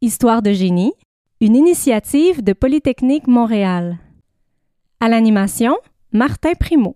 Histoire 0.00 0.42
de 0.42 0.52
génie, 0.52 0.92
une 1.40 1.56
initiative 1.56 2.44
de 2.44 2.52
Polytechnique 2.52 3.26
Montréal. 3.26 3.98
À 5.00 5.08
l'animation, 5.08 5.76
Martin 6.12 6.52
Primo. 6.54 6.94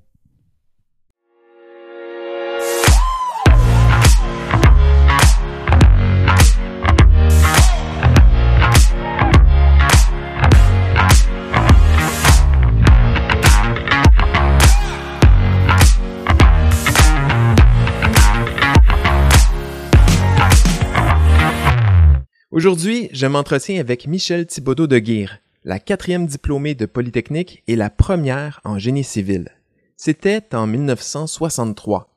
Aujourd'hui, 22.52 23.08
je 23.14 23.26
m'entretiens 23.26 23.80
avec 23.80 24.06
Michel 24.06 24.44
Thibaudot 24.44 24.86
de 24.86 24.98
Guire, 24.98 25.38
la 25.64 25.78
quatrième 25.78 26.26
diplômée 26.26 26.74
de 26.74 26.84
Polytechnique 26.84 27.62
et 27.66 27.76
la 27.76 27.88
première 27.88 28.60
en 28.64 28.78
génie 28.78 29.04
civil. 29.04 29.48
C'était 29.96 30.54
en 30.54 30.66
1963. 30.66 32.10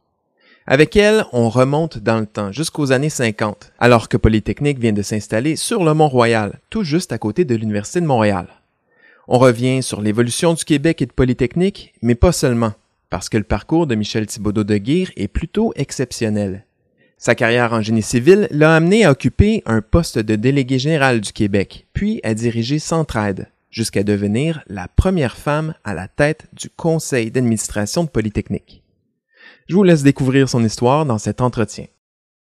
Avec 0.68 0.98
elle, 0.98 1.24
on 1.32 1.48
remonte 1.48 2.00
dans 2.00 2.20
le 2.20 2.26
temps 2.26 2.52
jusqu'aux 2.52 2.91
années 2.91 3.10
50, 3.10 3.72
alors 3.80 4.10
que 4.10 4.18
Polytechnique 4.18 4.77
vient 4.77 4.91
de 4.91 5.04
s'installer 5.04 5.55
sur 5.55 5.86
le 5.86 5.94
Mont-Royal, 5.94 6.60
tout 6.70 6.84
juste 6.84 7.13
à 7.13 7.18
côté 7.18 7.46
de 7.46 7.55
l'Université 7.55 8.02
de 8.02 8.05
Montréal. 8.05 8.49
On 9.30 9.40
revient 9.40 9.82
sur 9.82 10.02
l'évolution 10.02 10.54
du 10.54 10.66
Québec 10.66 11.02
et 11.02 11.05
de 11.05 11.13
Polytechnique, 11.13 11.94
mais 12.02 12.16
pas 12.16 12.34
seulement, 12.34 12.74
parce 13.10 13.30
que 13.30 13.38
le 13.38 13.46
parcours 13.46 13.88
de 13.88 13.96
Michel 13.96 14.27
Thibaudot 14.27 14.66
de 14.66 14.76
Guire 14.76 15.13
est 15.16 15.30
plutôt 15.30 15.72
exceptionnel. 15.77 16.66
Sa 17.18 17.34
carrière 17.34 17.72
en 17.72 17.82
génie 17.82 18.02
civil 18.02 18.48
l'a 18.52 18.76
amené 18.76 19.05
à 19.05 19.12
occuper 19.12 19.64
un 19.66 19.82
poste 19.82 20.20
de 20.20 20.36
délégué 20.36 20.80
général 20.80 21.22
du 21.22 21.32
Québec, 21.32 21.88
puis 21.94 22.20
à 22.24 22.34
diriger 22.34 22.78
Centraide, 22.78 23.48
jusqu'à 23.70 24.04
devenir 24.04 24.64
la 24.68 24.90
première 24.90 25.38
femme 25.38 25.74
à 25.86 25.93
la 25.93 26.10
tête 26.10 26.46
du 26.52 26.70
conseil 26.70 27.32
d'administration 27.32 28.04
de 28.04 28.10
Polytechnique. 28.10 28.84
Je 29.68 29.76
vous 29.76 29.84
laisse 29.84 30.04
découvrir 30.04 30.49
son 30.49 30.63
histoire 30.63 31.05
dans 31.05 31.18
cet 31.18 31.40
entretien. 31.40 31.86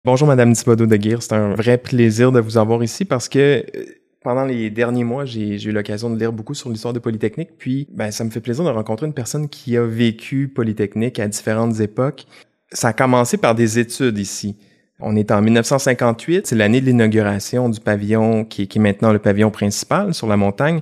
Bonjour 0.04 0.28
Madame 0.28 0.54
Thibodeau 0.54 0.88
de 0.88 0.96
Guire, 0.96 1.22
c'est 1.22 1.34
un 1.34 1.54
vrai 1.54 1.78
plaisir 1.78 2.32
de 2.32 2.40
vous 2.40 2.58
avoir 2.58 2.84
ici 2.84 3.06
parce 3.06 3.30
que 3.30 3.64
euh, 3.76 3.86
pendant 4.24 4.44
les 4.44 4.72
derniers 4.72 5.04
mois, 5.04 5.26
j'ai 5.26 5.62
eu 5.62 5.72
l'occasion 5.72 6.10
de 6.10 6.18
lire 6.18 6.34
beaucoup 6.34 6.56
sur 6.56 6.70
l'histoire 6.70 6.94
de 6.94 7.00
Polytechnique, 7.00 7.52
puis 7.58 7.88
ben, 7.92 8.10
ça 8.10 8.24
me 8.24 8.32
fait 8.32 8.42
plaisir 8.42 8.66
de 8.66 8.70
rencontrer 8.70 9.06
une 9.06 9.14
personne 9.14 9.48
qui 9.48 9.78
a 9.78 9.86
vécu 9.86 10.48
Polytechnique 10.48 11.20
à 11.20 11.28
différentes 11.28 11.80
époques, 11.80 12.26
ça 12.72 12.90
a 12.90 12.94
commencé 12.94 13.38
par 13.38 13.56
des 13.56 13.80
études 13.80 14.18
ici. 14.18 14.58
On 15.00 15.16
est 15.16 15.32
en 15.32 15.42
1958, 15.42 16.48
c'est 16.48 16.56
l'année 16.56 16.82
de 16.82 16.88
l'inauguration 16.88 17.70
du 17.70 17.80
pavillon 17.80 18.46
qui, 18.46 18.64
est 18.64 18.80
maintenant 18.80 19.14
le 19.14 19.20
pavillon 19.20 19.52
principal 19.52 20.14
sur 20.14 20.28
la 20.28 20.38
montagne. 20.38 20.82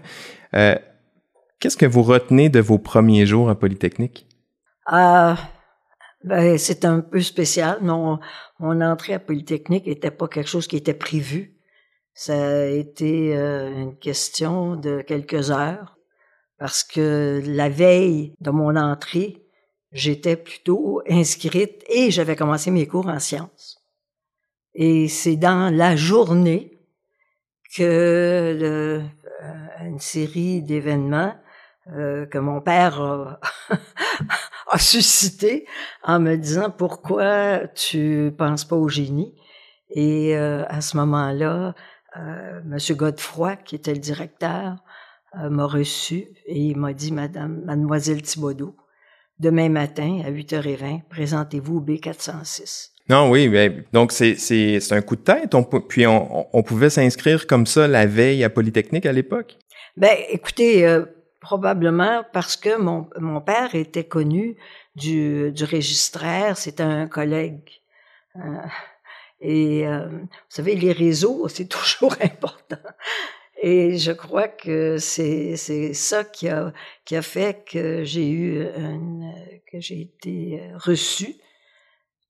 Euh, 0.53 0.75
Qu'est-ce 1.59 1.77
que 1.77 1.85
vous 1.85 2.03
retenez 2.03 2.49
de 2.49 2.59
vos 2.59 2.77
premiers 2.77 3.25
jours 3.25 3.49
à 3.49 3.55
Polytechnique? 3.55 4.27
Euh, 4.91 5.33
ben, 6.23 6.57
c'est 6.57 6.85
un 6.85 6.99
peu 6.99 7.21
spécial. 7.21 7.79
Mon, 7.81 8.19
entrée 8.59 9.13
à 9.13 9.19
Polytechnique 9.19 9.87
n'était 9.87 10.11
pas 10.11 10.27
quelque 10.27 10.49
chose 10.49 10.67
qui 10.67 10.75
était 10.75 10.93
prévu. 10.93 11.55
Ça 12.13 12.33
a 12.33 12.65
été 12.65 13.35
euh, 13.35 13.71
une 13.73 13.97
question 13.97 14.75
de 14.75 15.01
quelques 15.01 15.51
heures 15.51 15.97
parce 16.59 16.83
que 16.83 17.41
la 17.45 17.69
veille 17.69 18.33
de 18.39 18.51
mon 18.51 18.75
entrée, 18.75 19.44
j'étais 19.95 20.35
plutôt 20.35 21.01
inscrite 21.09 21.83
et 21.89 22.11
j'avais 22.11 22.35
commencé 22.35 22.69
mes 22.69 22.85
cours 22.85 23.07
en 23.07 23.19
sciences. 23.19 23.81
Et 24.73 25.07
c'est 25.07 25.37
dans 25.37 25.73
la 25.73 25.95
journée 25.95 26.77
que 27.75 28.55
le, 28.59 29.01
euh, 29.43 29.87
une 29.87 29.99
série 29.99 30.61
d'événements 30.61 31.33
euh, 31.93 32.25
que 32.25 32.37
mon 32.37 32.61
père 32.61 33.01
a, 33.01 33.39
a, 34.71 34.77
suscité 34.77 35.65
en 36.03 36.19
me 36.19 36.35
disant 36.35 36.69
pourquoi 36.71 37.67
tu 37.69 38.33
penses 38.37 38.65
pas 38.65 38.75
au 38.75 38.89
génie. 38.89 39.33
Et 39.89 40.35
euh, 40.35 40.65
à 40.67 40.81
ce 40.81 40.97
moment-là, 40.97 41.73
euh, 42.17 42.61
Monsieur 42.65 42.95
Godefroy, 42.95 43.55
qui 43.57 43.75
était 43.75 43.93
le 43.93 43.99
directeur, 43.99 44.77
euh, 45.39 45.49
m'a 45.49 45.65
reçu 45.65 46.27
et 46.45 46.59
il 46.59 46.77
m'a 46.77 46.93
dit 46.93 47.11
Madame, 47.11 47.63
Mademoiselle 47.65 48.21
Thibaudot, 48.21 48.75
demain 49.39 49.69
matin 49.69 50.21
à 50.25 50.31
8h20, 50.31 51.01
présentez-vous 51.09 51.77
au 51.77 51.81
B406. 51.81 52.91
Non, 53.07 53.29
oui, 53.29 53.47
ben, 53.47 53.83
donc 53.93 54.11
c'est, 54.11 54.91
un 54.91 55.01
coup 55.01 55.15
de 55.15 55.21
tête. 55.21 55.53
On, 55.53 55.63
puis 55.63 56.07
on, 56.07 56.47
on 56.51 56.63
pouvait 56.63 56.89
s'inscrire 56.89 57.45
comme 57.45 57.67
ça 57.67 57.87
la 57.87 58.05
veille 58.05 58.43
à 58.43 58.49
Polytechnique 58.49 59.05
à 59.05 59.11
l'époque? 59.11 59.57
Ben, 59.95 60.15
écoutez, 60.29 60.87
euh, 60.87 61.05
probablement 61.39 62.23
parce 62.33 62.57
que 62.57 62.77
mon, 62.77 63.07
mon 63.19 63.39
père 63.41 63.75
était 63.75 64.03
connu 64.03 64.57
du, 64.95 65.51
du 65.51 65.63
registraire, 65.63 66.57
c'était 66.57 66.83
un 66.83 67.07
collègue. 67.07 67.81
Euh, 68.37 68.39
et 69.41 69.87
euh, 69.87 70.07
vous 70.09 70.27
savez, 70.49 70.75
les 70.75 70.91
réseaux, 70.91 71.47
c'est 71.49 71.67
toujours 71.69 72.15
important. 72.21 72.77
Et 73.61 73.97
je 73.97 74.11
crois 74.11 74.47
que 74.47 74.97
c'est 74.97 75.55
c'est 75.55 75.93
ça 75.93 76.23
qui 76.23 76.49
a 76.49 76.73
qui 77.05 77.15
a 77.15 77.21
fait 77.21 77.65
que 77.65 78.03
j'ai 78.03 78.29
eu 78.29 78.63
une, 78.75 79.33
que 79.71 79.79
j'ai 79.79 80.01
été 80.01 80.61
reçue 80.75 81.35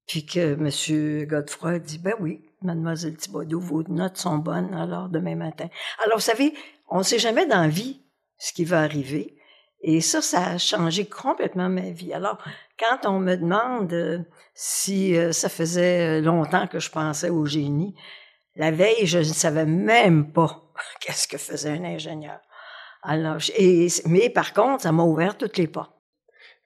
puis 0.06 0.24
que 0.24 0.54
Monsieur 0.54 1.24
Godefroy 1.24 1.80
dit 1.80 1.98
ben 1.98 2.14
oui, 2.20 2.44
Mademoiselle 2.62 3.16
Thibodeau, 3.16 3.58
vos 3.58 3.82
notes 3.88 4.18
sont 4.18 4.38
bonnes 4.38 4.72
alors 4.74 5.08
demain 5.08 5.34
matin. 5.34 5.68
Alors 6.04 6.18
vous 6.18 6.24
savez, 6.24 6.54
on 6.88 6.98
ne 6.98 7.02
sait 7.02 7.18
jamais 7.18 7.46
dans 7.46 7.62
la 7.62 7.68
vie 7.68 8.00
ce 8.38 8.52
qui 8.52 8.64
va 8.64 8.80
arriver. 8.82 9.36
Et 9.82 10.00
ça, 10.00 10.22
ça 10.22 10.46
a 10.46 10.58
changé 10.58 11.06
complètement 11.06 11.68
ma 11.68 11.90
vie. 11.90 12.12
Alors, 12.12 12.38
quand 12.78 13.08
on 13.08 13.18
me 13.20 13.36
demande 13.36 14.24
si 14.54 15.14
ça 15.32 15.48
faisait 15.48 16.20
longtemps 16.20 16.66
que 16.66 16.80
je 16.80 16.90
pensais 16.90 17.30
au 17.30 17.44
génie, 17.46 17.94
la 18.56 18.70
veille, 18.70 19.06
je 19.06 19.18
ne 19.18 19.24
savais 19.24 19.66
même 19.66 20.32
pas 20.32 20.65
qu'est-ce 21.00 21.28
que 21.28 21.38
faisait 21.38 21.70
un 21.70 21.84
ingénieur. 21.84 22.40
Alors, 23.02 23.38
et, 23.56 23.88
mais 24.06 24.30
par 24.30 24.52
contre, 24.52 24.82
ça 24.82 24.92
m'a 24.92 25.04
ouvert 25.04 25.36
toutes 25.36 25.58
les 25.58 25.66
portes. 25.66 25.92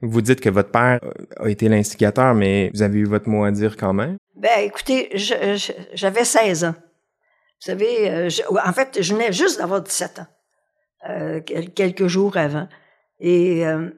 Vous 0.01 0.21
dites 0.21 0.41
que 0.41 0.49
votre 0.49 0.71
père 0.71 0.99
a 1.37 1.49
été 1.49 1.69
l'instigateur, 1.69 2.33
mais 2.33 2.71
vous 2.73 2.81
avez 2.81 2.99
eu 2.99 3.05
votre 3.05 3.29
mot 3.29 3.43
à 3.43 3.51
dire 3.51 3.77
quand 3.77 3.93
même? 3.93 4.17
Ben, 4.35 4.61
écoutez, 4.61 5.09
j'avais 5.13 6.25
16 6.25 6.63
ans. 6.63 6.73
Vous 6.73 7.67
savez, 7.67 8.29
je, 8.29 8.41
en 8.49 8.73
fait, 8.73 8.99
je 8.99 9.13
venais 9.13 9.31
juste 9.31 9.59
d'avoir 9.59 9.81
17 9.81 10.19
ans, 10.19 10.27
euh, 11.09 11.41
quelques 11.41 12.07
jours 12.07 12.35
avant. 12.37 12.67
Et 13.19 13.67
euh, 13.67 13.91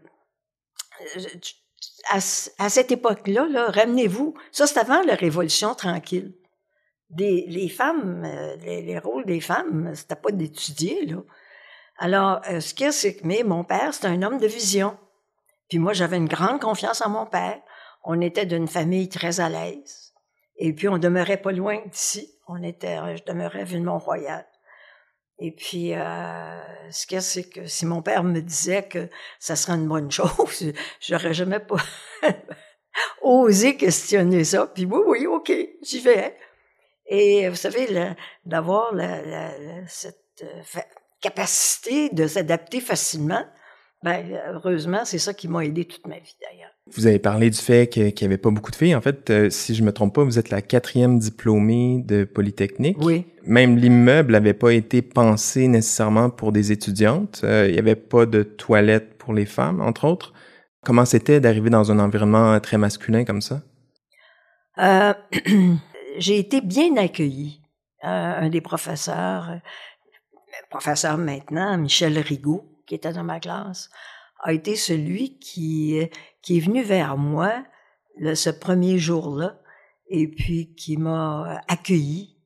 à, 2.09 2.17
à, 2.17 2.69
cette 2.69 2.91
époque-là, 2.91 3.47
-là, 3.47 3.71
ramenez-vous, 3.71 4.33
ça 4.51 4.67
c'est 4.67 4.79
avant 4.79 5.01
la 5.03 5.15
Révolution 5.15 5.73
tranquille 5.75 6.33
les 7.17 7.69
femmes, 7.69 8.23
euh, 8.25 8.55
les, 8.57 8.81
les, 8.81 8.99
rôles 8.99 9.25
des 9.25 9.41
femmes, 9.41 9.91
c'était 9.95 10.15
pas 10.15 10.31
d'étudier, 10.31 11.05
là. 11.05 11.17
Alors, 11.97 12.41
euh, 12.49 12.59
ce 12.59 12.73
qu'il 12.73 12.87
y 12.87 12.93
c'est 12.93 13.15
que 13.15 13.27
mais 13.27 13.43
mon 13.43 13.63
père, 13.63 13.93
c'était 13.93 14.07
un 14.07 14.21
homme 14.23 14.39
de 14.39 14.47
vision. 14.47 14.97
Puis 15.69 15.79
moi, 15.79 15.93
j'avais 15.93 16.17
une 16.17 16.27
grande 16.27 16.59
confiance 16.59 17.01
en 17.01 17.09
mon 17.09 17.25
père. 17.25 17.61
On 18.03 18.19
était 18.19 18.45
d'une 18.45 18.67
famille 18.67 19.09
très 19.09 19.39
à 19.39 19.49
l'aise. 19.49 20.13
Et 20.57 20.73
puis, 20.73 20.87
on 20.87 20.97
demeurait 20.97 21.41
pas 21.41 21.51
loin 21.51 21.81
d'ici. 21.85 22.29
On 22.47 22.61
était, 22.63 22.97
je 23.15 23.23
demeurais 23.23 23.61
à 23.61 23.63
Ville-Mont-Royal. 23.63 24.45
Et 25.39 25.51
puis, 25.51 25.93
euh, 25.93 26.61
ce 26.91 27.07
qu'il 27.07 27.21
c'est 27.21 27.49
que 27.49 27.65
si 27.65 27.85
mon 27.85 28.01
père 28.01 28.23
me 28.23 28.39
disait 28.39 28.83
que 28.83 29.09
ça 29.39 29.55
serait 29.55 29.73
une 29.73 29.87
bonne 29.87 30.11
chose, 30.11 30.73
j'aurais 30.99 31.33
jamais 31.33 31.59
pas 31.59 31.77
osé 33.21 33.77
questionner 33.77 34.43
ça. 34.43 34.67
Puis 34.67 34.85
oui, 34.85 34.99
oui, 35.05 35.27
OK, 35.27 35.51
j'y 35.81 35.99
vais. 36.01 36.37
Et 37.07 37.49
vous 37.49 37.55
savez, 37.55 37.87
d'avoir 38.45 38.93
cette 39.87 40.43
euh, 40.43 40.79
capacité 41.21 42.09
de 42.09 42.27
s'adapter 42.27 42.79
facilement, 42.79 43.43
ben, 44.03 44.25
heureusement, 44.53 45.05
c'est 45.05 45.17
ça 45.17 45.33
qui 45.33 45.47
m'a 45.47 45.65
aidé 45.65 45.85
toute 45.85 46.05
ma 46.07 46.17
vie 46.17 46.35
d'ailleurs. 46.41 46.71
Vous 46.91 47.07
avez 47.07 47.19
parlé 47.19 47.49
du 47.49 47.57
fait 47.57 47.87
qu'il 47.87 48.13
n'y 48.13 48.25
avait 48.25 48.37
pas 48.37 48.51
beaucoup 48.51 48.71
de 48.71 48.75
filles. 48.75 48.95
En 48.95 49.01
fait, 49.01 49.29
euh, 49.29 49.49
si 49.49 49.73
je 49.73 49.83
me 49.83 49.93
trompe 49.93 50.15
pas, 50.15 50.23
vous 50.25 50.37
êtes 50.37 50.49
la 50.49 50.61
quatrième 50.61 51.17
diplômée 51.17 52.03
de 52.05 52.25
Polytechnique. 52.25 52.97
Oui. 52.99 53.25
Même 53.45 53.77
l'immeuble 53.77 54.33
n'avait 54.33 54.53
pas 54.53 54.73
été 54.73 55.01
pensé 55.01 55.69
nécessairement 55.69 56.29
pour 56.29 56.51
des 56.51 56.73
étudiantes. 56.73 57.41
Euh, 57.45 57.67
il 57.69 57.73
n'y 57.73 57.79
avait 57.79 57.95
pas 57.95 58.25
de 58.25 58.43
toilettes 58.43 59.17
pour 59.17 59.33
les 59.33 59.45
femmes, 59.45 59.79
entre 59.79 60.05
autres. 60.05 60.33
Comment 60.83 61.05
c'était 61.05 61.39
d'arriver 61.39 61.69
dans 61.69 61.89
un 61.89 61.99
environnement 61.99 62.59
très 62.59 62.77
masculin 62.77 63.23
comme 63.23 63.41
ça? 63.41 63.61
Euh, 64.79 65.13
j'ai 66.17 66.39
été 66.39 66.61
bien 66.61 66.95
accueillie. 66.97 67.61
Euh, 68.03 68.07
un 68.07 68.49
des 68.49 68.61
professeurs, 68.61 69.49
euh, 69.49 69.57
professeur 70.69 71.17
maintenant, 71.17 71.77
Michel 71.77 72.19
Rigaud, 72.19 72.65
qui 72.85 72.95
était 72.95 73.13
dans 73.13 73.23
ma 73.23 73.39
classe, 73.39 73.89
a 74.41 74.51
été 74.51 74.75
celui 74.75 75.39
qui, 75.39 75.97
qui 76.41 76.57
est 76.57 76.59
venu 76.59 76.83
vers 76.83 77.17
moi 77.17 77.63
le, 78.17 78.35
ce 78.35 78.49
premier 78.49 78.97
jour-là 78.97 79.57
et 80.07 80.27
puis 80.27 80.75
qui 80.75 80.97
m'a 80.97 81.61
accueilli 81.69 82.37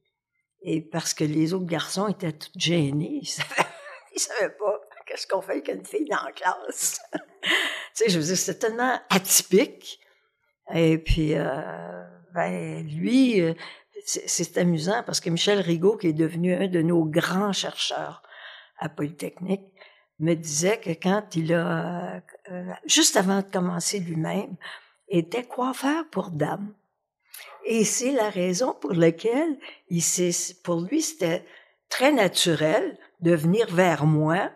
Et 0.62 0.82
parce 0.82 1.16
que 1.16 1.24
les 1.24 1.54
autres 1.54 1.66
garçons 1.66 2.08
étaient 2.08 2.34
tous 2.34 2.52
gênés. 2.56 3.20
Ils 3.22 3.28
savaient, 3.28 3.70
ils 4.16 4.20
savaient 4.20 4.56
pas 4.60 4.80
qu'est-ce 5.08 5.26
qu'on 5.26 5.42
fait 5.42 5.54
avec 5.54 5.70
une 5.70 5.86
fille 5.86 6.08
dans 6.08 6.24
la 6.24 6.32
classe. 6.32 7.00
tu 7.14 7.50
sais, 7.94 8.10
je 8.10 8.20
veux 8.20 8.26
dire, 8.26 8.38
c'était 8.38 8.68
tellement 8.68 9.00
atypique. 9.10 10.00
Et 10.74 10.98
puis, 10.98 11.34
euh, 11.34 12.04
ben, 12.38 12.88
lui, 12.88 13.42
euh, 13.42 13.54
c'est 14.06 14.58
amusant 14.58 15.02
parce 15.04 15.20
que 15.20 15.30
Michel 15.30 15.60
Rigaud, 15.60 15.98
qui 15.98 16.08
est 16.08 16.14
devenu 16.14 16.54
un 16.54 16.68
de 16.68 16.82
nos 16.82 17.04
grands 17.04 17.52
chercheurs 17.52 18.22
à 18.78 18.90
Polytechnique, 18.90 19.66
me 20.20 20.36
disait 20.36 20.80
que 20.80 20.92
quand 20.92 21.36
il 21.36 21.54
a, 21.54 22.22
euh, 22.52 22.74
juste 22.86 23.18
avant 23.18 23.42
de 23.42 23.52
commencer 23.52 24.00
lui-même, 24.00 24.56
était 25.10 25.44
coiffeur 25.44 26.06
pour 26.12 26.30
dames. 26.30 26.74
Et 27.66 27.84
c'est 27.84 28.12
la 28.12 28.30
raison 28.30 28.74
pour 28.80 28.94
laquelle 28.94 29.58
il 29.90 30.04
pour 30.64 30.82
lui, 30.82 31.02
c'était 31.02 31.44
très 31.90 32.12
naturel 32.12 32.98
de 33.22 33.34
venir 33.34 33.68
vers 33.74 34.06
moi 34.06 34.52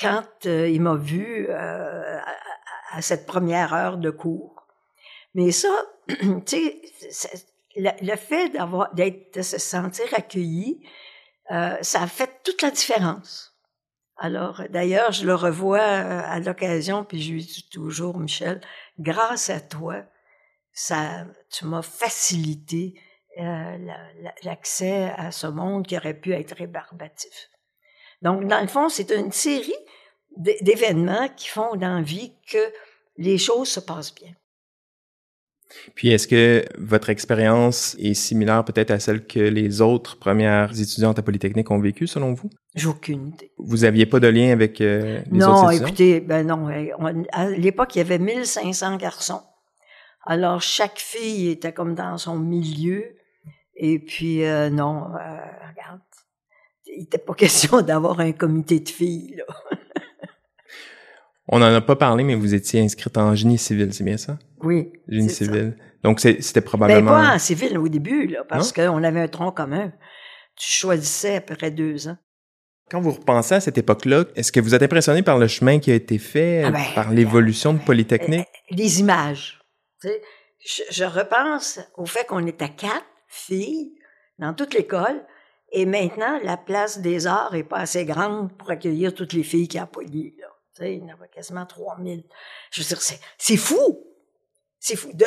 quand 0.00 0.46
euh, 0.46 0.68
il 0.68 0.80
m'a 0.80 0.94
vu 0.94 1.46
euh, 1.50 2.18
à, 2.92 3.02
cette 3.02 3.26
première 3.26 3.74
heure 3.74 3.98
de 3.98 4.10
cours. 4.10 4.66
Mais 5.34 5.52
ça, 5.52 5.68
tu 6.46 6.72
le, 7.76 8.16
fait 8.16 8.48
d'avoir, 8.50 8.92
d'être, 8.94 9.34
de 9.34 9.42
se 9.42 9.58
sentir 9.58 10.06
accueilli, 10.14 10.84
euh, 11.50 11.76
ça 11.82 12.02
a 12.02 12.06
fait 12.06 12.42
toute 12.44 12.62
la 12.62 12.70
différence. 12.70 13.56
Alors, 14.16 14.62
d'ailleurs, 14.68 15.12
je 15.12 15.24
le 15.24 15.34
revois 15.34 15.80
à 15.80 16.38
l'occasion, 16.40 17.04
puis 17.04 17.22
je 17.22 17.32
lui 17.32 17.44
dis 17.44 17.68
toujours, 17.70 18.18
Michel, 18.18 18.60
grâce 18.98 19.48
à 19.48 19.60
toi, 19.60 20.04
ça, 20.72 21.24
tu 21.50 21.64
m'as 21.64 21.82
facilité 21.82 23.00
l'accès 24.42 25.10
à 25.16 25.32
ce 25.32 25.46
monde 25.46 25.86
qui 25.86 25.96
aurait 25.96 26.18
pu 26.18 26.32
être 26.34 26.54
rébarbatif. 26.56 27.48
Donc, 28.20 28.46
dans 28.46 28.60
le 28.60 28.66
fond, 28.66 28.90
c'est 28.90 29.10
une 29.10 29.32
série 29.32 29.72
d'événements 30.36 31.28
qui 31.30 31.48
font 31.48 31.74
d'envie 31.76 32.34
que 32.46 32.72
les 33.16 33.38
choses 33.38 33.68
se 33.68 33.80
passent 33.80 34.14
bien. 34.14 34.34
Puis 35.94 36.10
est-ce 36.10 36.26
que 36.26 36.64
votre 36.78 37.10
expérience 37.10 37.96
est 37.98 38.14
similaire 38.14 38.64
peut-être 38.64 38.90
à 38.90 38.98
celle 38.98 39.26
que 39.26 39.40
les 39.40 39.80
autres 39.80 40.18
premières 40.18 40.72
étudiantes 40.78 41.18
à 41.18 41.22
Polytechnique 41.22 41.70
ont 41.70 41.80
vécues 41.80 42.06
selon 42.06 42.34
vous? 42.34 42.50
J'ai 42.74 42.88
aucune 42.88 43.28
idée. 43.28 43.52
Vous 43.58 43.84
aviez 43.84 44.06
pas 44.06 44.20
de 44.20 44.28
lien 44.28 44.52
avec 44.52 44.80
euh, 44.80 45.20
les 45.30 45.38
non, 45.38 45.52
autres 45.52 45.72
étudiants? 45.72 45.80
Non, 45.80 45.86
écoutez, 45.86 46.20
ben 46.20 46.46
non. 46.46 46.68
à 47.32 47.48
l'époque, 47.48 47.94
il 47.96 47.98
y 47.98 48.02
avait 48.02 48.18
1500 48.18 48.96
garçons. 48.96 49.42
Alors, 50.24 50.60
chaque 50.60 50.98
fille 50.98 51.48
était 51.48 51.72
comme 51.72 51.94
dans 51.94 52.18
son 52.18 52.38
milieu. 52.38 53.16
Et 53.76 53.98
puis, 53.98 54.44
euh, 54.44 54.68
non, 54.68 55.06
euh, 55.14 55.38
regarde, 55.70 56.00
il 56.86 57.00
n'était 57.00 57.18
pas 57.18 57.34
question 57.38 57.80
d'avoir 57.80 58.20
un 58.20 58.32
comité 58.32 58.80
de 58.80 58.88
filles, 58.88 59.36
là. 59.36 59.78
On 61.52 61.58
n'en 61.58 61.74
a 61.74 61.80
pas 61.80 61.96
parlé, 61.96 62.22
mais 62.22 62.36
vous 62.36 62.54
étiez 62.54 62.80
inscrite 62.80 63.18
en 63.18 63.34
génie 63.34 63.58
civil, 63.58 63.92
c'est 63.92 64.04
bien 64.04 64.16
ça? 64.16 64.38
Oui. 64.62 64.92
Génie 65.08 65.28
civil. 65.28 65.76
Donc, 66.04 66.20
c'était 66.20 66.60
probablement... 66.60 67.10
Ben, 67.10 67.24
pas 67.24 67.34
en 67.34 67.38
civil 67.40 67.76
au 67.76 67.88
début, 67.88 68.28
là, 68.28 68.44
parce 68.48 68.72
qu'on 68.72 69.02
avait 69.02 69.20
un 69.20 69.26
tronc 69.26 69.50
commun. 69.50 69.92
Tu 70.56 70.70
choisissais 70.70 71.36
à 71.36 71.40
peu 71.40 71.56
près 71.56 71.72
deux 71.72 72.06
ans. 72.06 72.16
Quand 72.88 73.00
vous 73.00 73.10
repensez 73.10 73.56
à 73.56 73.60
cette 73.60 73.78
époque-là, 73.78 74.26
est-ce 74.36 74.52
que 74.52 74.60
vous 74.60 74.76
êtes 74.76 74.82
impressionné 74.84 75.22
par 75.22 75.38
le 75.38 75.48
chemin 75.48 75.80
qui 75.80 75.90
a 75.90 75.94
été 75.96 76.18
fait, 76.18 76.62
ah 76.64 76.70
ben, 76.70 76.84
par 76.94 77.10
l'évolution 77.10 77.74
de 77.74 77.80
Polytechnique? 77.80 78.46
Les 78.70 79.00
images. 79.00 79.60
Tu 80.00 80.08
sais, 80.08 80.22
je, 80.64 80.82
je 80.92 81.04
repense 81.04 81.80
au 81.96 82.06
fait 82.06 82.26
qu'on 82.28 82.46
était 82.46 82.68
quatre 82.68 83.06
filles 83.26 83.92
dans 84.38 84.54
toute 84.54 84.72
l'école, 84.72 85.24
et 85.72 85.84
maintenant, 85.84 86.38
la 86.44 86.56
place 86.56 87.00
des 87.00 87.26
arts 87.26 87.56
est 87.56 87.64
pas 87.64 87.78
assez 87.78 88.04
grande 88.04 88.52
pour 88.56 88.70
accueillir 88.70 89.14
toutes 89.14 89.32
les 89.32 89.42
filles 89.42 89.66
qui 89.66 89.78
a 89.78 89.86
Poly, 89.86 90.36
là 90.40 90.46
il 90.86 90.98
y 90.98 91.02
en 91.02 91.14
avait 91.14 91.28
quasiment 91.28 91.66
3000. 91.66 92.24
Je 92.70 92.80
veux 92.80 92.86
dire, 92.86 93.00
c'est, 93.00 93.56
fou! 93.56 94.06
C'est 94.78 94.96
fou. 94.96 95.10
De, 95.12 95.26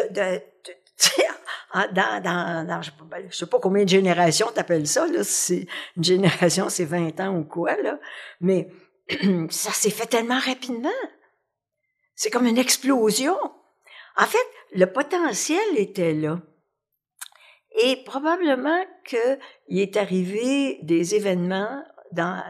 dans, 1.93 2.21
dans, 2.21 2.81
ben, 3.05 3.27
je 3.29 3.35
sais 3.35 3.45
pas 3.45 3.59
combien 3.59 3.83
de 3.83 3.89
générations 3.89 4.47
t'appelles 4.53 4.87
ça, 4.87 5.07
là. 5.07 5.23
C'est, 5.23 5.67
une 5.97 6.03
génération, 6.03 6.69
c'est 6.69 6.85
20 6.85 7.19
ans 7.19 7.37
ou 7.37 7.43
quoi, 7.43 7.75
là. 7.81 7.99
Mais 8.41 8.69
ça 9.49 9.71
s'est 9.71 9.89
fait 9.89 10.05
tellement 10.05 10.39
rapidement. 10.39 10.89
C'est 12.15 12.29
comme 12.29 12.45
une 12.45 12.57
explosion. 12.57 13.37
En 14.17 14.25
fait, 14.25 14.37
le 14.75 14.85
potentiel 14.85 15.77
était 15.77 16.13
là. 16.13 16.39
Et 17.81 17.97
probablement 18.05 18.85
qu'il 19.03 19.79
est 19.79 19.97
arrivé 19.97 20.79
des 20.83 21.15
événements 21.15 21.83
dans, 22.11 22.43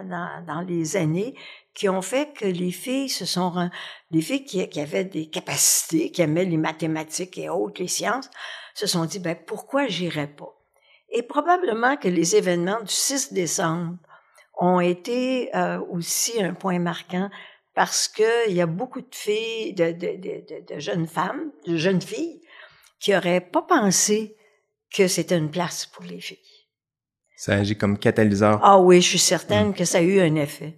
dans 0.46 0.62
les 0.68 0.98
années 0.98 1.34
qui 1.74 1.90
ont 1.90 2.02
fait 2.02 2.34
que 2.34 2.46
les 2.46 2.72
filles 2.72 3.10
se 3.10 3.26
sont 3.26 3.70
les 4.12 4.22
filles 4.22 4.46
qui, 4.46 4.68
qui, 4.70 4.80
avaient 4.80 5.06
des 5.06 5.28
capacités, 5.28 6.12
qui 6.12 6.22
aimaient 6.22 6.46
les 6.46 6.58
mathématiques 6.58 7.38
et 7.38 7.50
autres, 7.50 7.82
les 7.82 7.88
sciences, 7.88 8.30
se 8.76 8.88
sont 8.88 9.06
dit 9.06 9.20
ben 9.20 9.36
pourquoi 9.36 9.88
j'irais 9.88 10.28
pas? 10.28 10.54
Et 11.10 11.24
probablement 11.24 11.98
que 11.98 12.08
les 12.08 12.36
événements 12.36 12.82
du 12.82 12.94
6 12.94 13.34
décembre 13.34 13.98
ont 14.60 14.80
été 14.80 15.56
euh, 15.56 15.80
aussi 15.92 16.42
un 16.42 16.54
point 16.54 16.80
marquant 16.80 17.30
parce 17.76 18.08
que 18.08 18.50
il 18.50 18.56
y 18.56 18.62
a 18.62 18.68
beaucoup 18.68 19.02
de 19.02 19.16
filles, 19.16 19.74
de, 19.74 19.92
de, 19.92 20.18
de, 20.18 20.74
de, 20.74 20.80
jeunes 20.80 21.08
femmes, 21.08 21.52
de 21.66 21.76
jeunes 21.76 22.02
filles, 22.02 22.42
qui 23.00 23.16
auraient 23.16 23.42
pas 23.42 23.64
pensé 23.64 24.36
que 24.94 25.08
c'était 25.08 25.38
une 25.38 25.50
place 25.50 25.88
pour 25.88 26.04
les 26.04 26.22
filles. 26.22 26.38
Ça 27.36 27.56
agit 27.56 27.76
comme 27.76 27.98
catalyseur. 27.98 28.60
Ah 28.64 28.80
oui, 28.80 29.02
je 29.02 29.10
suis 29.10 29.20
certaine 29.20 29.70
mm. 29.70 29.74
que 29.74 29.86
ça 29.86 29.98
a 29.98 30.02
eu 30.02 30.20
un 30.20 30.36
effet. 30.36 30.78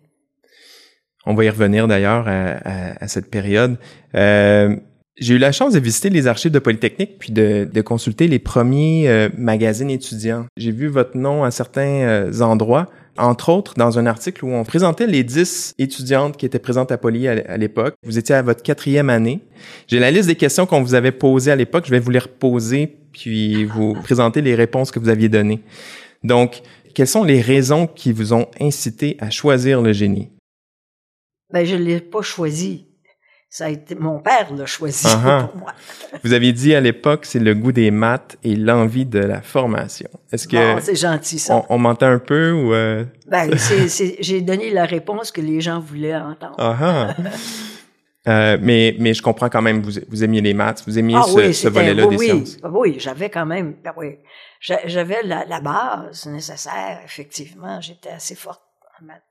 On 1.25 1.33
va 1.33 1.45
y 1.45 1.49
revenir 1.49 1.87
d'ailleurs 1.87 2.27
à, 2.27 3.07
cette 3.07 3.29
période. 3.29 3.77
Euh, 4.15 4.75
j'ai 5.17 5.35
eu 5.35 5.37
la 5.37 5.53
chance 5.53 5.73
de 5.73 5.79
visiter 5.79 6.09
les 6.09 6.27
archives 6.27 6.51
de 6.51 6.59
Polytechnique 6.59 7.17
puis 7.19 7.31
de, 7.31 7.81
consulter 7.81 8.27
les 8.27 8.39
premiers 8.39 9.07
euh, 9.07 9.29
magazines 9.37 9.89
étudiants. 9.89 10.45
J'ai 10.57 10.71
vu 10.71 10.87
votre 10.87 11.17
nom 11.17 11.43
à 11.43 11.51
certains 11.51 12.01
euh, 12.01 12.41
endroits, 12.41 12.87
entre 13.17 13.49
autres 13.49 13.75
dans 13.75 13.97
un 13.97 14.05
article 14.07 14.43
où 14.43 14.49
on 14.53 14.65
présentait 14.65 15.07
les 15.07 15.23
dix 15.23 15.73
étudiantes 15.79 16.35
qui 16.35 16.45
étaient 16.45 16.59
présentes 16.59 16.91
à 16.91 16.97
Poly 16.97 17.29
à, 17.29 17.57
l'époque. 17.57 17.95
Vous 18.03 18.17
étiez 18.17 18.35
à 18.35 18.41
votre 18.41 18.61
quatrième 18.61 19.09
année. 19.09 19.39
J'ai 19.87 19.99
la 19.99 20.11
liste 20.11 20.27
des 20.27 20.35
questions 20.35 20.65
qu'on 20.65 20.81
vous 20.81 20.95
avait 20.95 21.13
posées 21.13 21.51
à 21.51 21.55
l'époque. 21.55 21.85
Je 21.85 21.91
vais 21.91 21.99
vous 21.99 22.11
les 22.11 22.19
reposer 22.19 22.97
puis 23.13 23.63
vous 23.63 23.93
présenter 23.93 24.41
les 24.41 24.55
réponses 24.55 24.91
que 24.91 24.99
vous 24.99 25.07
aviez 25.07 25.29
données. 25.29 25.61
Donc, 26.25 26.61
quelles 26.93 27.07
sont 27.07 27.23
les 27.23 27.39
raisons 27.39 27.87
qui 27.87 28.11
vous 28.11 28.33
ont 28.33 28.47
incité 28.59 29.15
à 29.19 29.29
choisir 29.29 29.81
le 29.81 29.93
génie? 29.93 30.29
Ben, 31.51 31.65
je 31.65 31.75
l'ai 31.75 31.99
pas 31.99 32.21
choisi. 32.21 32.87
Ça 33.49 33.65
a 33.65 33.69
été, 33.69 33.95
mon 33.95 34.19
père 34.19 34.53
l'a 34.53 34.65
choisi 34.65 35.07
uh-huh. 35.07 35.47
pour 35.47 35.57
moi. 35.57 35.73
Vous 36.23 36.33
aviez 36.33 36.51
dit 36.51 36.75
à 36.75 36.81
l'époque, 36.81 37.25
c'est 37.25 37.39
le 37.39 37.55
goût 37.55 37.71
des 37.71 37.89
maths 37.89 38.37
et 38.43 38.55
l'envie 38.55 39.05
de 39.05 39.19
la 39.19 39.41
formation. 39.41 40.09
Est-ce 40.31 40.47
que. 40.47 40.81
c'est 40.81 40.95
gentil, 40.95 41.39
ça. 41.39 41.63
On, 41.69 41.77
m'entend 41.77 42.07
un 42.07 42.19
peu 42.19 42.51
ou, 42.51 42.73
euh? 42.73 43.05
Ben, 43.27 43.57
c'est, 43.57 44.17
j'ai 44.19 44.41
donné 44.41 44.71
la 44.71 44.85
réponse 44.85 45.31
que 45.31 45.39
les 45.39 45.61
gens 45.61 45.79
voulaient 45.79 46.17
entendre. 46.17 46.57
Uh-huh. 46.57 47.13
Euh, 48.27 48.57
mais, 48.59 48.95
mais 48.99 49.13
je 49.13 49.21
comprends 49.21 49.49
quand 49.49 49.61
même, 49.61 49.81
vous, 49.81 49.99
vous 50.09 50.23
aimiez 50.23 50.41
les 50.41 50.55
maths, 50.55 50.83
vous 50.87 50.97
aimiez 50.97 51.15
ah 51.17 51.23
ce, 51.23 51.51
ce 51.51 51.67
volet-là 51.67 52.07
oui, 52.07 52.17
des 52.17 52.23
sciences. 52.23 52.57
Oui, 52.63 52.95
j'avais 52.97 53.29
quand 53.29 53.45
même, 53.45 53.75
ben 53.83 53.93
oui, 53.97 54.17
j'avais 54.59 55.21
la, 55.23 55.45
la, 55.45 55.61
base 55.61 56.25
nécessaire, 56.25 57.01
effectivement, 57.05 57.79
j'étais 57.81 58.09
assez 58.09 58.33
forte 58.33 58.63
en 58.99 59.05
maths. 59.05 59.21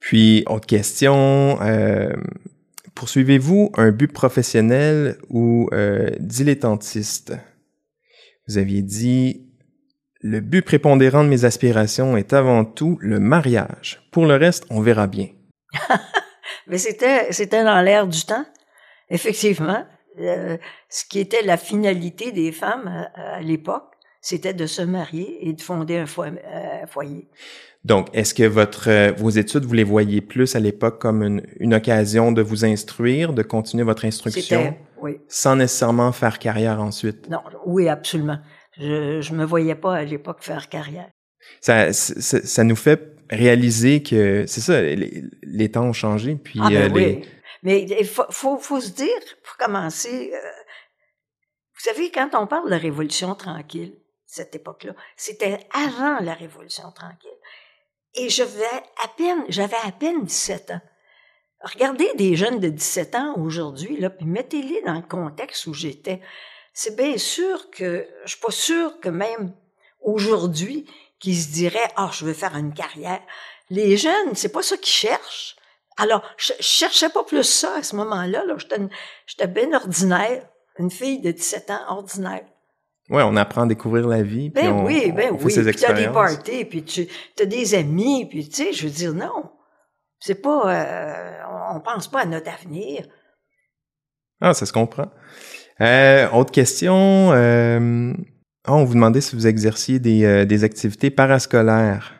Puis, 0.00 0.44
autre 0.46 0.66
question, 0.66 1.60
euh, 1.60 2.12
poursuivez-vous 2.94 3.72
un 3.76 3.90
but 3.90 4.12
professionnel 4.12 5.18
ou 5.28 5.68
euh, 5.72 6.10
dilettantiste? 6.20 7.34
Vous 8.46 8.58
aviez 8.58 8.82
dit, 8.82 9.48
le 10.20 10.40
but 10.40 10.62
prépondérant 10.62 11.24
de 11.24 11.28
mes 11.28 11.44
aspirations 11.44 12.16
est 12.16 12.32
avant 12.32 12.64
tout 12.64 12.98
le 13.00 13.20
mariage. 13.20 14.00
Pour 14.10 14.26
le 14.26 14.36
reste, 14.36 14.66
on 14.70 14.80
verra 14.80 15.06
bien. 15.06 15.28
Mais 16.66 16.78
c'était, 16.78 17.32
c'était 17.32 17.64
dans 17.64 17.80
l'air 17.82 18.06
du 18.06 18.24
temps, 18.24 18.44
effectivement. 19.10 19.84
Euh, 20.18 20.56
ce 20.88 21.04
qui 21.04 21.20
était 21.20 21.42
la 21.42 21.56
finalité 21.56 22.32
des 22.32 22.50
femmes 22.50 22.88
à, 22.88 23.36
à 23.36 23.40
l'époque, 23.40 23.97
c'était 24.20 24.54
de 24.54 24.66
se 24.66 24.82
marier 24.82 25.48
et 25.48 25.52
de 25.52 25.60
fonder 25.60 25.98
un 25.98 26.06
foyer. 26.86 27.28
Donc, 27.84 28.08
est-ce 28.12 28.34
que 28.34 28.42
votre 28.42 28.90
euh, 28.90 29.12
vos 29.12 29.30
études, 29.30 29.64
vous 29.64 29.74
les 29.74 29.84
voyez 29.84 30.20
plus 30.20 30.56
à 30.56 30.60
l'époque 30.60 31.00
comme 31.00 31.22
une, 31.22 31.42
une, 31.60 31.74
occasion 31.74 32.32
de 32.32 32.42
vous 32.42 32.64
instruire, 32.64 33.32
de 33.32 33.42
continuer 33.42 33.84
votre 33.84 34.04
instruction, 34.04 34.76
oui. 35.00 35.20
sans 35.28 35.56
nécessairement 35.56 36.10
faire 36.12 36.38
carrière 36.38 36.80
ensuite? 36.80 37.28
Non, 37.30 37.40
oui, 37.66 37.88
absolument. 37.88 38.38
Je 38.76 39.20
je 39.20 39.32
me 39.32 39.44
voyais 39.44 39.74
pas 39.74 39.96
à 39.96 40.04
l'époque 40.04 40.38
faire 40.40 40.68
carrière. 40.68 41.08
Ça, 41.60 41.92
ça, 41.92 42.40
ça, 42.42 42.64
nous 42.64 42.76
fait 42.76 43.16
réaliser 43.30 44.02
que 44.02 44.44
c'est 44.46 44.60
ça, 44.60 44.82
les, 44.82 45.24
les, 45.42 45.70
temps 45.70 45.84
ont 45.84 45.92
changé. 45.92 46.34
Puis 46.34 46.60
ah 46.62 46.68
ben 46.68 46.90
euh, 46.90 46.94
oui. 46.94 47.22
Mais 47.62 47.82
il 47.82 48.06
faut, 48.06 48.26
faut, 48.30 48.58
faut, 48.58 48.80
se 48.80 48.90
dire, 48.90 49.08
pour 49.44 49.56
commencer, 49.56 50.30
euh, 50.32 50.48
vous 51.74 51.80
savez, 51.80 52.10
quand 52.10 52.30
on 52.34 52.46
parle 52.46 52.70
de 52.70 52.76
révolution 52.76 53.34
tranquille, 53.34 53.94
cette 54.28 54.54
époque-là. 54.54 54.92
C'était 55.16 55.58
avant 55.72 56.20
la 56.20 56.34
Révolution 56.34 56.92
tranquille. 56.92 57.30
Et 58.14 58.28
je 58.28 58.42
à 58.42 59.08
peine, 59.16 59.44
j'avais 59.48 59.76
à 59.84 59.90
peine 59.90 60.24
17 60.24 60.70
ans. 60.72 60.80
Regardez 61.62 62.12
des 62.14 62.36
jeunes 62.36 62.60
de 62.60 62.68
17 62.68 63.14
ans 63.16 63.34
aujourd'hui, 63.38 63.98
là, 63.98 64.10
puis 64.10 64.26
mettez-les 64.26 64.82
dans 64.82 64.94
le 64.94 65.02
contexte 65.02 65.66
où 65.66 65.74
j'étais. 65.74 66.20
C'est 66.72 66.94
bien 66.94 67.16
sûr 67.18 67.70
que, 67.70 68.06
je 68.24 68.30
suis 68.30 68.40
pas 68.40 68.52
sûre 68.52 69.00
que 69.00 69.08
même 69.08 69.52
aujourd'hui, 70.00 70.86
qu'ils 71.18 71.36
se 71.36 71.48
diraient, 71.48 71.90
ah, 71.96 72.10
je 72.12 72.24
veux 72.24 72.34
faire 72.34 72.56
une 72.56 72.74
carrière. 72.74 73.22
Les 73.70 73.96
jeunes, 73.96 74.34
c'est 74.34 74.52
pas 74.52 74.62
ça 74.62 74.76
qu'ils 74.76 74.86
cherchent. 74.86 75.56
Alors, 75.96 76.22
je, 76.36 76.52
cherchais 76.60 77.08
pas 77.08 77.24
plus 77.24 77.42
ça 77.42 77.74
à 77.76 77.82
ce 77.82 77.96
moment-là. 77.96 78.44
Là. 78.44 78.56
J'étais 79.26 79.48
bien 79.48 79.72
ordinaire, 79.72 80.46
une 80.78 80.90
fille 80.90 81.20
de 81.20 81.32
17 81.32 81.70
ans 81.70 81.84
ordinaire. 81.88 82.44
Ouais, 83.10 83.22
on 83.24 83.36
apprend 83.36 83.62
à 83.62 83.66
découvrir 83.66 84.06
la 84.06 84.22
vie. 84.22 84.50
Ben 84.50 84.70
on, 84.70 84.84
oui, 84.84 85.12
ben 85.12 85.30
on 85.32 85.38
fait 85.38 85.44
oui. 85.46 85.52
Ses 85.52 85.64
puis 85.64 85.80
t'as 85.80 85.92
des 85.94 86.08
parties, 86.08 86.64
puis 86.66 86.82
tu 86.84 87.08
as 87.40 87.46
des 87.46 87.74
amis, 87.74 88.26
puis 88.28 88.48
tu 88.48 88.56
sais, 88.56 88.72
je 88.72 88.84
veux 88.84 88.92
dire, 88.92 89.14
non. 89.14 89.50
C'est 90.20 90.42
pas, 90.42 90.62
euh, 90.66 91.74
on 91.74 91.80
pense 91.80 92.08
pas 92.08 92.20
à 92.22 92.26
notre 92.26 92.50
avenir. 92.52 93.06
Ah, 94.40 94.52
ça 94.52 94.66
se 94.66 94.72
comprend. 94.72 95.10
Euh, 95.80 96.28
autre 96.30 96.52
question. 96.52 97.32
Euh, 97.32 98.12
on 98.66 98.84
vous 98.84 98.94
demandait 98.94 99.20
si 99.20 99.36
vous 99.36 99.46
exerciez 99.46 99.98
des, 99.98 100.44
des 100.44 100.64
activités 100.64 101.10
parascolaires. 101.10 102.14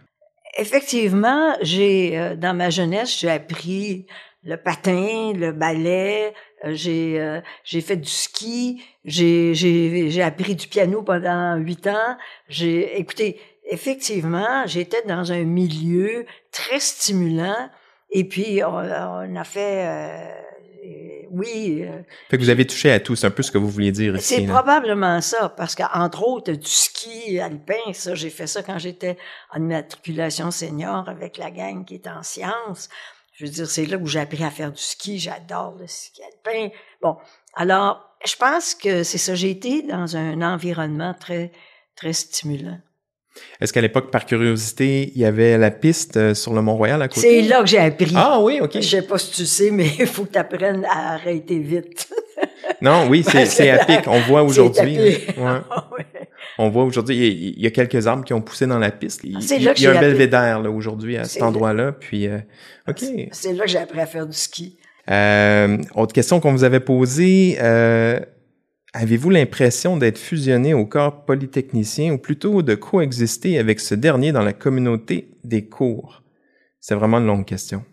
Effectivement, 0.57 1.55
j'ai 1.61 2.35
dans 2.37 2.57
ma 2.57 2.71
jeunesse, 2.71 3.19
j'ai 3.19 3.31
appris 3.31 4.07
le 4.43 4.57
patin, 4.57 5.33
le 5.35 5.53
ballet, 5.53 6.33
j'ai 6.65 7.21
euh, 7.21 7.41
j'ai 7.65 7.81
fait 7.81 7.97
du 7.97 8.09
ski, 8.09 8.83
j'ai 9.05 9.55
j'ai 9.55 10.11
j'ai 10.11 10.23
appris 10.23 10.55
du 10.57 10.67
piano 10.69 11.03
pendant 11.03 11.57
huit 11.57 11.87
ans. 11.87 12.17
J'ai 12.49 12.99
écoutez, 12.99 13.41
effectivement, 13.71 14.67
j'étais 14.67 15.03
dans 15.03 15.33
un 15.33 15.45
milieu 15.45 16.27
très 16.51 16.81
stimulant 16.81 17.71
et 18.11 18.25
puis 18.25 18.63
on, 18.65 19.37
a 19.37 19.45
fait 19.45 19.87
euh, 19.87 20.31
oui. 21.31 21.85
fait 22.31 22.39
que 22.39 22.43
vous 22.43 22.51
avez 22.51 22.67
touché 22.67 22.91
à 22.91 23.01
tout, 23.01 23.15
c'est 23.15 23.27
un 23.27 23.31
peu 23.31 23.43
ce 23.43 23.51
que 23.51 23.59
vous 23.59 23.69
vouliez 23.69 23.93
dire 23.93 24.17
ici. 24.17 24.37
C'est 24.37 24.47
probablement 24.47 25.21
ça, 25.21 25.51
parce 25.51 25.75
qu'entre 25.75 26.27
autres, 26.27 26.53
du 26.53 26.67
ski 26.67 27.39
alpin, 27.39 27.93
ça, 27.93 28.15
j'ai 28.15 28.31
fait 28.31 28.47
ça 28.47 28.63
quand 28.63 28.79
j'étais 28.79 29.19
en 29.53 29.61
matriculation 29.61 30.51
senior 30.51 31.07
avec 31.09 31.37
la 31.37 31.51
gang 31.51 31.85
qui 31.85 31.97
est 31.97 32.07
en 32.07 32.23
sciences. 32.23 32.89
Je 33.39 33.45
veux 33.45 33.51
dire, 33.53 33.71
c'est 33.71 33.87
là 33.87 33.97
où 33.99 34.07
j'ai 34.07 34.19
appris 34.19 34.43
à 34.43 34.51
faire 34.51 34.73
du 34.73 34.83
ski. 34.83 35.21
J'adore 35.21 35.77
le 35.79 35.87
ski 35.87 36.23
alpin. 36.25 36.75
Bon, 37.01 37.17
alors, 37.55 38.05
je 38.27 38.35
pense 38.35 38.75
que 38.75 39.05
c'est 39.05 39.19
ça. 39.19 39.37
J'ai 39.37 39.51
été 39.51 39.83
dans 39.83 40.17
un 40.17 40.43
environnement 40.43 41.15
très, 41.15 41.53
très 41.95 42.13
stimulant. 42.13 42.79
Est-ce 43.61 43.73
qu'à 43.73 43.81
l'époque, 43.81 44.11
par 44.11 44.27
curiosité, 44.27 45.13
il 45.15 45.21
y 45.21 45.25
avait 45.25 45.57
la 45.57 45.71
piste 45.71 46.17
euh, 46.17 46.35
sur 46.35 46.53
le 46.53 46.63
Mont-Royal 46.63 47.01
à 47.01 47.07
côté? 47.07 47.21
C'est 47.21 47.43
là 47.43 47.61
que 47.61 47.69
j'ai 47.69 47.79
appris. 47.79 48.13
Ah 48.17 48.41
oui, 48.41 48.59
OK. 48.61 48.73
Je 48.75 48.81
sais 48.81 49.03
pas 49.03 49.19
si 49.19 49.31
tu 49.31 49.47
sais, 49.47 49.71
mais 49.71 49.87
il 50.01 50.09
faut 50.09 50.25
que 50.25 50.33
tu 50.33 50.39
apprennes 50.39 50.85
à 50.87 51.13
arrêter 51.13 51.61
vite. 51.61 52.13
non, 52.81 53.07
oui, 53.09 53.23
c'est 53.47 53.71
à 53.71 53.85
pic. 53.85 54.01
On 54.09 54.19
voit 54.23 54.43
aujourd'hui. 54.43 54.99
Ouais. 54.99 55.15
On 56.61 56.71
voit 56.71 56.85
aujourd'hui, 56.85 57.29
il, 57.29 57.63
y 57.63 57.67
a 57.67 57.71
quelques 57.71 58.09
arbres 58.09 58.25
qui 58.25 58.35
ont 58.35 58.41
poussé 58.41 58.67
dans 58.67 58.79
la 58.79 58.91
piste. 58.91 59.21
Il, 59.23 59.39
il 59.41 59.63
y 59.63 59.87
a 59.87 59.97
un 59.97 60.01
belvédère 60.01 60.61
là 60.61 60.71
aujourd'hui 60.71 61.17
à 61.17 61.25
cet 61.25 61.43
endroit-là. 61.43 61.93
Puis, 61.93 62.27
euh, 62.27 62.39
ok. 62.89 63.05
C'est 63.31 63.53
là 63.53 63.65
que 63.65 63.71
j'ai 63.71 63.79
appris 63.79 64.01
à 64.01 64.07
faire 64.07 64.27
du 64.27 64.37
ski. 64.37 64.77
Euh, 65.09 65.79
autre 65.95 66.13
question 66.13 66.41
qu'on 66.41 66.53
vous 66.53 66.65
avait 66.65 66.81
posée. 66.81 67.59
Euh, 67.61 68.19
Avez-vous 68.95 69.31
l'impression 69.31 69.97
d'être 69.97 70.19
fusionné 70.19 70.73
au 70.75 70.87
corps 70.87 71.25
polytechnicien 71.27 72.15
ou 72.15 72.19
plutôt 72.19 72.63
de 72.63 72.75
coexister 72.75 73.59
avec 73.59 73.81
ce 73.81 73.95
dernier 73.95 74.33
dans 74.33 74.43
la 74.43 74.55
communauté 74.55 75.29
des 75.45 75.67
cours? 75.67 76.23
C'est 76.81 76.95
vraiment 76.95 77.19
une 77.19 77.27
longue 77.27 77.45
question. 77.45 77.85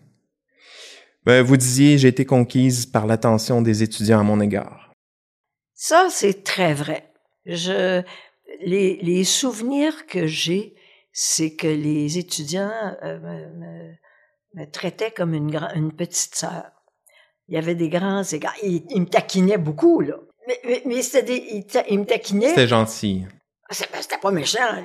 Ben, 1.24 1.42
vous 1.42 1.56
disiez, 1.56 1.98
j'ai 1.98 2.08
été 2.08 2.24
conquise 2.24 2.86
par 2.86 3.06
l'attention 3.06 3.60
des 3.60 3.82
étudiants 3.82 4.20
à 4.20 4.22
mon 4.22 4.40
égard. 4.40 4.92
Ça, 5.74 6.08
c'est 6.10 6.44
très 6.44 6.72
vrai. 6.72 7.04
Je, 7.44 8.02
les, 8.60 8.96
les 8.96 9.24
souvenirs 9.24 10.06
que 10.06 10.26
j'ai, 10.26 10.74
c'est 11.12 11.54
que 11.54 11.66
les 11.66 12.18
étudiants 12.18 12.96
euh, 13.02 13.18
me, 13.18 13.94
me, 14.54 14.70
traitaient 14.70 15.10
comme 15.10 15.34
une, 15.34 15.56
une 15.74 15.92
petite 15.92 16.34
sœur. 16.34 16.70
Il 17.48 17.54
y 17.54 17.58
avait 17.58 17.74
des 17.74 17.88
grands 17.88 18.22
égards. 18.22 18.56
Ils, 18.62 18.82
me 19.00 19.06
taquinaient 19.06 19.58
beaucoup, 19.58 20.00
là. 20.00 20.16
Mais, 20.46 20.82
mais, 20.84 21.02
c'était 21.02 21.38
ils, 21.88 21.98
me 21.98 22.04
taquinaient. 22.04 22.50
C'était 22.50 22.68
gentil. 22.68 23.24
Ah, 23.68 23.74
ben, 23.92 24.02
c'était 24.02 24.18
pas 24.18 24.30
méchant, 24.30 24.60
là. 24.60 24.82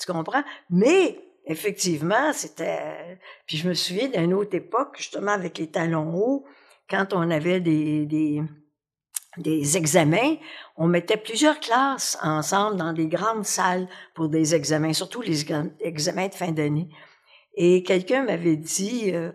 Tu 0.00 0.10
comprends? 0.10 0.42
Mais, 0.70 1.18
effectivement, 1.44 2.32
c'était... 2.32 3.18
Puis 3.46 3.58
je 3.58 3.68
me 3.68 3.74
souviens 3.74 4.08
d'une 4.08 4.34
autre 4.34 4.54
époque, 4.54 4.96
justement, 4.96 5.32
avec 5.32 5.58
les 5.58 5.70
talons 5.70 6.14
hauts, 6.14 6.44
quand 6.88 7.12
on 7.12 7.30
avait 7.30 7.60
des, 7.60 8.06
des 8.06 8.42
des 9.36 9.76
examens, 9.76 10.36
on 10.76 10.86
mettait 10.86 11.16
plusieurs 11.16 11.60
classes 11.60 12.16
ensemble 12.22 12.76
dans 12.76 12.92
des 12.92 13.06
grandes 13.06 13.44
salles 13.44 13.88
pour 14.14 14.28
des 14.28 14.54
examens, 14.54 14.92
surtout 14.92 15.22
les 15.22 15.44
examens 15.80 16.28
de 16.28 16.34
fin 16.34 16.52
d'année. 16.52 16.88
Et 17.54 17.82
quelqu'un 17.82 18.24
m'avait 18.24 18.56
dit, 18.56 19.12
euh, 19.12 19.32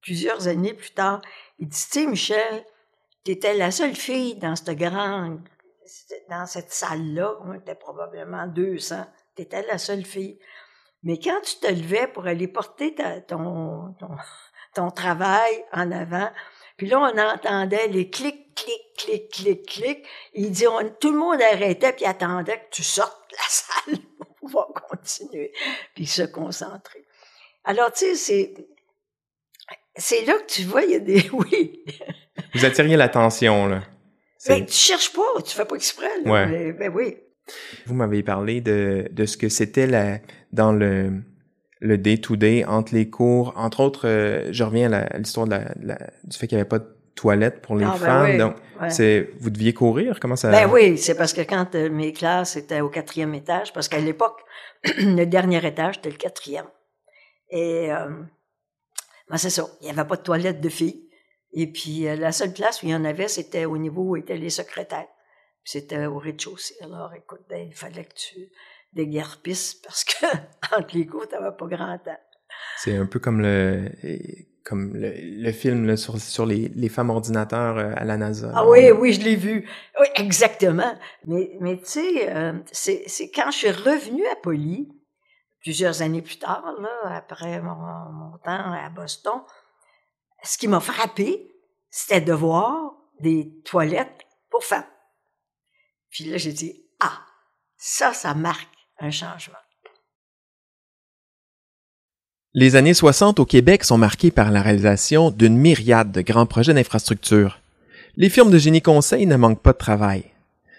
plusieurs 0.00 0.48
années 0.48 0.74
plus 0.74 0.92
tard, 0.92 1.22
il 1.58 1.68
dit, 1.68 1.86
tu 1.90 2.00
sais, 2.00 2.06
Michel, 2.06 2.64
étais 3.26 3.54
la 3.54 3.70
seule 3.70 3.94
fille 3.94 4.36
dans 4.36 4.54
cette 4.56 4.76
grande, 4.78 5.40
dans 6.28 6.46
cette 6.46 6.72
salle-là, 6.72 7.34
on 7.44 7.54
était 7.54 7.74
probablement 7.74 8.46
200, 8.46 9.06
étais 9.36 9.66
la 9.66 9.78
seule 9.78 10.04
fille. 10.04 10.38
Mais 11.02 11.18
quand 11.18 11.40
tu 11.42 11.56
te 11.56 11.70
levais 11.70 12.06
pour 12.06 12.26
aller 12.26 12.48
porter 12.48 12.94
ton, 13.28 13.94
ton, 13.98 14.16
ton 14.74 14.90
travail 14.90 15.64
en 15.72 15.90
avant, 15.92 16.30
puis 16.76 16.88
là, 16.88 16.98
on 16.98 17.18
entendait 17.18 17.88
les 17.88 18.10
clics, 18.10 18.54
clics, 18.54 18.96
clics, 18.96 19.30
clics, 19.30 19.66
clics. 19.66 20.06
Il 20.32 20.50
dit, 20.50 20.64
tout 21.00 21.12
le 21.12 21.18
monde 21.18 21.40
arrêtait 21.40 21.92
puis 21.92 22.04
attendait 22.04 22.58
que 22.58 22.70
tu 22.70 22.82
sortes 22.82 23.30
de 23.30 23.36
la 23.36 23.48
salle 23.48 23.98
pour 24.18 24.34
pouvoir 24.34 24.68
continuer 24.88 25.52
puis 25.94 26.06
se 26.06 26.22
concentrer. 26.22 27.04
Alors, 27.64 27.92
tu 27.92 28.06
sais, 28.06 28.14
c'est, 28.16 28.54
c'est 29.96 30.24
là 30.24 30.34
que 30.34 30.52
tu 30.52 30.64
vois, 30.64 30.82
il 30.82 30.90
y 30.90 30.94
a 30.96 31.00
des, 31.00 31.28
oui. 31.32 31.84
Vous 32.54 32.64
attiriez 32.64 32.96
l'attention, 32.96 33.66
là. 33.66 33.82
Mais 34.48 34.60
ben, 34.60 34.66
tu 34.66 34.74
cherches 34.74 35.12
pas, 35.12 35.40
tu 35.42 35.56
fais 35.56 35.64
pas 35.64 35.76
exprès, 35.76 36.20
là. 36.22 36.30
Ouais. 36.30 36.72
ben 36.72 36.92
oui. 36.94 37.16
Vous 37.86 37.94
m'avez 37.94 38.22
parlé 38.22 38.60
de, 38.60 39.08
de 39.10 39.24
ce 39.24 39.38
que 39.38 39.48
c'était 39.48 39.86
la, 39.86 40.18
dans 40.52 40.72
le, 40.72 41.22
le 41.84 41.98
day-to-day 41.98 42.64
entre 42.64 42.94
les 42.94 43.10
cours. 43.10 43.52
Entre 43.56 43.80
autres, 43.80 44.08
euh, 44.08 44.48
je 44.50 44.64
reviens 44.64 44.90
à 44.90 45.18
l'histoire 45.18 45.46
de 45.46 45.56
la, 45.82 45.98
du 46.24 46.36
fait 46.36 46.46
qu'il 46.46 46.56
n'y 46.56 46.62
avait 46.62 46.68
pas 46.68 46.78
de 46.78 46.88
toilette 47.14 47.60
pour 47.60 47.76
les 47.76 47.84
ah, 47.84 47.90
ben 47.92 47.98
femmes. 47.98 48.38
Donc, 48.38 48.56
c'est 48.88 49.30
vous 49.38 49.50
deviez 49.50 49.74
courir? 49.74 50.18
Comment 50.18 50.34
ça 50.34 50.50
Ben 50.50 50.68
oui, 50.70 50.96
c'est 50.96 51.14
parce 51.14 51.34
que 51.34 51.42
quand 51.42 51.74
euh, 51.74 51.90
mes 51.90 52.14
classes 52.14 52.56
étaient 52.56 52.80
au 52.80 52.88
quatrième 52.88 53.34
étage, 53.34 53.72
parce 53.74 53.88
qu'à 53.88 53.98
l'époque, 53.98 54.40
le 54.98 55.24
dernier 55.26 55.64
étage 55.64 55.96
c'était 55.96 56.10
le 56.10 56.16
quatrième. 56.16 56.66
Et 57.50 57.92
euh, 57.92 58.08
ben 59.28 59.36
c'est 59.36 59.50
ça, 59.50 59.66
il 59.82 59.84
n'y 59.84 59.90
avait 59.90 60.08
pas 60.08 60.16
de 60.16 60.22
toilette 60.22 60.62
de 60.62 60.68
filles. 60.70 61.06
Et 61.52 61.70
puis 61.70 62.04
la 62.16 62.32
seule 62.32 62.52
place 62.52 62.82
où 62.82 62.86
il 62.86 62.92
y 62.92 62.94
en 62.94 63.04
avait, 63.04 63.28
c'était 63.28 63.66
au 63.66 63.76
niveau 63.76 64.02
où 64.02 64.16
étaient 64.16 64.36
les 64.36 64.50
secrétaires. 64.50 65.06
C'était 65.62 66.06
au 66.06 66.18
rez-de-chaussée. 66.18 66.74
Alors, 66.82 67.14
écoute, 67.14 67.40
ben, 67.48 67.66
il 67.66 67.74
fallait 67.74 68.04
que 68.04 68.14
tu 68.14 68.50
des 68.94 69.06
guerpistes 69.06 69.84
parce 69.84 70.04
que 70.04 70.26
entre 70.76 70.96
les 70.96 71.06
cours, 71.06 71.28
t'avais 71.28 71.56
pas 71.56 71.66
grand 71.66 71.98
temps. 71.98 72.18
C'est 72.78 72.96
un 72.96 73.06
peu 73.06 73.18
comme 73.18 73.40
le 73.40 73.90
comme 74.64 74.94
le, 74.94 75.12
le 75.18 75.52
film 75.52 75.86
là, 75.86 75.96
sur, 75.96 76.18
sur 76.18 76.46
les, 76.46 76.68
les 76.74 76.88
femmes 76.88 77.10
ordinateurs 77.10 77.76
euh, 77.76 77.92
à 77.96 78.04
la 78.04 78.16
NASA. 78.16 78.50
Ah 78.54 78.66
oui, 78.66 78.90
oui, 78.90 79.12
je 79.12 79.20
l'ai 79.20 79.36
vu. 79.36 79.68
Oui, 80.00 80.06
exactement. 80.14 80.98
Mais, 81.26 81.50
mais 81.60 81.76
tu 81.76 81.84
sais, 81.84 82.34
euh, 82.34 82.54
c'est, 82.72 83.04
c'est 83.06 83.30
quand 83.30 83.50
je 83.50 83.58
suis 83.58 83.70
revenue 83.70 84.26
à 84.26 84.36
Poly, 84.36 84.88
plusieurs 85.60 86.00
années 86.00 86.22
plus 86.22 86.38
tard, 86.38 86.64
là, 86.80 87.14
après 87.14 87.60
mon, 87.60 87.74
mon 87.74 88.38
temps 88.38 88.72
à 88.72 88.88
Boston, 88.88 89.42
ce 90.42 90.56
qui 90.56 90.66
m'a 90.66 90.80
frappé, 90.80 91.50
c'était 91.90 92.22
de 92.22 92.32
voir 92.32 92.94
des 93.20 93.60
toilettes 93.64 94.26
pour 94.50 94.64
femmes. 94.64 94.86
Puis 96.10 96.24
là, 96.24 96.38
j'ai 96.38 96.52
dit, 96.52 96.86
ah, 97.00 97.20
ça, 97.76 98.12
ça 98.14 98.34
marque 98.34 98.73
un 99.00 99.10
changement. 99.10 99.58
Les 102.56 102.76
années 102.76 102.94
60 102.94 103.40
au 103.40 103.44
Québec 103.44 103.82
sont 103.82 103.98
marquées 103.98 104.30
par 104.30 104.52
la 104.52 104.62
réalisation 104.62 105.30
d'une 105.30 105.56
myriade 105.56 106.12
de 106.12 106.20
grands 106.20 106.46
projets 106.46 106.74
d'infrastructure. 106.74 107.58
Les 108.16 108.30
firmes 108.30 108.52
de 108.52 108.58
génie 108.58 108.82
conseil 108.82 109.26
ne 109.26 109.34
manquent 109.34 109.62
pas 109.62 109.72
de 109.72 109.78
travail. 109.78 110.24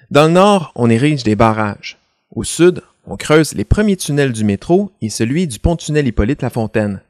Dans 0.10 0.28
le 0.28 0.32
nord, 0.32 0.72
on 0.76 0.90
érige 0.90 1.24
des 1.24 1.36
barrages. 1.36 1.98
Au 2.34 2.46
sud, 2.46 2.82
on 3.06 3.18
creuse 3.18 3.54
les 3.54 3.66
premiers 3.66 3.98
tunnels 3.98 4.32
du 4.32 4.46
métro 4.46 4.92
et 5.02 5.10
celui 5.10 5.48
du 5.48 5.60
pont-tunnel 5.60 6.08
Hippolyte-Lafontaine. 6.08 7.02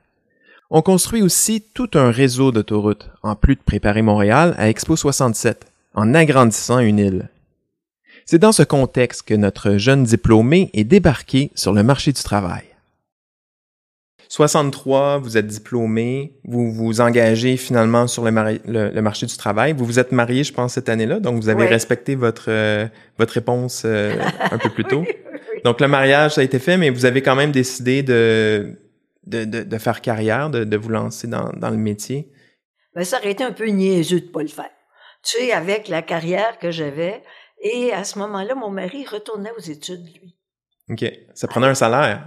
On 0.71 0.81
construit 0.81 1.21
aussi 1.21 1.61
tout 1.73 1.91
un 1.93 2.09
réseau 2.09 2.51
d'autoroutes, 2.51 3.11
en 3.21 3.35
plus 3.35 3.55
de 3.55 3.61
préparer 3.61 4.01
Montréal 4.01 4.55
à 4.57 4.67
Expo 4.67 4.95
67, 4.95 5.67
en 5.93 6.15
agrandissant 6.15 6.79
une 6.79 6.97
île. 6.97 7.29
C'est 8.25 8.39
dans 8.39 8.51
ce 8.51 8.63
contexte 8.63 9.27
que 9.27 9.35
notre 9.35 9.77
jeune 9.77 10.03
diplômé 10.03 10.71
est 10.73 10.83
débarqué 10.83 11.51
sur 11.53 11.73
le 11.73 11.83
marché 11.83 12.11
du 12.11 12.23
travail. 12.23 12.63
63, 14.29 15.19
vous 15.19 15.37
êtes 15.37 15.45
diplômé, 15.45 16.33
vous 16.43 16.71
vous 16.71 17.01
engagez 17.01 17.55
finalement 17.55 18.07
sur 18.07 18.25
le, 18.25 18.59
le, 18.65 19.01
marché 19.01 19.27
du 19.27 19.37
travail. 19.37 19.73
Vous 19.73 19.85
vous 19.85 19.99
êtes 19.99 20.11
marié, 20.11 20.43
je 20.43 20.51
pense, 20.51 20.73
cette 20.73 20.89
année-là, 20.89 21.19
donc 21.19 21.39
vous 21.39 21.49
avez 21.49 21.67
respecté 21.67 22.15
votre 22.15 22.45
euh, 22.47 22.87
votre 23.19 23.33
réponse 23.33 23.83
euh, 23.85 24.15
un 24.39 24.57
peu 24.57 24.71
plus 24.71 24.85
tôt. 24.85 25.05
Donc 25.63 25.79
le 25.79 25.87
mariage, 25.87 26.33
ça 26.33 26.41
a 26.41 26.43
été 26.43 26.57
fait, 26.57 26.77
mais 26.77 26.89
vous 26.89 27.05
avez 27.05 27.21
quand 27.21 27.35
même 27.35 27.51
décidé 27.51 28.01
de 28.01 28.71
de, 29.27 29.45
de, 29.45 29.61
de 29.61 29.77
faire 29.77 30.01
carrière, 30.01 30.49
de, 30.49 30.63
de 30.63 30.77
vous 30.77 30.89
lancer 30.89 31.27
dans, 31.27 31.51
dans 31.55 31.69
le 31.69 31.77
métier. 31.77 32.31
Ben, 32.95 33.03
ça 33.03 33.19
aurait 33.19 33.31
été 33.31 33.43
un 33.43 33.51
peu 33.51 33.67
niaiseux 33.67 34.21
de 34.21 34.25
pas 34.27 34.41
le 34.41 34.47
faire. 34.47 34.69
Tu 35.23 35.37
sais, 35.37 35.51
avec 35.51 35.87
la 35.87 36.01
carrière 36.01 36.57
que 36.59 36.71
j'avais, 36.71 37.21
et 37.67 37.91
à 37.91 38.03
ce 38.03 38.19
moment-là, 38.19 38.53
mon 38.53 38.69
mari 38.69 39.07
retournait 39.07 39.51
aux 39.57 39.61
études, 39.61 40.05
lui. 40.05 40.35
OK. 40.87 41.03
Ça 41.33 41.47
prenait 41.47 41.65
un 41.65 41.73
salaire. 41.73 42.25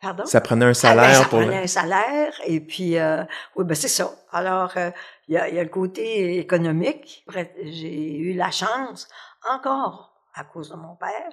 Pardon? 0.00 0.24
Ça 0.24 0.40
prenait 0.40 0.64
un 0.64 0.74
salaire 0.74 1.04
ah 1.04 1.08
ben, 1.08 1.22
ça 1.22 1.28
pour 1.28 1.40
prenait 1.40 1.62
un 1.64 1.66
salaire, 1.66 2.32
et 2.46 2.60
puis, 2.60 2.96
euh, 2.96 3.24
oui, 3.56 3.66
ben 3.66 3.74
c'est 3.74 3.88
ça. 3.88 4.10
Alors, 4.30 4.74
euh, 4.78 4.90
il 5.26 5.34
y, 5.34 5.36
a, 5.36 5.50
y, 5.50 5.58
a, 5.58 5.62
le 5.62 5.68
côté 5.68 6.38
économique. 6.38 7.26
J'ai 7.62 8.16
eu 8.16 8.32
la 8.32 8.50
chance, 8.50 9.06
encore 9.50 10.14
à 10.32 10.44
cause 10.44 10.70
de 10.70 10.76
mon 10.76 10.96
père, 10.96 11.30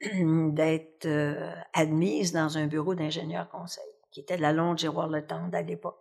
d'être 0.52 1.06
euh, 1.06 1.54
admise 1.74 2.32
dans 2.32 2.58
un 2.58 2.66
bureau 2.66 2.96
d'ingénieur 2.96 3.48
conseil, 3.50 3.84
qui 4.10 4.18
était 4.18 4.36
de 4.36 4.42
la 4.42 4.52
Londe 4.52 4.78
Giroir 4.78 5.06
Le 5.06 5.24
Tendre 5.24 5.56
à 5.56 5.62
l'époque. 5.62 6.00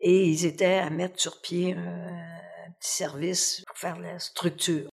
Et 0.00 0.24
ils 0.24 0.46
étaient 0.46 0.78
à 0.78 0.88
mettre 0.88 1.20
sur 1.20 1.42
pied 1.42 1.74
un 1.74 2.72
petit 2.80 2.92
service 2.92 3.62
pour 3.66 3.76
faire 3.76 3.98
la 3.98 4.18
structure. 4.18 4.87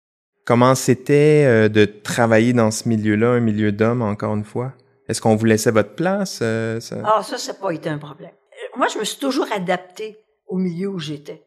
Comment 0.45 0.75
c'était 0.75 1.69
de 1.69 1.85
travailler 1.85 2.53
dans 2.53 2.71
ce 2.71 2.89
milieu-là, 2.89 3.29
un 3.29 3.39
milieu 3.39 3.71
d'hommes, 3.71 4.01
encore 4.01 4.35
une 4.35 4.43
fois? 4.43 4.73
Est-ce 5.11 5.19
qu'on 5.19 5.35
vous 5.35 5.43
laissait 5.43 5.71
votre 5.71 5.93
place? 5.95 6.39
Euh, 6.41 6.79
ça? 6.79 7.01
Ah, 7.03 7.21
ça, 7.21 7.37
ça 7.37 7.51
n'a 7.51 7.59
pas 7.59 7.71
été 7.71 7.89
un 7.89 7.97
problème. 7.97 8.31
Euh, 8.31 8.77
moi, 8.77 8.87
je 8.87 8.97
me 8.97 9.03
suis 9.03 9.19
toujours 9.19 9.51
adaptée 9.51 10.23
au 10.47 10.57
milieu 10.57 10.87
où 10.87 10.99
j'étais. 10.99 11.45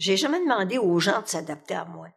J'ai 0.00 0.16
jamais 0.16 0.40
demandé 0.40 0.76
aux 0.76 0.98
gens 0.98 1.22
de 1.22 1.28
s'adapter 1.28 1.74
à 1.74 1.84
moi. 1.84 2.08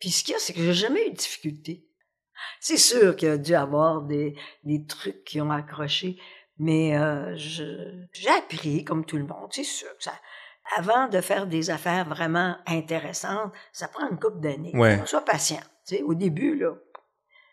Puis 0.00 0.10
ce 0.10 0.24
qu'il 0.24 0.32
y 0.32 0.34
a, 0.34 0.40
c'est 0.40 0.54
que 0.54 0.60
j'ai 0.60 0.74
jamais 0.74 1.06
eu 1.06 1.10
de 1.10 1.16
difficulté. 1.16 1.86
C'est 2.58 2.78
sûr 2.78 3.14
qu'il 3.14 3.28
y 3.28 3.30
a 3.30 3.38
dû 3.38 3.54
avoir 3.54 4.02
des, 4.02 4.34
trucs 4.88 5.22
qui 5.22 5.40
ont 5.40 5.52
accroché, 5.52 6.18
mais 6.58 6.98
euh, 6.98 7.36
j'ai 7.36 8.28
appris 8.30 8.82
comme 8.82 9.04
tout 9.04 9.18
le 9.18 9.24
monde. 9.24 9.50
C'est 9.52 9.62
sûr 9.62 9.94
que 9.96 10.02
ça, 10.02 10.14
avant 10.76 11.08
de 11.08 11.20
faire 11.20 11.46
des 11.46 11.70
affaires 11.70 12.08
vraiment 12.08 12.56
intéressantes, 12.66 13.52
ça 13.72 13.88
prend 13.88 14.08
une 14.08 14.18
couple 14.18 14.40
d'années. 14.40 14.72
Ouais. 14.74 15.00
Sois 15.06 15.24
patient. 15.24 15.60
Tu 15.86 15.96
sais, 15.96 16.02
au 16.02 16.14
début, 16.14 16.56
là, 16.56 16.74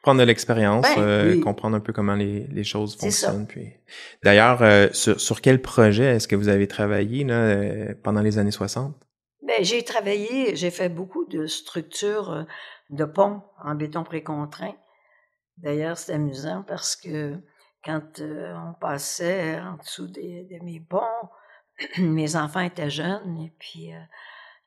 prendre 0.08 0.22
de 0.22 0.26
l'expérience, 0.26 0.86
ben, 0.96 1.02
euh, 1.02 1.42
comprendre 1.42 1.76
un 1.76 1.82
peu 1.82 1.92
comment 1.92 2.16
les, 2.16 2.48
les 2.48 2.64
choses 2.64 2.96
fonctionnent. 2.96 3.46
Puis, 3.46 3.74
d'ailleurs, 4.24 4.62
euh, 4.64 4.88
sur, 4.94 5.20
sur, 5.20 5.42
quel 5.42 5.62
projet 5.62 6.16
est-ce 6.16 6.30
que 6.30 6.36
vous 6.38 6.48
avez 6.48 6.66
travaillé 6.66 7.26
là, 7.26 7.34
euh, 7.34 7.94
pendant 8.04 8.22
les 8.22 8.38
années 8.38 8.52
60 8.52 8.96
Ben, 9.46 9.66
j'ai 9.66 9.84
travaillé, 9.84 10.56
j'ai 10.56 10.72
fait 10.72 10.88
beaucoup 10.88 11.26
de 11.26 11.46
structures 11.46 12.46
de 12.90 13.04
ponts 13.04 13.42
en 13.62 13.76
béton 13.76 14.06
précontraint. 14.06 14.76
D'ailleurs, 15.58 15.98
c'est 15.98 16.14
amusant 16.14 16.64
parce 16.66 16.96
que 16.96 17.36
quand 17.84 18.22
on 18.22 18.74
passait 18.80 19.60
en 19.60 19.76
dessous 19.76 20.08
des, 20.08 20.48
de 20.50 20.64
mes 20.64 20.80
ponts, 20.80 21.02
mes 21.98 22.36
enfants 22.36 22.62
étaient 22.62 22.90
jeunes 22.90 23.40
et 23.42 23.54
puis 23.60 23.92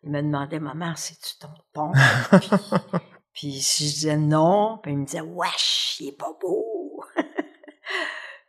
ils 0.03 0.11
me 0.11 0.23
demandaient, 0.23 0.61
maman, 0.61 0.95
c'est-tu 0.97 1.39
ton 1.39 1.49
pont? 1.73 1.93
Puis 3.33 3.61
si 3.61 3.89
je 3.89 3.95
disais 3.95 4.17
non, 4.17 4.79
puis 4.83 4.93
il 4.93 4.99
me 4.99 5.07
disait 5.07 5.21
wesh, 5.21 5.97
il 6.01 6.09
est 6.09 6.19
pas 6.19 6.37
beau. 6.41 7.03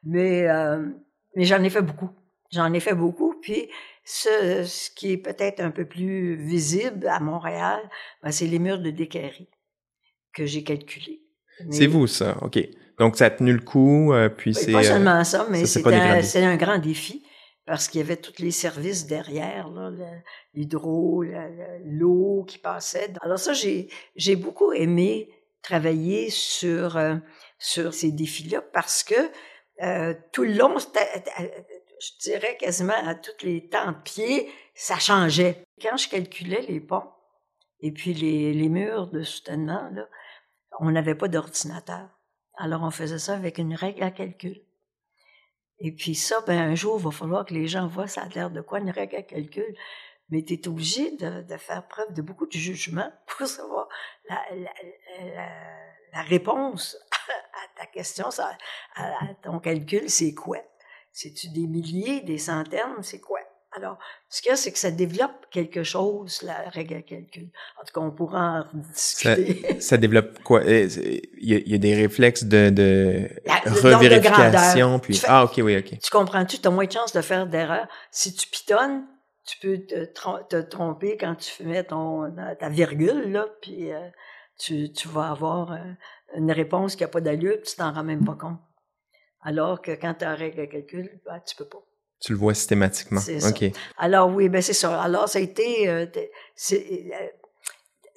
mais 0.03 0.48
euh, 0.50 0.88
mais 1.36 1.46
j'en 1.46 1.63
ai 1.63 1.70
fait 1.70 1.82
beaucoup. 1.82 2.10
J'en 2.51 2.74
ai 2.74 2.80
fait 2.80 2.96
beaucoup. 2.96 3.36
Puis 3.41 3.70
ce, 4.03 4.63
ce 4.65 4.90
qui 4.90 5.14
est 5.14 5.18
peut-être 5.18 5.59
un 5.62 5.72
peu 5.72 5.86
plus 5.86 6.36
visible 6.36 7.07
à 7.07 7.20
Montréal, 7.20 7.79
ben, 8.24 8.31
c'est 8.31 8.48
les 8.48 8.59
murs 8.59 8.79
de 8.79 8.90
Décairie 8.90 9.50
que 10.33 10.46
j'ai 10.46 10.64
calculés. 10.64 11.22
C'est 11.70 11.88
vous 11.88 12.07
ça, 12.07 12.38
ok. 12.42 12.59
Donc 12.98 13.18
ça 13.18 13.25
a 13.25 13.29
tenu 13.29 13.53
le 13.53 13.62
coup, 13.62 14.14
euh, 14.14 14.29
puis 14.29 14.53
c'est. 14.53 14.72
Pas 14.72 14.83
seulement 14.83 15.24
ça, 15.24 15.48
mais 15.50 15.66
c'est 15.66 15.86
un, 16.44 16.57
grand 16.57 16.79
défi 16.79 17.24
parce 17.72 17.88
qu'il 17.88 18.01
y 18.01 18.03
avait 18.03 18.18
tous 18.18 18.42
les 18.42 18.51
services 18.51 19.07
derrière, 19.07 19.72
l'hydro, 20.53 21.24
l'eau 21.86 22.44
qui 22.46 22.57
passait. 22.57 23.14
Alors 23.22 23.40
ça, 23.40 23.53
j'ai, 23.53 24.36
beaucoup 24.36 24.74
aimé 24.74 25.29
travailler 25.62 26.29
sur, 26.31 26.98
euh, 26.98 27.16
sur 27.60 27.94
ces 27.94 28.12
défis-là 28.12 28.62
parce 28.62 29.03
que 29.03 29.16
euh, 29.84 30.14
tout 30.34 30.44
le 30.44 30.51
long, 30.51 30.75
je 30.79 32.10
dirais 32.20 32.57
quasiment 32.60 33.07
à 33.07 33.16
tous 33.16 33.46
les 33.46 33.70
temps 33.70 33.94
de 33.94 34.01
pied, 34.03 34.51
ça 34.75 35.00
changeait. 35.00 35.64
Quand 35.81 35.96
je 35.96 36.10
calculais 36.10 36.66
les 36.68 36.81
ponts 36.81 37.10
et 37.79 37.94
puis 37.94 38.14
les, 38.14 38.68
murs 38.68 39.07
de 39.07 39.24
soutènement, 39.24 39.90
on 40.81 40.92
n'avait 40.92 41.16
pas 41.16 41.29
d'ordinateur. 41.29 42.10
Alors 42.57 42.84
on 42.84 42.92
faisait 42.92 43.18
ça 43.18 43.34
avec 43.34 43.60
une 43.60 43.75
règle 43.75 44.03
à 44.03 44.12
calcul. 44.12 44.62
Et 45.83 45.91
puis 45.91 46.15
ça, 46.15 46.41
ben, 46.41 46.59
un 46.59 46.75
jour, 46.75 46.98
il 47.00 47.03
va 47.03 47.11
falloir 47.11 47.46
que 47.46 47.53
les 47.53 47.67
gens 47.67 47.87
voient 47.87 48.07
ça 48.07 48.22
a 48.22 48.29
l'air 48.29 48.51
de 48.51 48.61
quoi 48.61 48.79
une 48.79 48.91
règle 48.91 49.15
à 49.15 49.22
calcul. 49.24 49.75
Mais 50.29 50.44
tu 50.44 50.53
es 50.53 50.67
obligé 50.67 51.11
de, 51.17 51.41
de, 51.41 51.57
faire 51.57 51.85
preuve 51.87 52.13
de 52.13 52.22
beaucoup 52.22 52.46
de 52.46 52.53
jugement 52.53 53.11
pour 53.27 53.48
savoir 53.48 53.89
la, 54.29 54.41
la, 54.51 54.72
la, 55.35 55.50
la 56.13 56.22
réponse 56.22 56.98
à 57.53 57.79
ta 57.79 57.85
question, 57.87 58.31
ça, 58.31 58.57
à, 58.96 59.33
ton 59.41 59.59
calcul, 59.59 60.09
c'est 60.09 60.33
quoi? 60.33 60.59
C'est-tu 61.11 61.50
des 61.50 61.67
milliers, 61.67 62.22
des 62.22 62.37
centaines, 62.37 63.01
c'est 63.01 63.20
quoi? 63.20 63.39
Alors, 63.74 63.98
ce 64.27 64.42
qu'il 64.42 64.50
y 64.50 64.53
a, 64.53 64.57
c'est 64.57 64.72
que 64.72 64.77
ça 64.77 64.92
développe 64.92 65.46
quelque 65.50 65.84
chose, 65.84 66.42
la 66.42 66.70
règle 66.70 66.96
à 66.96 67.01
calcul. 67.01 67.50
En 67.81 67.86
tout 67.86 67.94
cas, 67.94 68.01
on 68.01 68.12
pourra 68.12 68.68
en 68.74 68.77
discuter. 68.94 69.62
Ça, 69.62 69.79
ça 69.79 69.98
développe 69.98 70.44
quoi? 70.44 70.62
Eh, 70.66 70.88
il 71.40 71.50
y, 71.50 71.55
a, 71.55 71.57
il 71.57 71.72
y, 71.72 71.75
a, 71.75 71.77
des 71.77 71.96
réflexes 71.96 72.44
de, 72.44 72.70
de 72.70 73.29
revérification, 73.81 75.00
puis... 75.00 75.22
ah, 75.25 75.46
OK, 75.46 75.53
oui, 75.60 75.77
OK. 75.77 76.00
Tu 76.00 76.12
comprends-tu? 76.12 76.60
Tu 76.60 76.68
as 76.68 76.72
moins 76.72 76.86
de 76.86 76.92
chances 76.92 77.14
de 77.14 77.22
faire 77.22 77.48
d'erreur. 77.48 77.88
Si 78.12 78.34
tu 78.36 78.48
pitonnes, 78.50 79.05
tu 79.46 79.57
peux 79.60 79.77
te, 79.77 80.05
te, 80.50 80.62
tromper 80.62 81.16
quand 81.18 81.36
tu 81.36 81.64
mets 81.64 81.86
ton, 81.86 82.34
ta 82.60 82.70
virgule, 82.70 83.31
là, 83.31 83.48
puis 83.62 83.92
euh, 83.92 84.10
tu, 84.60 84.92
tu 84.92 85.07
vas 85.07 85.31
avoir 85.31 85.72
euh, 85.72 85.77
une 86.36 86.51
réponse 86.51 86.96
qui 86.96 87.03
n'a 87.03 87.10
pas 87.10 87.22
d'allure, 87.22 87.57
tu 87.66 87.75
t'en 87.75 87.94
rends 87.94 88.03
même 88.03 88.25
pas 88.25 88.36
compte. 88.36 88.60
Alors 89.42 89.81
que 89.81 89.92
quand 89.92 90.16
tu 90.16 90.25
as 90.25 90.36
règle 90.36 90.62
à 90.62 90.68
calcul, 90.68 91.22
ben, 91.25 91.40
tu 91.46 91.55
peux 91.55 91.66
pas. 91.68 91.84
Tu 92.22 92.34
le 92.34 92.38
vois 92.38 92.53
systématiquement. 92.53 93.20
C'est 93.20 93.44
OK. 93.46 93.75
Alors 93.98 94.29
oui, 94.29 94.48
ben 94.48 94.62
c'est 94.62 94.74
ça. 94.74 95.01
Alors 95.01 95.27
ça 95.27 95.40
a 95.40 95.42
été 95.42 95.90
euh, 95.90 96.05
euh, 96.72 97.27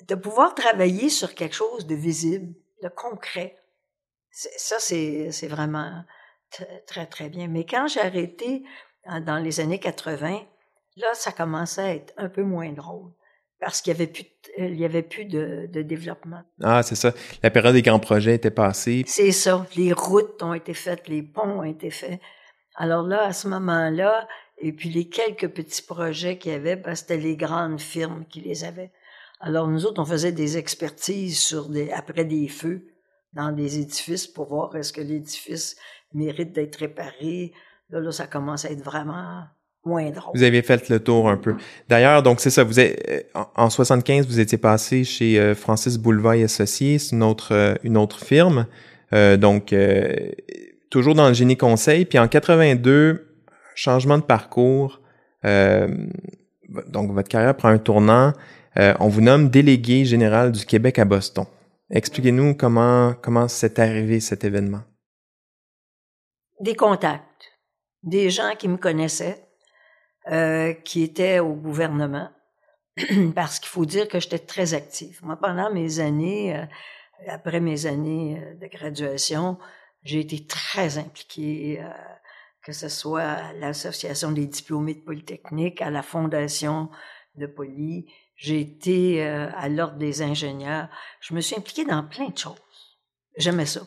de 0.06 0.14
pouvoir 0.14 0.54
travailler 0.54 1.08
sur 1.08 1.34
quelque 1.34 1.54
chose 1.54 1.86
de 1.86 1.94
visible, 1.94 2.54
de 2.82 2.88
concret. 2.88 3.56
Ça, 4.30 4.76
c'est, 4.78 5.30
c'est 5.30 5.46
vraiment 5.46 6.04
très, 6.86 7.06
très 7.06 7.28
bien. 7.28 7.48
Mais 7.48 7.64
quand 7.64 7.86
j'ai 7.86 8.00
arrêté 8.00 8.64
dans 9.22 9.38
les 9.38 9.60
années 9.60 9.78
80, 9.78 10.40
là, 10.96 11.14
ça 11.14 11.32
commençait 11.32 11.82
à 11.82 11.94
être 11.94 12.12
un 12.16 12.28
peu 12.28 12.42
moins 12.42 12.72
drôle 12.72 13.12
parce 13.60 13.80
qu'il 13.80 13.92
y 13.92 13.96
avait 13.96 14.08
plus, 14.08 14.24
il 14.58 14.78
y 14.78 14.84
avait 14.84 15.02
plus 15.02 15.24
de, 15.24 15.68
de 15.72 15.82
développement. 15.82 16.42
Ah, 16.62 16.82
c'est 16.82 16.96
ça. 16.96 17.12
La 17.42 17.50
période 17.50 17.74
des 17.74 17.82
grands 17.82 18.00
projets 18.00 18.34
était 18.34 18.50
passée. 18.50 19.04
C'est 19.06 19.32
ça. 19.32 19.66
Les 19.76 19.92
routes 19.92 20.42
ont 20.42 20.52
été 20.52 20.74
faites, 20.74 21.08
les 21.08 21.22
ponts 21.22 21.60
ont 21.60 21.64
été 21.64 21.90
faits. 21.90 22.20
Alors 22.74 23.06
là, 23.06 23.24
à 23.24 23.32
ce 23.32 23.48
moment-là, 23.48 24.26
et 24.58 24.72
puis 24.72 24.88
les 24.88 25.08
quelques 25.08 25.48
petits 25.48 25.82
projets 25.82 26.38
qu'il 26.38 26.52
y 26.52 26.54
avait, 26.54 26.76
ben, 26.76 26.94
c'était 26.94 27.16
les 27.16 27.36
grandes 27.36 27.80
firmes 27.80 28.24
qui 28.28 28.40
les 28.40 28.64
avaient. 28.64 28.90
Alors 29.40 29.68
nous 29.68 29.84
autres, 29.86 30.00
on 30.00 30.06
faisait 30.06 30.32
des 30.32 30.56
expertises 30.56 31.38
sur 31.38 31.68
des, 31.68 31.90
après 31.92 32.24
des 32.24 32.48
feux 32.48 32.86
dans 33.32 33.52
des 33.52 33.78
édifices 33.78 34.26
pour 34.26 34.48
voir 34.48 34.74
est-ce 34.76 34.92
que 34.92 35.00
l'édifice 35.00 35.76
mérite 36.12 36.52
d'être 36.52 36.76
réparé. 36.76 37.52
Là, 37.90 38.00
là, 38.00 38.12
ça 38.12 38.26
commence 38.26 38.64
à 38.64 38.70
être 38.70 38.82
vraiment 38.82 39.42
moins 39.84 40.10
drôle. 40.10 40.32
Vous 40.34 40.42
avez 40.42 40.62
fait 40.62 40.88
le 40.88 41.00
tour 41.00 41.28
un 41.28 41.36
peu. 41.36 41.56
D'ailleurs, 41.88 42.22
donc 42.22 42.40
c'est 42.40 42.50
ça. 42.50 42.64
Vous 42.64 42.80
êtes, 42.80 43.28
euh, 43.36 43.44
en 43.54 43.68
75, 43.70 44.26
vous 44.26 44.40
étiez 44.40 44.58
passé 44.58 45.04
chez 45.04 45.38
euh, 45.38 45.54
Francis 45.54 45.98
Boulevard 45.98 46.34
et 46.34 46.44
Associés, 46.44 46.98
c'est 46.98 47.14
une 47.14 47.22
autre 47.22 47.52
euh, 47.52 47.74
une 47.82 47.96
autre 47.96 48.24
firme. 48.24 48.66
donc 49.12 49.72
toujours 50.94 51.16
dans 51.16 51.26
le 51.26 51.34
génie 51.34 51.56
conseil. 51.56 52.04
Puis 52.04 52.20
en 52.20 52.28
82, 52.28 53.26
changement 53.74 54.16
de 54.16 54.22
parcours. 54.22 55.00
Euh, 55.44 55.88
donc 56.86 57.10
votre 57.10 57.28
carrière 57.28 57.56
prend 57.56 57.70
un 57.70 57.78
tournant. 57.78 58.32
Euh, 58.76 58.94
on 59.00 59.08
vous 59.08 59.20
nomme 59.20 59.48
délégué 59.48 60.04
général 60.04 60.52
du 60.52 60.64
Québec 60.64 61.00
à 61.00 61.04
Boston. 61.04 61.46
Expliquez-nous 61.90 62.54
comment 62.54 63.12
comment 63.20 63.48
c'est 63.48 63.80
arrivé 63.80 64.20
cet 64.20 64.44
événement. 64.44 64.82
Des 66.60 66.76
contacts, 66.76 67.50
des 68.04 68.30
gens 68.30 68.52
qui 68.56 68.68
me 68.68 68.76
connaissaient, 68.76 69.44
euh, 70.30 70.74
qui 70.74 71.02
étaient 71.02 71.40
au 71.40 71.54
gouvernement, 71.54 72.30
parce 73.34 73.58
qu'il 73.58 73.68
faut 73.68 73.84
dire 73.84 74.06
que 74.06 74.20
j'étais 74.20 74.38
très 74.38 74.74
active. 74.74 75.18
Moi, 75.24 75.36
pendant 75.42 75.72
mes 75.72 75.98
années, 75.98 76.56
après 77.26 77.58
mes 77.58 77.86
années 77.86 78.40
de 78.60 78.68
graduation, 78.68 79.58
j'ai 80.04 80.20
été 80.20 80.46
très 80.46 80.98
impliquée, 80.98 81.80
euh, 81.80 81.90
que 82.62 82.72
ce 82.72 82.88
soit 82.88 83.22
à 83.22 83.52
l'Association 83.54 84.32
des 84.32 84.46
diplômés 84.46 84.94
de 84.94 85.00
Polytechnique, 85.00 85.82
à 85.82 85.90
la 85.90 86.02
Fondation 86.02 86.90
de 87.34 87.46
Poly. 87.46 88.06
J'ai 88.36 88.60
été 88.60 89.22
à 89.22 89.68
l'Ordre 89.68 89.98
des 89.98 90.22
ingénieurs. 90.22 90.88
Je 91.20 91.34
me 91.34 91.40
suis 91.40 91.56
impliquée 91.56 91.84
dans 91.84 92.02
plein 92.02 92.30
de 92.30 92.38
choses. 92.38 92.98
J'aimais 93.36 93.66
ça. 93.66 93.82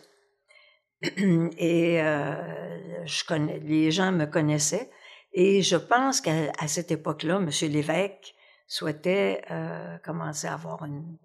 Et 1.01 1.97
je 1.97 3.25
connais, 3.25 3.60
les 3.60 3.91
gens 3.91 4.12
me 4.12 4.25
connaissaient. 4.25 4.89
Et 5.34 5.62
je 5.62 5.75
pense 5.75 6.21
qu'à 6.21 6.67
cette 6.67 6.91
époque-là, 6.91 7.36
M. 7.36 7.49
Lévesque 7.71 8.34
souhaitait 8.67 9.43
euh, 9.49 9.97
commencer 9.99 10.47
à 10.47 10.53
avoir 10.53 10.84
une 10.84 11.17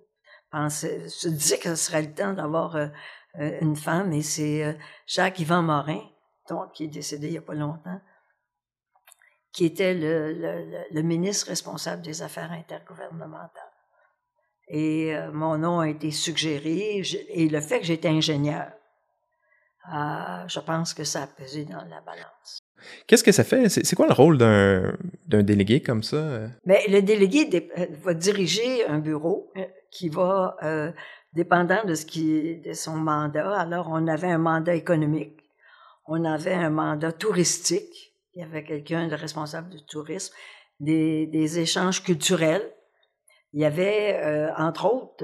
se 0.68 1.28
disait 1.28 1.58
que 1.58 1.74
ce 1.74 1.86
serait 1.86 2.02
le 2.02 2.12
temps 2.12 2.34
d'avoir 2.34 2.76
euh, 2.76 2.84
euh, 2.84 2.88
une 3.38 3.76
femme, 3.76 4.12
et 4.12 4.22
c'est 4.22 4.76
Jacques-Yvan 5.06 5.62
Morin, 5.62 6.02
donc, 6.48 6.72
qui 6.72 6.84
est 6.84 6.88
décédé 6.88 7.28
il 7.28 7.32
n'y 7.32 7.38
a 7.38 7.42
pas 7.42 7.54
longtemps, 7.54 8.00
qui 9.52 9.64
était 9.64 9.94
le, 9.94 10.32
le, 10.32 10.84
le, 10.90 11.02
ministre 11.02 11.48
responsable 11.48 12.02
des 12.02 12.22
affaires 12.22 12.52
intergouvernementales. 12.52 13.62
Et 14.68 15.14
mon 15.32 15.58
nom 15.58 15.80
a 15.80 15.88
été 15.88 16.10
suggéré, 16.10 17.02
et 17.28 17.48
le 17.48 17.60
fait 17.60 17.80
que 17.80 17.86
j'étais 17.86 18.08
ingénieur, 18.08 18.72
je 19.90 20.60
pense 20.60 20.94
que 20.94 21.04
ça 21.04 21.22
a 21.22 21.26
pesé 21.26 21.64
dans 21.64 21.84
la 21.84 22.00
balance. 22.00 22.62
Qu'est-ce 23.06 23.24
que 23.24 23.32
ça 23.32 23.44
fait? 23.44 23.68
C'est 23.68 23.96
quoi 23.96 24.06
le 24.06 24.12
rôle 24.12 24.38
d'un 24.38 25.42
délégué 25.42 25.80
comme 25.80 26.02
ça? 26.02 26.48
Bien, 26.64 26.78
le 26.88 27.00
délégué 27.00 27.70
euh, 27.78 27.86
va 28.02 28.14
diriger 28.14 28.86
un 28.86 28.98
bureau 28.98 29.52
euh, 29.56 29.64
qui 29.90 30.08
va, 30.08 30.56
euh, 30.62 30.90
dépendant 31.32 31.84
de 31.84 31.94
ce 31.94 32.06
qui 32.06 32.56
de 32.58 32.72
son 32.72 32.96
mandat. 32.96 33.58
Alors, 33.58 33.88
on 33.90 34.06
avait 34.06 34.30
un 34.30 34.38
mandat 34.38 34.74
économique, 34.74 35.40
on 36.06 36.24
avait 36.24 36.54
un 36.54 36.70
mandat 36.70 37.12
touristique. 37.12 38.14
Il 38.34 38.40
y 38.40 38.44
avait 38.44 38.64
quelqu'un 38.64 39.08
de 39.08 39.14
responsable 39.14 39.70
du 39.70 39.84
tourisme, 39.84 40.34
des, 40.80 41.26
des 41.26 41.58
échanges 41.58 42.02
culturels. 42.02 42.72
Il 43.52 43.60
y 43.60 43.66
avait, 43.66 44.18
entre 44.56 44.86
autres, 44.86 45.22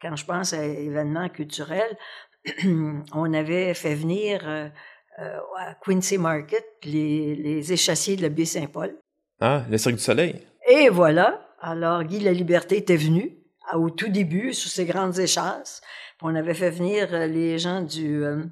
quand 0.00 0.14
je 0.14 0.24
pense 0.24 0.52
à 0.52 0.64
événements 0.64 1.28
culturels, 1.28 1.96
on 3.12 3.34
avait 3.34 3.74
fait 3.74 3.96
venir 3.96 4.46
euh, 5.18 5.38
à 5.58 5.74
Quincy 5.74 6.18
Market, 6.18 6.64
les, 6.84 7.34
les 7.36 7.72
échassiers 7.72 8.16
de 8.16 8.22
la 8.22 8.28
baie 8.28 8.44
Saint-Paul. 8.44 8.94
Ah, 9.40 9.64
le 9.70 9.78
Cirque 9.78 9.94
du 9.94 10.02
Soleil. 10.02 10.46
Et 10.68 10.90
voilà. 10.90 11.54
Alors, 11.60 12.04
Guy 12.04 12.20
La 12.20 12.32
Liberté 12.32 12.76
était 12.76 12.96
venu 12.96 13.38
au 13.74 13.90
tout 13.90 14.08
début 14.08 14.54
sur 14.54 14.70
ces 14.70 14.84
grandes 14.84 15.18
échasses. 15.18 15.80
On 16.22 16.34
avait 16.34 16.54
fait 16.54 16.70
venir 16.70 17.08
euh, 17.12 17.26
les 17.26 17.58
gens 17.58 17.82
du, 17.82 18.24
euh, 18.24 18.44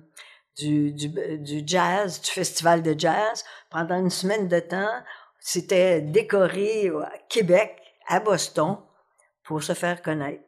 du, 0.58 0.92
du, 0.92 1.08
du, 1.38 1.62
jazz, 1.66 2.20
du 2.20 2.30
festival 2.30 2.82
de 2.82 2.94
jazz. 2.98 3.44
Pendant 3.70 3.98
une 3.98 4.10
semaine 4.10 4.48
de 4.48 4.60
temps, 4.60 5.02
c'était 5.38 6.00
décoré 6.00 6.88
à 6.88 7.18
Québec, 7.28 7.76
à 8.08 8.20
Boston, 8.20 8.78
pour 9.42 9.62
se 9.62 9.72
faire 9.72 10.02
connaître. 10.02 10.42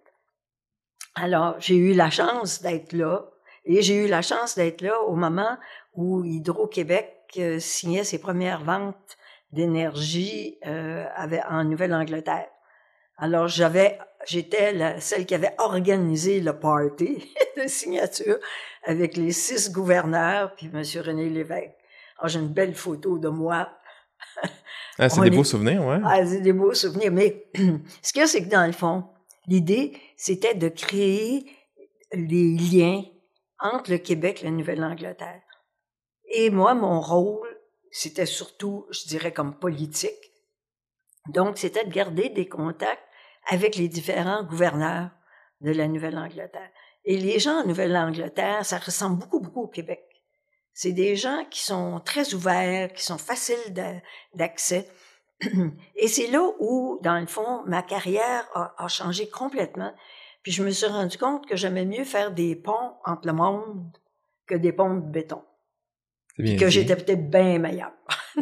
Alors, 1.14 1.56
j'ai 1.58 1.76
eu 1.76 1.94
la 1.94 2.10
chance 2.10 2.60
d'être 2.60 2.92
là 2.92 3.24
et 3.64 3.82
j'ai 3.82 4.04
eu 4.04 4.08
la 4.08 4.22
chance 4.22 4.54
d'être 4.54 4.82
là 4.82 5.00
au 5.02 5.16
moment 5.16 5.56
où 5.94 6.24
Hydro-Québec 6.24 7.12
euh, 7.38 7.58
signait 7.58 8.04
ses 8.04 8.18
premières 8.18 8.62
ventes 8.62 9.16
d'énergie 9.50 10.58
euh, 10.66 11.04
en 11.48 11.64
Nouvelle-Angleterre. 11.64 12.48
Alors 13.18 13.48
j'avais, 13.48 13.98
j'étais 14.26 15.00
celle 15.00 15.26
qui 15.26 15.34
avait 15.34 15.54
organisé 15.58 16.40
le 16.40 16.58
party 16.58 17.32
de 17.56 17.66
signature 17.66 18.38
avec 18.84 19.16
les 19.16 19.32
six 19.32 19.72
gouverneurs 19.72 20.54
puis 20.54 20.68
Monsieur 20.68 21.00
René 21.00 21.28
Lévesque. 21.28 21.74
Alors 22.18 22.28
j'ai 22.28 22.40
une 22.40 22.52
belle 22.52 22.74
photo 22.74 23.18
de 23.18 23.28
moi. 23.28 23.70
Ah, 24.98 25.08
c'est 25.08 25.20
des 25.20 25.30
beaux 25.30 25.44
souvenirs, 25.44 25.84
ouais. 25.84 25.98
Ah, 26.04 26.24
c'est 26.24 26.40
des 26.40 26.54
beaux 26.54 26.72
souvenirs. 26.72 27.12
Mais 27.12 27.50
ce 28.02 28.12
qu'il 28.12 28.20
y 28.20 28.24
a, 28.24 28.26
c'est 28.26 28.42
que 28.42 28.48
dans 28.48 28.66
le 28.66 28.72
fond, 28.72 29.04
l'idée, 29.46 29.98
c'était 30.16 30.54
de 30.54 30.68
créer 30.68 31.46
les 32.12 32.56
liens 32.56 33.02
entre 33.58 33.90
le 33.90 33.98
Québec 33.98 34.40
et 34.40 34.46
la 34.46 34.52
Nouvelle-Angleterre. 34.52 35.42
Et 36.32 36.50
moi, 36.50 36.74
mon 36.74 37.00
rôle, 37.00 37.48
c'était 37.90 38.26
surtout, 38.26 38.86
je 38.90 39.06
dirais, 39.06 39.32
comme 39.32 39.58
politique. 39.58 40.32
Donc, 41.28 41.58
c'était 41.58 41.84
de 41.84 41.92
garder 41.92 42.28
des 42.28 42.48
contacts 42.48 43.05
avec 43.50 43.76
les 43.76 43.88
différents 43.88 44.44
gouverneurs 44.44 45.10
de 45.60 45.70
la 45.70 45.88
Nouvelle-Angleterre. 45.88 46.70
Et 47.04 47.16
les 47.16 47.38
gens 47.38 47.62
en 47.62 47.66
Nouvelle-Angleterre, 47.66 48.64
ça 48.64 48.78
ressemble 48.78 49.18
beaucoup, 49.18 49.40
beaucoup 49.40 49.62
au 49.62 49.68
Québec. 49.68 50.02
C'est 50.72 50.92
des 50.92 51.16
gens 51.16 51.44
qui 51.50 51.62
sont 51.62 52.00
très 52.00 52.34
ouverts, 52.34 52.92
qui 52.92 53.02
sont 53.02 53.18
faciles 53.18 53.74
d'accès. 54.34 54.88
Et 55.96 56.08
c'est 56.08 56.26
là 56.26 56.42
où, 56.60 56.98
dans 57.02 57.18
le 57.18 57.26
fond, 57.26 57.62
ma 57.66 57.82
carrière 57.82 58.48
a, 58.54 58.74
a, 58.78 58.88
changé 58.88 59.28
complètement. 59.28 59.94
Puis 60.42 60.52
je 60.52 60.62
me 60.62 60.70
suis 60.70 60.86
rendu 60.86 61.16
compte 61.16 61.46
que 61.46 61.56
j'aimais 61.56 61.84
mieux 61.84 62.04
faire 62.04 62.32
des 62.32 62.56
ponts 62.56 62.94
entre 63.04 63.26
le 63.26 63.32
monde 63.32 63.96
que 64.46 64.54
des 64.54 64.72
ponts 64.72 64.94
de 64.94 65.10
béton 65.10 65.42
que 66.36 66.68
j'étais 66.68 66.96
peut-être 66.96 67.30
bien 67.30 67.58
meilleur. 67.58 67.92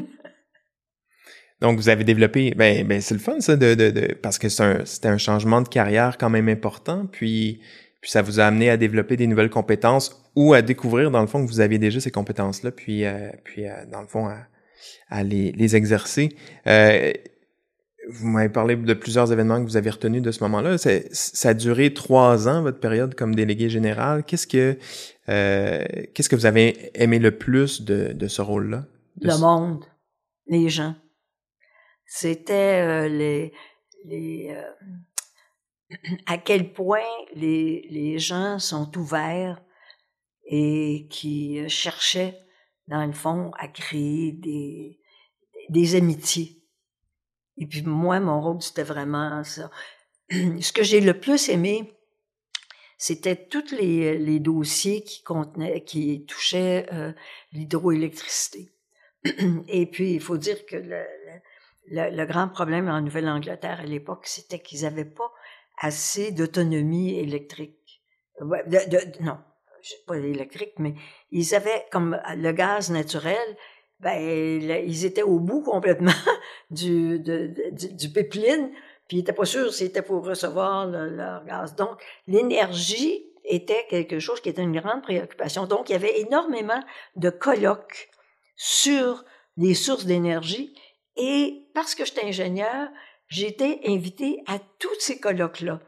Donc, 1.65 1.79
vous 1.79 1.89
avez 1.89 2.05
développé, 2.05 2.53
ben, 2.55 2.87
ben 2.87 3.01
c'est 3.01 3.15
le 3.15 3.21
fun, 3.21 3.41
ça, 3.41 3.57
de, 3.57 3.73
de, 3.75 3.89
de 3.89 4.13
parce 4.13 4.39
que 4.39 4.51
c'était 4.51 5.09
un, 5.09 5.15
un, 5.15 5.17
changement 5.17 5.63
de 5.63 5.69
carrière 5.69 6.19
quand 6.19 6.29
même 6.29 6.51
important, 6.51 7.07
puis, 7.11 7.59
puis 8.03 8.11
ça 8.11 8.21
vous 8.21 8.39
a 8.39 8.45
amené 8.45 8.69
à 8.69 8.77
développer 8.77 9.17
des 9.17 9.27
nouvelles 9.27 9.49
compétences 9.49 10.23
ou 10.37 10.53
à 10.53 10.61
découvrir, 10.61 11.11
dans 11.11 11.23
le 11.23 11.27
fond, 11.27 11.43
que 11.43 11.51
vous 11.51 11.61
aviez 11.61 11.79
déjà 11.79 12.01
ces 12.01 12.11
compétences-là, 12.11 12.71
puis, 12.71 13.07
euh, 13.07 13.31
puis 13.45 13.67
euh, 13.67 13.73
dans 13.91 14.03
le 14.03 14.07
fond, 14.07 14.27
à, 14.27 14.41
à 15.09 15.23
les, 15.23 15.53
les 15.53 15.75
exercer. 15.75 16.37
Euh, 16.67 17.15
vous 18.11 18.27
m'avez 18.27 18.51
parlé 18.51 18.77
de 18.77 18.93
plusieurs 18.93 19.33
événements 19.33 19.59
que 19.59 19.67
vous 19.67 19.79
avez 19.79 19.89
retenus 19.89 20.21
de 20.21 20.33
ce 20.33 20.43
moment-là. 20.43 20.77
Ça 20.77 21.49
a 21.49 21.55
duré 21.55 21.95
trois 21.95 22.47
ans, 22.47 22.61
votre 22.61 22.79
période 22.79 23.15
comme 23.15 23.35
délégué 23.35 23.71
général. 23.71 24.23
Qu'est-ce 24.25 24.47
que 24.47 24.77
euh, 25.31 25.83
qu'est-ce 26.13 26.29
que 26.29 26.37
vous 26.37 26.45
avez 26.45 26.91
aimé 26.93 27.19
le 27.19 27.31
plus 27.39 27.81
de, 27.81 28.13
de 28.13 28.29
ce 28.29 28.43
rôle-là? 28.43 28.85
Le 29.23 29.39
monde, 29.39 29.83
les 30.47 30.69
gens. 30.69 30.95
C'était 32.17 32.81
euh, 32.81 33.09
les, 33.09 33.53
les 34.05 34.51
euh, 34.51 35.97
à 36.27 36.39
quel 36.39 36.73
point 36.73 37.01
les, 37.35 37.89
les 37.91 38.19
gens 38.19 38.59
sont 38.59 38.97
ouverts 38.97 39.63
et 40.47 41.07
qui 41.11 41.69
cherchaient, 41.69 42.39
dans 42.89 43.05
le 43.05 43.13
fond, 43.13 43.51
à 43.59 43.69
créer 43.69 44.33
des, 44.33 45.01
des 45.71 45.95
amitiés 45.97 46.65
et 47.57 47.67
puis 47.67 47.83
moi, 47.83 48.21
mon 48.21 48.41
rôle, 48.41 48.63
c'était 48.63 48.83
vraiment 48.83 49.43
ça. 49.45 49.71
Ce 50.31 50.73
que 50.73 50.83
j'ai 50.83 51.01
le 51.01 51.19
plus 51.19 51.49
aimé, 51.49 51.95
c'était 52.99 53.47
tous 53.47 53.73
les, 53.73 54.19
les, 54.19 54.41
dossiers 54.41 55.03
qui 55.03 55.23
contenaient, 55.23 55.85
qui 55.85 56.25
touchaient 56.27 56.87
euh, 56.93 57.13
l'hydroélectricité. 57.53 58.73
Et 59.69 59.87
puis, 59.87 60.15
il 60.15 60.21
faut 60.21 60.39
dire 60.39 60.65
que 60.67 60.77
le, 60.77 60.89
le, 60.89 61.41
le 61.89 62.25
grand 62.25 62.49
problème 62.49 62.89
en 62.89 63.01
Nouvelle-Angleterre 63.01 63.81
à 63.81 63.85
l'époque, 63.85 64.27
c'était 64.27 64.59
qu'ils 64.59 64.83
n'avaient 64.83 65.05
pas 65.05 65.31
assez 65.79 66.33
d'autonomie 66.33 67.19
électrique. 67.19 68.03
De, 68.41 68.89
de, 68.91 69.23
non, 69.23 69.39
pas 70.07 70.17
électrique, 70.17 70.75
mais 70.79 70.95
ils 71.31 71.55
avaient 71.55 71.87
comme 71.91 72.21
le 72.37 72.53
gaz 72.53 72.91
naturel, 72.91 73.57
ben 74.01 74.19
ils 74.19 75.05
étaient 75.05 75.23
au 75.23 75.39
bout 75.39 75.63
complètement 75.63 76.13
du, 76.71 77.19
de, 77.21 77.53
du, 77.73 77.93
du 77.93 78.09
pipeline, 78.11 78.71
puis 79.09 79.19
ils 79.19 79.21
n'étaient 79.21 79.33
pas 79.33 79.45
sûrs 79.45 79.73
s'ils 79.73 79.89
étaient 79.89 80.03
pour 80.03 80.25
recevoir 80.25 80.87
leur 80.87 81.45
gaz. 81.45 81.77
Donc, 81.77 82.03
l'énergie 82.27 83.27
était 83.45 83.87
quelque 83.89 84.19
chose 84.19 84.41
qui 84.41 84.49
était 84.49 84.63
une 84.63 84.79
grande 84.79 85.03
préoccupation. 85.03 85.67
Donc, 85.67 85.91
il 85.91 85.93
y 85.93 85.97
avait 85.97 86.21
énormément 86.21 86.83
de 87.17 87.31
colloques 87.31 88.09
sur 88.57 89.25
les 89.57 89.75
sources 89.75 90.07
d'énergie. 90.07 90.75
Et 91.17 91.69
parce 91.75 91.95
que 91.95 92.05
j'étais 92.05 92.25
ingénieur, 92.25 92.89
j'ai 93.29 93.49
été 93.49 93.81
invitée 93.87 94.43
à 94.47 94.59
tous 94.79 94.95
ces 94.99 95.19
colloques-là. 95.19 95.81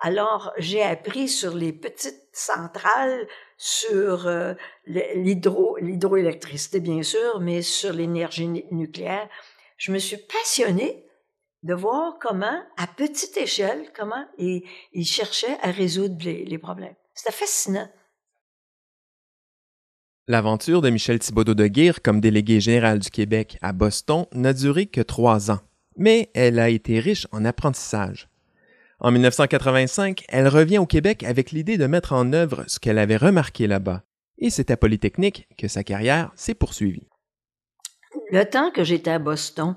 Alors, 0.00 0.52
j'ai 0.58 0.82
appris 0.82 1.28
sur 1.28 1.54
les 1.54 1.72
petites 1.72 2.28
centrales, 2.32 3.26
sur 3.56 4.26
euh, 4.26 4.54
l'hydro, 4.86 5.76
l'hydroélectricité, 5.80 6.80
bien 6.80 7.02
sûr, 7.02 7.40
mais 7.40 7.62
sur 7.62 7.92
l'énergie 7.92 8.48
nucléaire. 8.70 9.28
Je 9.78 9.92
me 9.92 9.98
suis 9.98 10.18
passionnée 10.18 11.06
de 11.62 11.74
voir 11.74 12.18
comment, 12.20 12.62
à 12.76 12.86
petite 12.86 13.36
échelle, 13.38 13.90
comment 13.96 14.26
ils, 14.36 14.64
cherchaient 15.06 15.56
à 15.62 15.70
résoudre 15.70 16.16
les, 16.22 16.44
les 16.44 16.58
problèmes. 16.58 16.94
C'était 17.14 17.32
fascinant. 17.32 17.88
L'aventure 20.26 20.80
de 20.80 20.88
Michel 20.88 21.18
Thibodeau 21.18 21.52
de 21.52 21.66
Guire 21.66 22.00
comme 22.00 22.18
délégué 22.18 22.58
général 22.58 22.98
du 22.98 23.10
Québec 23.10 23.58
à 23.60 23.74
Boston 23.74 24.24
n'a 24.32 24.54
duré 24.54 24.86
que 24.86 25.02
trois 25.02 25.50
ans. 25.50 25.60
mais 25.98 26.30
elle 26.34 26.58
a 26.58 26.70
été 26.70 26.98
riche 26.98 27.26
en 27.30 27.44
apprentissage. 27.44 28.30
En 29.00 29.12
1985, 29.12 30.24
elle 30.28 30.48
revient 30.48 30.78
au 30.78 30.86
Québec 30.86 31.24
avec 31.24 31.50
l'idée 31.52 31.76
de 31.76 31.86
mettre 31.86 32.14
en 32.14 32.32
œuvre 32.32 32.64
ce 32.66 32.80
qu'elle 32.80 32.98
avait 32.98 33.18
remarqué 33.18 33.66
là-bas, 33.66 34.02
et 34.38 34.48
c'est 34.48 34.70
à 34.70 34.78
Polytechnique 34.78 35.46
que 35.58 35.68
sa 35.68 35.84
carrière 35.84 36.32
s'est 36.36 36.54
poursuivie. 36.54 37.06
Le 38.30 38.44
temps 38.44 38.70
que 38.70 38.82
j'étais 38.82 39.10
à 39.10 39.18
Boston, 39.18 39.76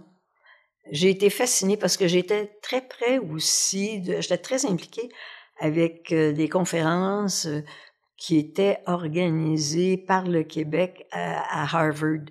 j'ai 0.92 1.10
été 1.10 1.30
fascinée 1.30 1.76
parce 1.76 1.98
que 1.98 2.08
j'étais 2.08 2.58
très 2.62 2.82
près 2.88 3.18
aussi, 3.20 4.02
j'étais 4.06 4.38
très 4.38 4.66
impliquée 4.66 5.10
avec 5.60 6.14
euh, 6.14 6.32
des 6.32 6.48
conférences 6.48 7.48
euh, 7.48 7.64
qui 8.18 8.38
étaient 8.38 8.80
organisées 8.86 9.98
par 9.98 10.26
le 10.28 10.44
Québec 10.44 11.08
à, 11.12 11.64
Harvard. 11.64 12.26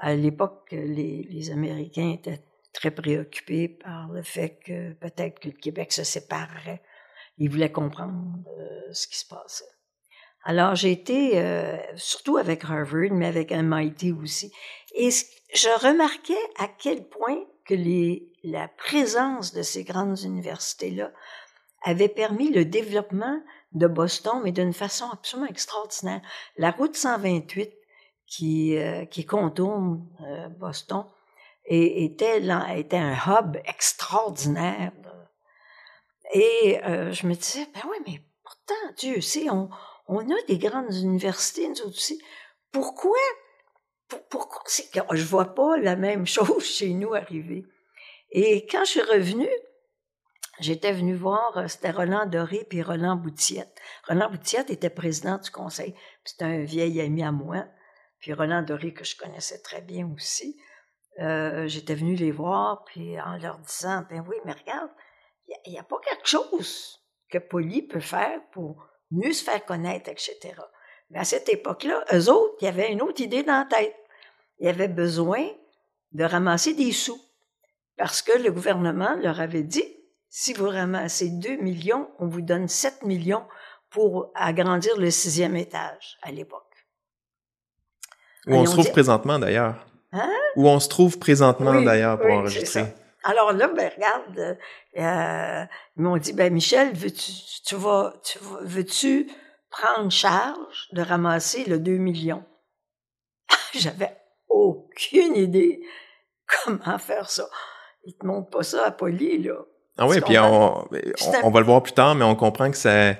À 0.00 0.14
l'époque, 0.14 0.68
les, 0.72 1.50
Américains 1.50 2.10
étaient 2.10 2.44
très 2.72 2.90
préoccupés 2.90 3.68
par 3.68 4.08
le 4.12 4.22
fait 4.22 4.58
que 4.64 4.92
peut-être 4.92 5.40
que 5.40 5.48
le 5.48 5.54
Québec 5.54 5.92
se 5.92 6.04
séparerait. 6.04 6.82
Ils 7.38 7.50
voulaient 7.50 7.72
comprendre 7.72 8.36
euh, 8.58 8.92
ce 8.92 9.06
qui 9.06 9.18
se 9.18 9.26
passait. 9.26 9.64
Alors 10.44 10.76
j'ai 10.76 10.92
été, 10.92 11.42
surtout 11.96 12.36
avec 12.36 12.62
Harvard, 12.64 13.10
mais 13.10 13.26
avec 13.26 13.50
MIT 13.50 14.12
aussi, 14.12 14.52
et 14.94 15.10
je 15.10 15.86
remarquais 15.86 16.34
à 16.58 16.68
quel 16.68 17.08
point 17.08 17.44
que 17.64 17.74
les, 17.74 18.32
la 18.44 18.68
présence 18.68 19.52
de 19.52 19.62
ces 19.62 19.84
grandes 19.84 20.20
universités-là 20.20 21.12
avait 21.84 22.08
permis 22.08 22.50
le 22.50 22.64
développement 22.64 23.40
de 23.76 23.86
Boston, 23.86 24.40
mais 24.42 24.52
d'une 24.52 24.72
façon 24.72 25.08
absolument 25.12 25.48
extraordinaire. 25.48 26.22
La 26.56 26.70
route 26.70 26.96
128 26.96 27.72
qui, 28.26 28.76
euh, 28.76 29.04
qui 29.04 29.24
contourne 29.24 30.06
euh, 30.22 30.48
Boston 30.48 31.04
était, 31.66 32.42
était 32.76 32.96
un 32.96 33.14
hub 33.14 33.56
extraordinaire. 33.64 34.92
Et 36.32 36.80
euh, 36.84 37.12
je 37.12 37.26
me 37.26 37.34
disais, 37.34 37.68
ben 37.72 37.82
oui, 37.88 37.96
mais 38.06 38.20
pourtant, 38.42 38.92
Dieu 38.98 39.20
sait, 39.20 39.48
on, 39.50 39.68
on 40.08 40.30
a 40.30 40.42
des 40.48 40.58
grandes 40.58 40.94
universités, 40.94 41.68
nous 41.68 41.88
aussi. 41.88 42.20
Pourquoi 42.72 43.16
pourquoi 44.28 44.62
c'est 44.66 44.90
que 44.90 45.00
je 45.16 45.24
vois 45.24 45.54
pas 45.54 45.76
la 45.78 45.96
même 45.96 46.26
chose 46.36 46.64
chez 46.64 46.90
nous 46.90 47.14
arriver. 47.14 47.64
Et 48.30 48.66
quand 48.66 48.84
je 48.84 48.90
suis 48.90 49.02
revenue, 49.02 49.48
j'étais 50.60 50.92
venue 50.92 51.14
voir, 51.14 51.56
euh, 51.56 51.68
c'était 51.68 51.90
Roland 51.90 52.26
Doré 52.26 52.66
puis 52.68 52.82
Roland 52.82 53.16
Boutiette. 53.16 53.76
Roland 54.08 54.30
Boutiette 54.30 54.70
était 54.70 54.90
président 54.90 55.38
du 55.38 55.50
conseil, 55.50 55.94
c'était 56.24 56.44
un 56.44 56.64
vieil 56.64 57.00
ami 57.00 57.22
à 57.22 57.32
moi. 57.32 57.66
Puis 58.18 58.32
Roland 58.32 58.62
Doré 58.62 58.92
que 58.92 59.04
je 59.04 59.16
connaissais 59.16 59.60
très 59.60 59.82
bien 59.82 60.10
aussi. 60.14 60.60
Euh, 61.18 61.66
j'étais 61.66 61.94
venue 61.94 62.14
les 62.14 62.30
voir 62.30 62.84
puis 62.84 63.20
en 63.20 63.38
leur 63.38 63.58
disant 63.58 64.04
ben 64.10 64.22
oui 64.28 64.36
mais 64.44 64.52
regarde 64.52 64.90
il 65.64 65.72
n'y 65.72 65.78
a, 65.78 65.80
a, 65.80 65.84
pas 65.84 65.96
quelque 66.04 66.28
chose 66.28 67.00
que 67.30 67.38
Polly 67.38 67.80
peut 67.80 68.00
faire 68.00 68.38
pour 68.50 68.86
mieux 69.10 69.32
se 69.32 69.42
faire 69.42 69.64
connaître 69.64 70.10
etc. 70.10 70.54
Mais 71.10 71.20
à 71.20 71.24
cette 71.24 71.48
époque-là, 71.48 72.04
eux 72.12 72.30
autres, 72.30 72.56
il 72.60 72.76
y 72.76 72.92
une 72.92 73.02
autre 73.02 73.20
idée 73.20 73.42
dans 73.42 73.58
la 73.58 73.64
tête. 73.64 73.96
Ils 74.58 74.68
avaient 74.68 74.88
besoin 74.88 75.46
de 76.12 76.24
ramasser 76.24 76.74
des 76.74 76.92
sous. 76.92 77.20
Parce 77.96 78.22
que 78.22 78.36
le 78.38 78.50
gouvernement 78.50 79.14
leur 79.16 79.40
avait 79.40 79.62
dit, 79.62 79.95
si 80.28 80.52
vous 80.52 80.68
ramassez 80.68 81.30
2 81.30 81.56
millions, 81.56 82.08
on 82.18 82.26
vous 82.26 82.42
donne 82.42 82.68
7 82.68 83.02
millions 83.02 83.44
pour 83.90 84.30
agrandir 84.34 84.96
le 84.98 85.10
sixième 85.10 85.56
étage 85.56 86.18
à 86.22 86.30
l'époque. 86.30 86.62
Où 88.46 88.54
on 88.54 88.66
se 88.66 88.72
trouve 88.72 88.90
présentement 88.92 89.38
d'ailleurs. 89.38 89.86
Hein? 90.12 90.30
Où 90.56 90.68
on 90.68 90.78
se 90.78 90.88
trouve 90.88 91.18
présentement 91.18 91.80
d'ailleurs 91.80 92.18
pour 92.20 92.30
enregistrer. 92.30 92.94
Alors 93.24 93.52
là, 93.52 93.66
ben 93.68 93.90
regarde, 93.94 94.58
euh, 94.98 95.64
ils 95.96 96.02
m'ont 96.02 96.16
dit, 96.16 96.32
ben 96.32 96.52
Michel, 96.52 96.94
veux-tu, 96.94 97.32
tu 97.64 97.74
vas, 97.74 98.14
tu 98.22 98.38
veux-tu 98.62 99.28
prendre 99.68 100.10
charge 100.12 100.88
de 100.92 101.02
ramasser 101.02 101.64
le 101.64 101.80
2 101.80 101.96
millions? 101.96 102.44
J'avais 103.74 104.16
aucune 104.48 105.34
idée 105.34 105.82
comment 106.64 106.98
faire 106.98 107.28
ça. 107.28 107.48
Ils 108.04 108.16
te 108.16 108.24
montrent 108.24 108.50
pas 108.50 108.62
ça 108.62 108.86
à 108.86 108.90
Polly, 108.92 109.42
là. 109.42 109.56
Ah 109.98 110.06
oui, 110.06 110.20
puis 110.20 110.38
on, 110.38 110.88
on, 111.42 111.50
va 111.50 111.60
le 111.60 111.66
voir 111.66 111.82
plus 111.82 111.92
tard, 111.92 112.14
mais 112.14 112.24
on 112.24 112.34
comprend 112.34 112.70
que 112.70 112.76
ça, 112.76 113.14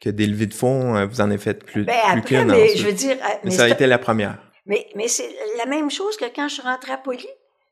que 0.00 0.08
des 0.08 0.26
levées 0.26 0.46
de 0.46 0.54
fonds, 0.54 0.96
euh, 0.96 1.06
vous 1.06 1.20
en 1.20 1.24
avez 1.24 1.38
fait 1.38 1.62
plus, 1.64 1.84
ben 1.84 1.94
après, 2.06 2.44
mais 2.44 2.74
je 2.74 2.86
veux 2.86 2.92
dire, 2.92 3.16
euh, 3.22 3.34
mais, 3.44 3.50
ça 3.50 3.64
a 3.64 3.68
été 3.68 3.86
la 3.86 3.98
première. 3.98 4.38
Mais, 4.64 4.88
mais 4.94 5.08
c'est 5.08 5.28
la 5.58 5.66
même 5.66 5.90
chose 5.90 6.16
que 6.16 6.24
quand 6.24 6.48
je 6.48 6.54
suis 6.54 6.62
rentrée 6.62 6.92
à 6.92 6.96
Poly. 6.96 7.26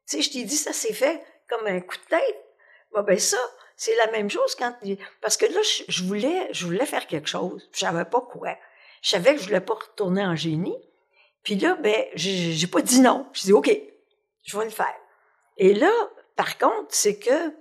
Tu 0.08 0.16
sais, 0.16 0.22
je 0.22 0.30
t'ai 0.30 0.44
dit, 0.44 0.56
ça 0.56 0.72
s'est 0.72 0.92
fait 0.92 1.22
comme 1.48 1.66
un 1.66 1.80
coup 1.80 1.96
de 1.96 2.16
tête. 2.16 2.44
Bon, 2.92 3.02
ben 3.02 3.18
ça, 3.18 3.38
c'est 3.80 3.96
la 3.96 4.10
même 4.10 4.28
chose 4.28 4.54
quand 4.56 4.74
parce 5.22 5.38
que 5.38 5.46
là 5.46 5.60
je, 5.88 6.04
voulais 6.04 6.48
je 6.52 6.66
voulais 6.66 6.84
faire 6.84 7.06
quelque 7.06 7.28
chose, 7.28 7.66
je 7.72 7.78
savais 7.78 8.04
pas 8.04 8.20
quoi. 8.20 8.54
Je 9.00 9.08
savais 9.08 9.34
que 9.34 9.40
je 9.40 9.46
voulais 9.46 9.62
pas 9.62 9.72
retourner 9.72 10.22
en 10.22 10.36
génie. 10.36 10.76
Puis 11.42 11.54
là 11.54 11.76
ben 11.76 12.04
j'ai 12.14 12.66
pas 12.66 12.82
dit 12.82 13.00
non. 13.00 13.26
Je 13.32 13.40
dis 13.40 13.52
OK, 13.54 13.74
je 14.44 14.58
vais 14.58 14.64
le 14.64 14.70
faire. 14.70 14.94
Et 15.56 15.72
là 15.72 15.90
par 16.36 16.58
contre, 16.58 16.88
c'est 16.90 17.18
que 17.18 17.54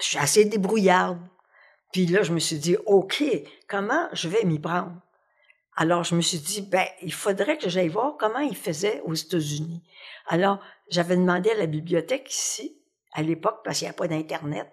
je 0.00 0.04
suis 0.04 0.18
assez 0.18 0.44
débrouillarde. 0.44 1.20
Puis 1.92 2.06
là 2.06 2.22
je 2.22 2.32
me 2.32 2.38
suis 2.38 2.58
dit 2.58 2.76
OK, 2.86 3.22
comment 3.68 4.08
je 4.12 4.28
vais 4.28 4.44
m'y 4.44 4.58
prendre? 4.58 4.92
Alors, 5.76 6.04
je 6.04 6.14
me 6.14 6.20
suis 6.20 6.38
dit, 6.38 6.62
ben, 6.62 6.86
il 7.02 7.12
faudrait 7.12 7.58
que 7.58 7.68
j'aille 7.68 7.88
voir 7.88 8.16
comment 8.16 8.38
ils 8.38 8.56
faisaient 8.56 9.00
aux 9.06 9.14
États-Unis. 9.14 9.82
Alors, 10.28 10.60
j'avais 10.88 11.16
demandé 11.16 11.50
à 11.50 11.56
la 11.56 11.66
bibliothèque 11.66 12.32
ici, 12.32 12.78
à 13.12 13.22
l'époque, 13.22 13.60
parce 13.64 13.78
qu'il 13.78 13.86
n'y 13.86 13.90
a 13.90 13.94
pas 13.94 14.06
d'Internet, 14.06 14.68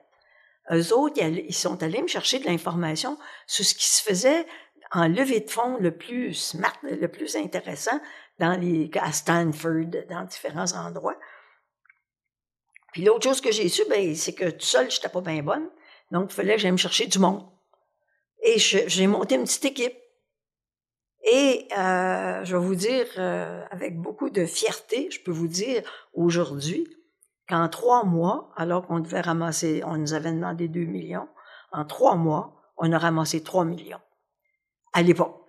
eux 0.72 0.94
autres, 0.94 1.22
ils 1.22 1.54
sont 1.54 1.82
allés 1.82 2.02
me 2.02 2.08
chercher 2.08 2.40
de 2.40 2.46
l'information 2.46 3.18
sur 3.48 3.66
ce 3.66 3.74
qui 3.74 3.88
se 3.88 4.02
faisait 4.04 4.46
en 4.92 5.08
levée 5.08 5.40
de 5.40 5.50
fonds 5.50 5.78
le 5.80 5.92
plus 5.92 6.34
smart, 6.34 6.78
le 6.84 7.08
plus 7.08 7.36
intéressant 7.36 8.00
dans 8.40 8.60
les, 8.60 8.90
à 9.00 9.12
Stanford, 9.12 9.88
dans 10.10 10.24
différents 10.24 10.74
endroits. 10.74 11.18
Puis 12.92 13.04
l'autre 13.04 13.24
chose 13.24 13.42
que 13.42 13.52
j'ai 13.52 13.70
su, 13.70 13.84
ben, 13.90 14.16
c'est 14.16 14.34
que 14.34 14.50
tout 14.50 14.66
seul, 14.66 14.92
j'étais 14.92 15.10
pas 15.10 15.22
bien 15.22 15.42
bonne. 15.42 15.68
Donc, 16.12 16.32
il 16.32 16.36
fallait 16.36 16.56
que 16.56 16.62
j'aille 16.62 16.72
me 16.72 16.78
chercher 16.78 17.08
du 17.08 17.20
monde. 17.20 17.44
Et 18.44 18.58
j'ai 18.58 19.08
monté 19.08 19.36
une 19.36 19.44
petite 19.44 19.66
équipe. 19.66 19.96
Et 21.32 21.68
euh, 21.78 22.44
je 22.44 22.56
vais 22.56 22.64
vous 22.64 22.76
dire, 22.76 23.06
euh, 23.18 23.64
avec 23.70 23.98
beaucoup 24.00 24.30
de 24.30 24.46
fierté, 24.46 25.10
je 25.12 25.22
peux 25.22 25.32
vous 25.32 25.48
dire 25.48 25.84
aujourd'hui 26.14 26.88
qu'en 27.48 27.70
trois 27.70 28.04
mois, 28.04 28.52
alors 28.56 28.88
qu'on 28.88 29.00
devait 29.00 29.22
ramasser, 29.22 29.84
on 29.86 29.98
nous 29.98 30.14
avait 30.14 30.32
demandé 30.32 30.68
2 30.68 30.82
millions, 30.82 31.28
en 31.72 31.86
trois 31.86 32.16
mois, 32.16 32.62
on 32.78 32.92
a 32.92 32.98
ramassé 32.98 33.44
3 33.44 33.66
millions. 33.66 34.02
À 34.94 35.04
l'époque. 35.04 35.48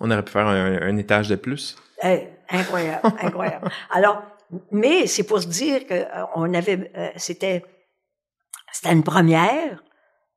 On 0.00 0.10
aurait 0.10 0.24
pu 0.24 0.32
faire 0.32 0.46
un, 0.46 0.96
étage 0.98 1.28
de 1.28 1.36
plus. 1.36 1.76
Eh, 2.04 2.28
incroyable, 2.50 3.08
incroyable. 3.20 3.70
Alors, 3.90 4.22
mais 4.70 5.06
c'est 5.06 5.24
pour 5.24 5.40
se 5.40 5.46
dire 5.46 5.86
que 5.86 5.94
euh, 5.94 6.54
avait, 6.54 6.90
euh, 6.96 7.08
c'était, 7.16 7.64
c'était 8.72 8.92
une 8.92 9.04
première. 9.04 9.82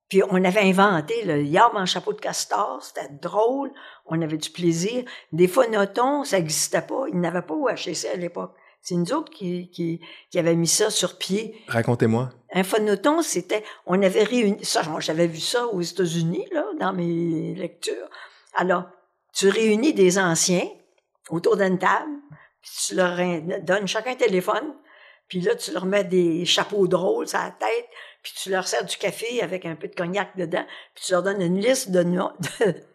Puis 0.09 0.21
on 0.29 0.43
avait 0.43 0.61
inventé 0.61 1.23
le 1.23 1.41
yam 1.41 1.71
en 1.75 1.85
chapeau 1.85 2.11
de 2.11 2.19
castor, 2.19 2.83
c'était 2.83 3.07
drôle, 3.21 3.71
on 4.05 4.21
avait 4.21 4.37
du 4.37 4.49
plaisir. 4.49 5.05
Des 5.31 5.47
fois, 5.47 5.67
notons, 5.67 6.25
ça 6.25 6.37
n'existait 6.37 6.81
pas, 6.81 7.05
il 7.07 7.19
n'avait 7.21 7.41
pas 7.41 7.53
au 7.53 7.69
HEC 7.69 8.05
à 8.13 8.17
l'époque. 8.17 8.53
C'est 8.81 8.95
nous 8.95 9.13
autres 9.13 9.31
qui, 9.31 9.69
qui, 9.69 10.01
qui 10.29 10.39
avait 10.39 10.55
mis 10.55 10.67
ça 10.67 10.89
sur 10.89 11.17
pied. 11.17 11.55
Racontez-moi. 11.67 12.29
Un 12.51 12.63
phonoton, 12.63 13.21
c'était, 13.21 13.63
on 13.85 14.01
avait 14.01 14.23
réuni, 14.23 14.65
ça, 14.65 14.81
j'avais 14.99 15.27
vu 15.27 15.39
ça 15.39 15.67
aux 15.67 15.81
États-Unis, 15.81 16.45
là, 16.51 16.65
dans 16.79 16.91
mes 16.91 17.53
lectures. 17.55 18.09
Alors, 18.57 18.85
tu 19.33 19.47
réunis 19.47 19.93
des 19.93 20.17
anciens 20.19 20.67
autour 21.29 21.55
d'une 21.55 21.77
table, 21.77 22.11
puis 22.61 22.71
tu 22.87 22.95
leur 22.95 23.17
donnes 23.61 23.87
chacun 23.87 24.11
un 24.11 24.15
téléphone, 24.15 24.75
puis 25.27 25.39
là, 25.39 25.55
tu 25.55 25.71
leur 25.71 25.85
mets 25.85 26.03
des 26.03 26.45
chapeaux 26.45 26.87
drôles 26.87 27.27
sur 27.27 27.39
la 27.39 27.51
tête, 27.51 27.87
puis 28.21 28.33
tu 28.35 28.49
leur 28.49 28.67
sers 28.67 28.83
du 28.85 28.97
café 28.97 29.41
avec 29.41 29.65
un 29.65 29.75
peu 29.75 29.87
de 29.87 29.95
cognac 29.95 30.35
dedans, 30.35 30.65
puis 30.93 31.05
tu 31.05 31.13
leur 31.13 31.23
donnes 31.23 31.41
une 31.41 31.59
liste 31.59 31.89
de, 31.89 32.03
noms, 32.03 32.33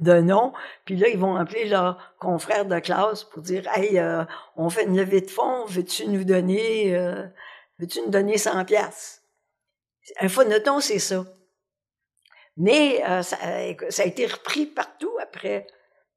de, 0.00 0.52
puis 0.85 0.96
là, 0.96 1.09
ils 1.09 1.18
vont 1.18 1.37
appeler 1.37 1.64
leurs 1.64 2.14
confrères 2.18 2.66
de 2.66 2.79
classe 2.79 3.24
pour 3.24 3.42
dire 3.42 3.66
«Hey, 3.74 3.98
euh, 3.98 4.24
on 4.57 4.68
fait 4.68 4.85
une 4.85 4.96
levée 4.96 5.22
de 5.22 5.31
fonds, 5.31 5.64
veux-tu 5.64 6.09
nous 6.09 6.24
donner 6.24 6.94
euh, 6.94 7.24
veux-tu 7.79 8.00
nous 8.02 8.11
donner 8.11 8.38
100 8.38 8.64
pièces 8.64 9.22
Un 10.20 10.29
phonoton, 10.29 10.81
c'est 10.81 10.98
ça. 10.98 11.24
Mais 12.57 13.02
euh, 13.09 13.22
ça, 13.22 13.37
ça, 13.90 14.02
a 14.02 14.07
été 14.07 14.26
repris 14.26 14.66
partout 14.66 15.12
après. 15.20 15.66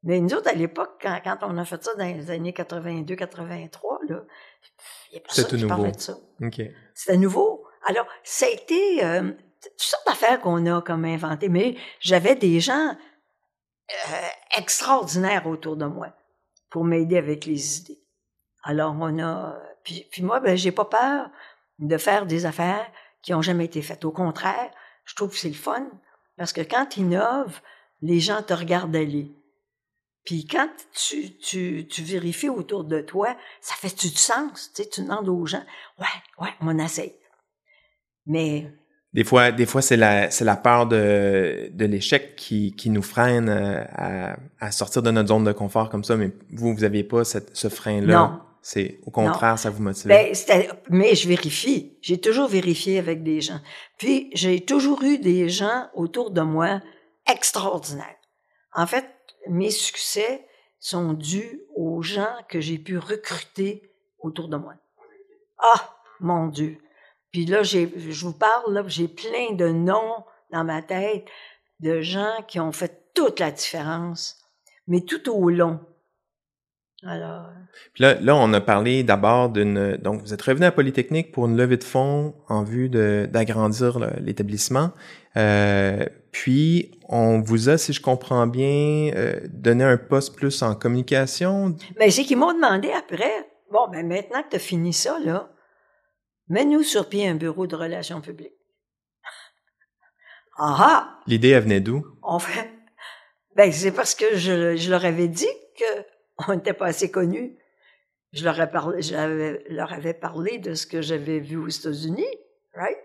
Mais 0.04 0.20
nous 0.22 0.34
autres, 0.34 0.50
à 0.50 0.54
l'époque, 0.54 1.00
quand, 1.02 1.20
quand, 1.24 1.38
on 1.42 1.58
a 1.58 1.66
fait 1.66 1.84
ça 1.84 1.94
dans 1.96 2.06
les 2.06 2.32
années 2.32 2.52
82-83, 2.52 4.10
là, 4.10 4.24
il 5.10 5.14
n'y 5.14 5.18
a 5.18 5.22
personne 5.22 5.60
qui 5.60 5.66
parlait 5.66 5.92
de 5.92 6.00
ça. 6.00 6.18
C'était 6.94 7.18
nouveau. 7.18 7.66
Alors, 7.86 8.06
ça 8.24 8.46
a 8.46 8.50
été 8.50 9.04
euh, 9.04 9.32
toutes 9.62 9.82
sortes 9.82 10.08
d'affaires 10.08 10.40
qu'on 10.40 10.66
a 10.66 10.82
comme 10.82 11.06
inventées, 11.06 11.50
mais 11.50 11.76
j'avais 12.00 12.36
des 12.36 12.60
gens 12.60 12.96
euh, 13.92 14.28
extraordinaires 14.58 15.48
autour 15.48 15.76
de 15.76 15.86
moi 15.86 16.14
pour 16.70 16.86
m'aider 16.86 17.18
avec 17.18 17.46
les 17.46 17.80
idées. 17.80 18.00
Alors, 18.64 18.96
on 19.00 19.20
a... 19.20 19.58
Puis, 19.84 20.08
puis 20.12 20.22
moi, 20.22 20.40
ben, 20.40 20.56
j'ai 20.56 20.72
pas 20.72 20.86
peur 20.86 21.30
de 21.80 21.98
faire 21.98 22.26
des 22.26 22.46
affaires 22.46 22.90
qui 23.22 23.34
ont 23.34 23.42
jamais 23.42 23.66
été 23.66 23.82
faites. 23.82 24.06
Au 24.06 24.12
contraire, 24.12 24.72
je 25.06 25.16
trouve 25.16 25.32
que 25.32 25.38
c'est 25.38 25.50
le 25.50 25.56
fun 25.56 25.90
parce 26.38 26.54
que 26.54 26.62
quand 26.62 26.86
tu 26.86 27.02
innoves, 27.02 27.60
les 28.02 28.20
gens 28.20 28.42
te 28.42 28.54
regardent 28.54 28.96
aller. 28.96 29.32
Puis 30.30 30.46
quand 30.46 30.70
tu, 30.94 31.38
tu, 31.39 31.88
tu 31.89 32.04
vérifies 32.04 32.50
autour 32.50 32.84
de 32.84 33.02
toi, 33.02 33.36
ça 33.62 33.74
fait-tu 33.74 34.10
du 34.10 34.15
sens? 34.15 34.72
Tu, 34.76 34.84
sais, 34.84 34.88
tu 34.88 35.02
demandes 35.02 35.28
aux 35.28 35.48
gens, 35.48 35.63
ouais, 35.98 36.06
ouais, 36.39 36.54
on 36.62 36.78
essaie. 36.78 37.15
Mais 38.28 38.72
des 39.12 39.24
fois, 39.24 39.52
des 39.52 39.65
fois, 39.65 39.82
c'est 39.82 39.98
la, 39.98 40.30
c'est 40.30 40.46
la 40.46 40.56
peur 40.56 40.86
de, 40.86 41.72
de 41.74 41.86
l'échec 41.86 42.36
qui, 42.36 42.76
qui 42.76 42.92
nous 42.92 43.02
freine 43.02 43.50
euh, 43.50 43.84
à, 43.92 44.38
à 44.60 44.70
sortir 44.70 45.02
de 45.02 45.10
notre 45.10 45.30
zone 45.30 45.46
de 45.46 45.52
confort 45.52 45.89
comme 45.89 46.04
ça. 46.04 46.15
Mais 46.15 46.30
vous, 46.52 46.76
vous 46.76 46.84
aviez 46.84 47.04
pas 47.04 47.24
cette, 47.24 47.58
ce 47.58 47.68
frein-là? 47.68 48.20
Non. 48.20 48.39
C'est 48.62 49.00
au 49.08 49.10
contraire, 49.10 49.58
ça 49.58 49.72
vous 49.72 49.82
motive. 49.82 50.10
Ben, 50.10 50.32
mais 50.92 51.15
je 51.15 51.28
vérifie. 51.28 51.98
J'ai 52.02 52.22
toujours 52.22 52.50
vérifié 52.50 53.00
avec 53.00 53.24
des 53.24 53.42
gens. 53.42 53.62
Puis 53.98 54.30
j'ai 54.36 54.63
toujours 54.63 55.02
eu 55.02 55.18
des 55.18 55.50
gens 55.50 55.88
autour 55.96 56.30
de 56.30 56.42
moi 56.42 56.82
extraordinaires. 57.28 58.15
En 58.74 58.88
fait, 58.88 59.06
mes 59.48 59.72
succès 59.72 60.46
sont 60.80 61.14
dus 61.14 61.62
aux 61.76 62.02
gens 62.02 62.36
que 62.48 62.62
j'ai 62.62 62.78
pu 62.78 62.98
recruter 62.98 63.94
autour 64.20 64.48
de 64.48 64.58
moi. 64.58 64.74
Ah, 65.58 65.96
mon 66.20 66.48
Dieu. 66.48 66.78
Puis 67.32 67.46
là, 67.46 67.64
je 67.64 68.26
vous 68.26 68.34
parle, 68.34 68.84
j'ai 68.88 69.08
plein 69.08 69.54
de 69.54 69.70
noms 69.70 70.24
dans 70.52 70.64
ma 70.64 70.82
tête 70.82 71.26
de 71.80 72.02
gens 72.02 72.44
qui 72.48 72.60
ont 72.60 72.72
fait 72.72 73.12
toute 73.14 73.40
la 73.40 73.52
différence, 73.52 74.38
mais 74.88 75.02
tout 75.02 75.30
au 75.30 75.50
long. 75.50 75.80
Alors. 77.04 77.48
Puis 77.94 78.04
là, 78.04 78.16
là, 78.20 78.36
on 78.36 78.52
a 78.54 78.60
parlé 78.60 79.04
d'abord 79.04 79.50
d'une. 79.50 79.96
Donc, 79.98 80.22
vous 80.22 80.34
êtes 80.34 80.42
revenu 80.42 80.66
à 80.66 80.72
Polytechnique 80.72 81.32
pour 81.32 81.46
une 81.46 81.56
levée 81.56 81.78
de 81.78 81.84
fonds 81.84 82.36
en 82.50 82.64
vue 82.64 82.90
d'agrandir 82.90 84.00
l'établissement. 84.20 84.92
Euh, 85.38 86.06
puis, 86.32 86.92
on 87.08 87.42
vous 87.42 87.70
a, 87.70 87.78
si 87.78 87.94
je 87.94 88.02
comprends 88.02 88.48
bien, 88.48 89.12
euh, 89.15 89.39
donné 89.50 89.84
un 89.84 89.98
poste 89.98 90.36
plus 90.36 90.62
en 90.62 90.76
communication? 90.76 91.76
Mais 91.98 92.12
c'est 92.12 92.24
qu'ils 92.24 92.38
m'ont 92.38 92.54
demandé 92.54 92.92
après. 92.92 93.50
Bon, 93.72 93.88
ben 93.92 94.08
maintenant 94.08 94.44
que 94.44 94.50
tu 94.50 94.56
as 94.56 94.60
fini 94.60 94.94
ça, 94.94 95.20
là, 95.20 95.50
Mets-nous 96.50 96.82
sur 96.82 97.08
pied 97.08 97.28
un 97.28 97.36
bureau 97.36 97.68
de 97.68 97.76
relations 97.76 98.22
publiques. 98.22 98.58
ah 100.58 100.78
ah! 100.80 101.20
L'idée, 101.28 101.50
elle 101.50 101.63
venait 101.63 101.80
d'où? 101.80 102.04
En 102.24 102.39
fait, 102.39 102.70
ben, 103.56 103.72
c'est 103.72 103.92
parce 103.92 104.15
que 104.15 104.36
je, 104.36 104.76
je, 104.76 104.89
leur 104.89 105.06
avais 105.06 105.28
dit 105.28 105.50
qu'on 105.78 106.54
n'était 106.56 106.74
pas 106.74 106.88
assez 106.88 107.12
connus. 107.12 107.56
Je 108.34 108.44
leur, 108.44 108.60
ai 108.60 108.70
parlé, 108.70 109.02
je 109.02 109.74
leur 109.74 109.94
avais 109.94 110.13
parlé 110.13 110.58
de 110.58 110.74
ce 110.74 110.88
que 110.88 111.02
j'avais 111.02 111.39
vu 111.39 111.58
aux 111.58 111.68
États-Unis, 111.68 112.28
right? 112.74 112.98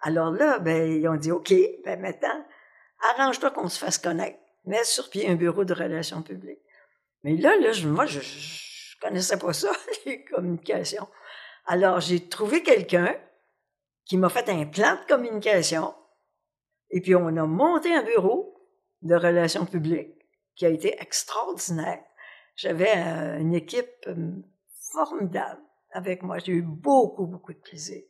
Alors 0.00 0.30
là, 0.30 0.58
ben, 0.58 0.90
ils 0.90 1.08
ont 1.08 1.16
dit, 1.16 1.30
OK, 1.30 1.52
ben 1.84 2.00
maintenant, 2.00 2.44
arrange-toi 3.12 3.50
qu'on 3.50 3.68
se 3.68 3.78
fasse 3.78 3.98
connaître. 3.98 4.38
Mets 4.64 4.84
sur 4.84 5.10
pied 5.10 5.28
un 5.28 5.34
bureau 5.34 5.64
de 5.64 5.74
relations 5.74 6.22
publiques. 6.22 6.60
Mais 7.22 7.36
là, 7.36 7.56
là, 7.58 7.72
je, 7.72 7.88
moi, 7.88 8.06
je, 8.06 8.20
je 8.20 8.98
connaissais 9.00 9.38
pas 9.38 9.52
ça, 9.52 9.70
les 10.06 10.24
communications. 10.24 11.08
Alors, 11.66 12.00
j'ai 12.00 12.28
trouvé 12.28 12.62
quelqu'un 12.62 13.14
qui 14.04 14.16
m'a 14.16 14.28
fait 14.28 14.48
un 14.48 14.66
plan 14.66 14.96
de 14.96 15.06
communication 15.06 15.94
et 16.90 17.00
puis 17.00 17.14
on 17.14 17.28
a 17.28 17.46
monté 17.46 17.94
un 17.94 18.02
bureau 18.02 18.60
de 19.02 19.14
relations 19.14 19.64
publiques 19.64 20.14
qui 20.56 20.66
a 20.66 20.68
été 20.68 21.00
extraordinaire. 21.00 22.02
J'avais 22.56 22.92
euh, 22.96 23.38
une 23.38 23.54
équipe 23.54 23.90
euh, 24.08 24.32
formidable 24.92 25.62
avec 25.92 26.22
moi. 26.22 26.38
J'ai 26.38 26.52
eu 26.52 26.62
beaucoup, 26.62 27.26
beaucoup 27.26 27.52
de 27.52 27.58
plaisir. 27.58 28.02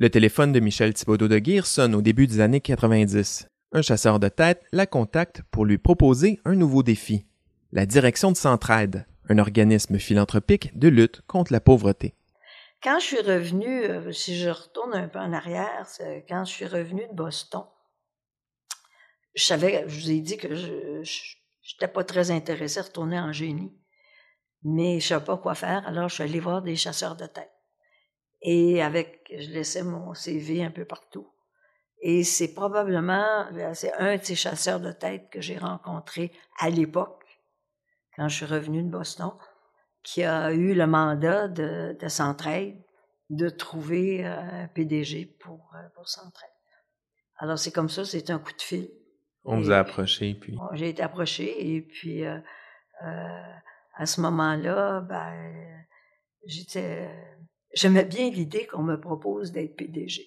Le 0.00 0.08
téléphone 0.08 0.50
de 0.50 0.60
Michel 0.60 0.94
Thibaudot 0.94 1.28
de 1.28 1.38
Guire 1.38 1.66
sonne 1.66 1.94
au 1.94 2.00
début 2.00 2.26
des 2.26 2.40
années 2.40 2.62
90. 2.62 3.48
Un 3.72 3.82
chasseur 3.82 4.18
de 4.18 4.28
tête 4.28 4.64
la 4.72 4.86
contacte 4.86 5.42
pour 5.50 5.66
lui 5.66 5.76
proposer 5.76 6.40
un 6.46 6.54
nouveau 6.54 6.82
défi. 6.82 7.26
La 7.70 7.84
direction 7.84 8.32
de 8.32 8.36
Centraide, 8.38 9.06
un 9.28 9.36
organisme 9.36 9.98
philanthropique 9.98 10.70
de 10.78 10.88
lutte 10.88 11.20
contre 11.26 11.52
la 11.52 11.60
pauvreté. 11.60 12.14
Quand 12.82 12.98
je 12.98 13.04
suis 13.04 13.20
revenue, 13.20 13.84
euh, 13.84 14.10
si 14.10 14.38
je 14.38 14.48
retourne 14.48 14.94
un 14.94 15.06
peu 15.06 15.18
en 15.18 15.34
arrière, 15.34 15.86
quand 16.26 16.46
je 16.46 16.50
suis 16.50 16.64
revenue 16.64 17.06
de 17.06 17.14
Boston, 17.14 17.64
je 19.34 19.44
savais, 19.44 19.84
je 19.86 20.00
vous 20.00 20.10
ai 20.12 20.20
dit 20.20 20.38
que 20.38 20.54
je 20.54 21.02
n'étais 21.74 21.92
pas 21.92 22.04
très 22.04 22.30
intéressée 22.30 22.80
à 22.80 22.84
retourner 22.84 23.20
en 23.20 23.32
génie, 23.32 23.76
mais 24.62 24.92
je 24.92 25.04
ne 25.04 25.08
savais 25.08 25.26
pas 25.26 25.36
quoi 25.36 25.54
faire, 25.54 25.86
alors 25.86 26.08
je 26.08 26.14
suis 26.14 26.24
allée 26.24 26.40
voir 26.40 26.62
des 26.62 26.74
chasseurs 26.74 27.16
de 27.16 27.26
tête. 27.26 27.52
Et 28.42 28.82
avec, 28.82 29.30
je 29.30 29.50
laissais 29.50 29.82
mon 29.82 30.14
CV 30.14 30.64
un 30.64 30.70
peu 30.70 30.84
partout. 30.84 31.28
Et 32.02 32.24
c'est 32.24 32.54
probablement, 32.54 33.46
c'est 33.74 33.92
un 33.94 34.16
de 34.16 34.24
ces 34.24 34.34
chasseurs 34.34 34.80
de 34.80 34.92
tête 34.92 35.28
que 35.30 35.40
j'ai 35.40 35.58
rencontré 35.58 36.32
à 36.58 36.70
l'époque, 36.70 37.24
quand 38.16 38.28
je 38.28 38.36
suis 38.36 38.46
revenue 38.46 38.82
de 38.82 38.88
Boston 38.88 39.32
qui 40.02 40.22
a 40.22 40.52
eu 40.52 40.74
le 40.74 40.86
mandat 40.86 41.48
de, 41.48 41.96
de 42.00 42.08
Centraide 42.08 42.82
de 43.28 43.48
trouver 43.48 44.26
euh, 44.26 44.64
un 44.64 44.68
PDG 44.68 45.26
pour, 45.38 45.72
euh, 45.74 45.88
pour 45.94 46.08
Centraide. 46.08 46.50
Alors, 47.36 47.58
c'est 47.58 47.72
comme 47.72 47.88
ça, 47.88 48.04
c'est 48.04 48.30
un 48.30 48.38
coup 48.38 48.52
de 48.52 48.62
fil. 48.62 48.90
On 49.44 49.58
vous 49.58 49.70
a 49.70 49.78
approché, 49.78 50.34
puis... 50.34 50.58
J'ai 50.72 50.90
été 50.90 51.02
approché, 51.02 51.74
et 51.74 51.80
puis 51.80 52.26
euh, 52.26 52.38
à 53.02 54.06
ce 54.06 54.20
moment-là, 54.20 55.00
ben, 55.00 55.84
j'étais... 56.44 57.08
J'aimais 57.72 58.04
bien 58.04 58.30
l'idée 58.30 58.66
qu'on 58.66 58.82
me 58.82 59.00
propose 59.00 59.52
d'être 59.52 59.76
PDG. 59.76 60.26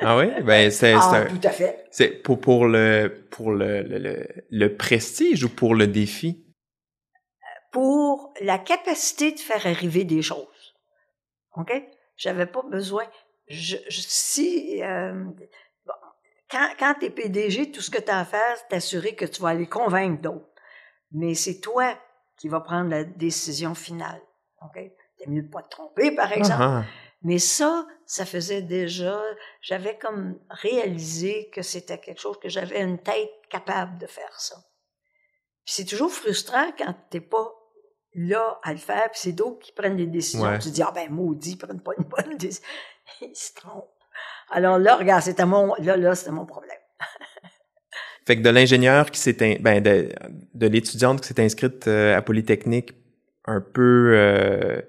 ah 0.00 0.16
oui? 0.16 0.26
Ben, 0.42 0.70
c'est... 0.70 0.94
Ah, 0.94 1.26
tout 1.28 1.40
à 1.42 1.50
fait. 1.50 1.86
C'est 1.90 2.22
pour, 2.22 2.40
pour, 2.40 2.66
le, 2.66 3.26
pour 3.30 3.52
le, 3.52 3.82
le, 3.82 4.26
le 4.48 4.76
prestige 4.76 5.44
ou 5.44 5.48
pour 5.48 5.74
le 5.74 5.86
défi? 5.86 6.44
pour 7.70 8.34
la 8.40 8.58
capacité 8.58 9.32
de 9.32 9.38
faire 9.38 9.66
arriver 9.66 10.04
des 10.04 10.22
choses. 10.22 10.74
OK? 11.56 11.72
J'avais 12.16 12.46
pas 12.46 12.62
besoin. 12.62 13.04
Je, 13.48 13.76
si 13.88 14.82
euh, 14.82 15.24
quand, 16.50 16.68
quand 16.78 16.94
tu 16.98 17.06
es 17.06 17.10
PDG, 17.10 17.70
tout 17.70 17.80
ce 17.80 17.90
que 17.90 18.00
tu 18.00 18.10
as 18.10 18.20
à 18.20 18.24
faire, 18.24 18.56
c'est 18.56 18.68
t'assurer 18.68 19.14
que 19.14 19.24
tu 19.24 19.40
vas 19.42 19.50
aller 19.50 19.68
convaincre 19.68 20.20
d'autres. 20.20 20.48
Mais 21.12 21.34
c'est 21.34 21.60
toi 21.60 21.98
qui 22.36 22.48
vas 22.48 22.60
prendre 22.60 22.90
la 22.90 23.04
décision 23.04 23.74
finale. 23.74 24.20
OK? 24.62 24.80
T'es 25.20 25.30
mieux 25.30 25.42
de 25.42 25.50
pas 25.50 25.62
te 25.62 25.70
tromper, 25.70 26.12
par 26.12 26.32
exemple. 26.32 26.62
Uh-huh. 26.62 26.84
Mais 27.22 27.38
ça, 27.38 27.86
ça 28.06 28.24
faisait 28.24 28.62
déjà, 28.62 29.22
j'avais 29.60 29.98
comme 29.98 30.38
réalisé 30.48 31.50
que 31.52 31.60
c'était 31.60 31.98
quelque 31.98 32.20
chose 32.20 32.38
que 32.40 32.48
j'avais 32.48 32.80
une 32.80 32.98
tête 32.98 33.30
capable 33.50 33.98
de 33.98 34.06
faire 34.06 34.40
ça. 34.40 34.56
Puis 35.66 35.74
c'est 35.74 35.84
toujours 35.84 36.10
frustrant 36.10 36.72
quand 36.78 36.94
t'es 37.10 37.20
pas 37.20 37.52
là 38.14 38.58
à 38.62 38.72
le 38.72 38.78
faire, 38.78 39.10
puis 39.10 39.20
c'est 39.20 39.32
d'autres 39.32 39.58
qui 39.58 39.72
prennent 39.72 39.96
des 39.96 40.06
décisions. 40.06 40.58
Tu 40.58 40.70
dis, 40.70 40.82
ah 40.82 40.92
ben 40.94 41.10
maudit, 41.10 41.52
ils 41.52 41.58
prennent 41.58 41.82
pas 41.82 41.92
une 41.98 42.04
bonne 42.04 42.36
décision. 42.38 42.66
ils 43.20 43.36
se 43.36 43.52
trompent. 43.54 43.90
Alors 44.50 44.78
là, 44.78 44.96
regarde, 44.96 45.22
c'était 45.22 45.44
mon, 45.44 45.74
là, 45.74 45.96
là, 45.96 46.14
c'était 46.14 46.32
mon 46.32 46.46
problème. 46.46 46.78
fait 48.26 48.36
que 48.36 48.42
de 48.42 48.50
l'ingénieur 48.50 49.10
qui 49.10 49.20
s'est, 49.20 49.58
ben, 49.60 49.82
de, 49.82 50.08
de 50.54 50.66
l'étudiante 50.66 51.20
qui 51.20 51.28
s'est 51.28 51.40
inscrite 51.40 51.86
euh, 51.86 52.16
à 52.16 52.22
Polytechnique 52.22 52.94
un 53.46 53.60
peu 53.60 54.12
euh, 54.14 54.80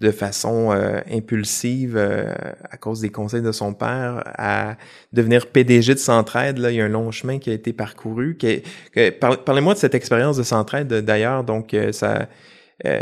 de 0.00 0.10
façon 0.10 0.72
euh, 0.72 1.00
impulsive 1.10 1.96
à 1.96 2.76
cause 2.76 3.00
des 3.00 3.10
conseils 3.10 3.42
de 3.42 3.52
son 3.52 3.74
père 3.74 4.22
à 4.26 4.76
devenir 5.12 5.46
PDG 5.46 5.94
de 5.94 5.98
Centraide. 5.98 6.58
Là, 6.58 6.70
il 6.70 6.76
y 6.76 6.80
a 6.80 6.84
un 6.84 6.88
long 6.88 7.10
chemin 7.10 7.38
qui 7.38 7.50
a 7.50 7.52
été 7.52 7.72
parcouru. 7.72 8.36
Qui, 8.36 8.62
parlez-moi 9.20 9.74
de 9.74 9.78
cette 9.78 9.94
expérience 9.94 10.36
de 10.36 10.42
Centraide 10.42 10.88
d'ailleurs. 10.88 11.44
Donc, 11.44 11.76
ça 11.92 12.28
euh, 12.84 13.00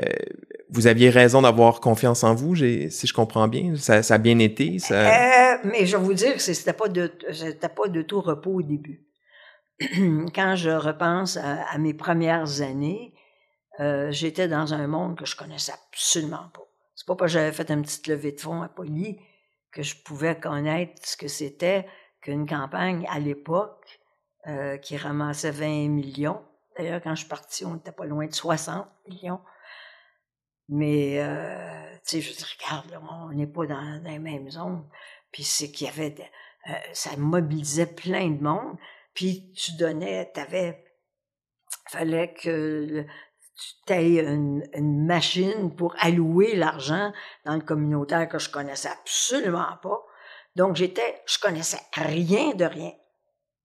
vous 0.68 0.86
aviez 0.86 1.10
raison 1.10 1.42
d'avoir 1.42 1.80
confiance 1.80 2.22
en 2.22 2.34
vous, 2.34 2.54
si 2.56 3.06
je 3.06 3.12
comprends 3.12 3.48
bien. 3.48 3.74
Ça, 3.76 4.02
ça 4.02 4.14
a 4.14 4.18
bien 4.18 4.38
été. 4.38 4.76
Euh, 4.90 5.56
mais 5.64 5.86
je 5.86 5.96
vais 5.96 6.02
vous 6.02 6.14
dire 6.14 6.34
que 6.34 6.40
c'était 6.40 6.72
pas 6.72 6.88
de 6.88 7.08
pas 7.08 7.88
de 7.88 8.02
tout 8.02 8.20
repos 8.20 8.58
au 8.58 8.62
début. 8.62 9.04
Quand 10.34 10.54
je 10.56 10.70
repense 10.70 11.38
à, 11.38 11.76
mes 11.78 11.94
premières 11.94 12.60
années, 12.60 13.14
euh, 13.80 14.10
j'étais 14.10 14.46
dans 14.46 14.74
un 14.74 14.86
monde 14.86 15.16
que 15.16 15.24
je 15.24 15.36
connaissais 15.36 15.72
absolument 15.72 16.48
pas. 16.52 16.66
C'est 16.94 17.06
pas 17.06 17.16
parce 17.16 17.32
que 17.32 17.38
j'avais 17.38 17.52
fait 17.52 17.70
une 17.70 17.82
petite 17.82 18.06
levée 18.08 18.32
de 18.32 18.40
fonds 18.40 18.62
à 18.62 18.68
Poly 18.68 19.18
que 19.72 19.82
je 19.82 19.96
pouvais 20.02 20.38
connaître 20.38 21.00
ce 21.06 21.16
que 21.16 21.28
c'était 21.28 21.86
qu'une 22.20 22.46
campagne 22.46 23.06
à 23.08 23.18
l'époque 23.18 24.00
euh, 24.46 24.76
qui 24.76 24.98
ramassait 24.98 25.50
20 25.50 25.88
millions. 25.88 26.44
D'ailleurs, 26.76 27.00
quand 27.02 27.14
je 27.14 27.20
suis 27.20 27.28
partie, 27.28 27.64
on 27.64 27.74
n'était 27.74 27.92
pas 27.92 28.04
loin 28.04 28.26
de 28.26 28.34
60 28.34 28.86
millions. 29.08 29.40
Mais, 30.68 31.18
euh, 31.20 31.92
tu 32.06 32.20
sais, 32.20 32.20
je 32.20 32.32
dis, 32.32 32.44
regarde, 32.58 33.00
on 33.10 33.32
n'est 33.32 33.46
pas 33.46 33.66
dans, 33.66 34.02
les 34.04 34.18
mêmes 34.18 34.50
zones. 34.50 34.86
Puis 35.32 35.42
c'est 35.42 35.70
qu'il 35.70 35.86
y 35.86 35.90
avait, 35.90 36.14
ça 36.92 37.16
mobilisait 37.16 37.86
plein 37.86 38.28
de 38.28 38.42
monde. 38.42 38.76
Puis 39.14 39.52
tu 39.52 39.72
donnais, 39.72 40.30
t'avais, 40.32 40.84
fallait 41.88 42.34
que 42.34 43.06
tu 43.86 43.92
aies 43.92 44.20
une, 44.20 44.68
une, 44.74 45.06
machine 45.06 45.74
pour 45.74 45.94
allouer 45.98 46.56
l'argent 46.56 47.12
dans 47.44 47.54
le 47.54 47.60
communautaire 47.60 48.28
que 48.28 48.38
je 48.38 48.50
connaissais 48.50 48.88
absolument 48.88 49.76
pas. 49.82 50.02
Donc 50.56 50.76
j'étais, 50.76 51.22
je 51.26 51.38
connaissais 51.38 51.80
rien 51.92 52.54
de 52.54 52.64
rien. 52.64 52.92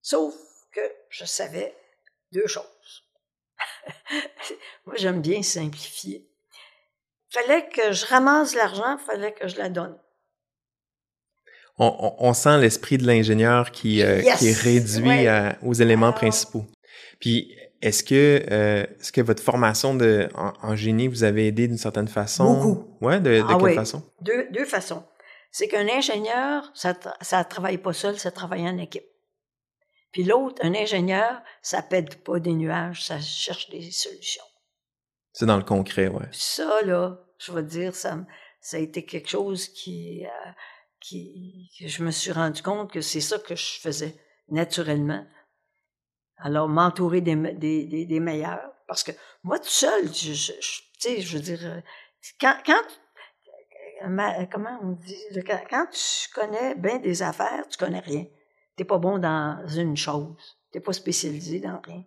Sauf 0.02 0.34
que 0.72 0.82
je 1.10 1.26
savais 1.26 1.76
deux 2.32 2.48
choses. 2.48 3.04
Moi, 4.86 4.96
j'aime 4.98 5.22
bien 5.22 5.42
simplifier. 5.42 6.28
Fallait 7.30 7.68
que 7.70 7.92
je 7.92 8.06
ramasse 8.06 8.56
l'argent, 8.56 8.98
fallait 8.98 9.34
que 9.34 9.48
je 9.48 9.58
la 9.58 9.70
donne. 9.70 9.98
On, 11.78 12.16
on, 12.20 12.34
sent 12.34 12.58
l'esprit 12.60 12.98
de 12.98 13.06
l'ingénieur 13.06 13.72
qui, 13.72 14.02
euh, 14.02 14.22
qui 14.38 14.48
est 14.48 14.58
réduit 14.58 15.28
aux 15.62 15.74
éléments 15.74 16.14
principaux. 16.14 16.66
Puis, 17.20 17.54
est-ce 17.86 18.04
que, 18.04 18.44
euh, 18.52 18.84
est-ce 19.00 19.12
que 19.12 19.22
votre 19.22 19.44
formation 19.44 19.94
de, 19.94 20.28
en, 20.34 20.76
génie 20.76 21.08
vous 21.08 21.24
avez 21.24 21.48
aidé 21.48 21.68
d'une 21.68 21.78
certaine 21.78 22.08
façon? 22.08 22.56
Beaucoup. 22.56 22.98
Ouais, 23.00 23.20
de, 23.20 23.38
de 23.38 23.44
ah 23.48 23.58
quelle 23.60 23.76
façon? 23.76 24.02
Deux, 24.22 24.48
deux 24.52 24.66
façons. 24.66 25.04
C'est 25.52 25.68
qu'un 25.68 25.88
ingénieur, 25.88 26.72
ça, 26.74 26.96
ça 27.22 27.44
travaille 27.44 27.78
pas 27.78 27.94
seul, 27.94 28.18
ça 28.18 28.32
travaille 28.32 28.68
en 28.68 28.78
équipe. 28.80 29.06
Puis 30.12 30.24
l'autre, 30.24 30.66
un 30.66 30.74
ingénieur, 30.74 31.44
ça 31.62 31.84
pète 31.84 32.24
pas 32.24 32.40
des 32.40 32.54
nuages, 32.54 33.06
ça 33.06 33.20
cherche 33.22 33.70
des 33.70 33.92
solutions. 33.92 34.44
C'est 35.32 35.46
dans 35.46 35.58
le 35.58 35.64
concret, 35.64 36.08
ouais. 36.08 36.26
Ça, 36.32 36.82
là, 36.84 37.20
je 37.38 37.52
veux 37.52 37.62
dire, 37.62 37.94
ça, 37.94 38.18
ça 38.62 38.78
a 38.78 38.80
été 38.80 39.06
quelque 39.06 39.30
chose 39.30 39.68
qui, 39.68 40.26
euh, 40.26 40.50
qui, 41.02 41.70
que 41.80 41.88
je 41.88 42.04
me 42.04 42.10
suis 42.10 42.32
rendu 42.32 42.64
compte 42.64 42.92
que 42.92 43.02
c'est 43.02 43.22
ça 43.22 43.38
que 43.38 43.56
je 43.56 43.80
faisais 43.80 44.16
naturellement. 44.50 45.24
Alors, 46.38 46.68
m'entourer 46.68 47.22
des, 47.22 47.36
des, 47.36 48.06
des, 48.06 48.20
meilleurs. 48.20 48.72
Parce 48.88 49.04
que 49.04 49.12
moi, 49.44 49.58
tout 49.60 49.70
seul, 49.70 50.14
je, 50.14 50.34
je, 50.34 50.52
tu 50.54 50.62
sais, 51.00 51.22
je 51.22 51.38
veux 51.38 51.44
dire, 51.44 51.60
euh, 51.64 51.82
quand, 52.40 52.58
quand 52.66 52.82
comment 54.52 54.78
on 54.84 54.92
dit, 54.92 55.16
quand, 55.48 55.62
quand 55.70 55.88
tu 55.92 56.30
connais 56.34 56.76
bien 56.76 57.00
des 57.00 57.22
affaires, 57.22 57.68
tu 57.70 57.78
connais 57.78 58.00
rien. 58.00 58.26
T'es 58.76 58.84
pas 58.84 58.98
bon 58.98 59.18
dans 59.18 59.66
une 59.68 59.96
chose. 59.96 60.36
T'es 60.72 60.80
pas 60.80 60.94
spécialisé 60.94 61.60
dans 61.60 61.80
rien. 61.84 62.04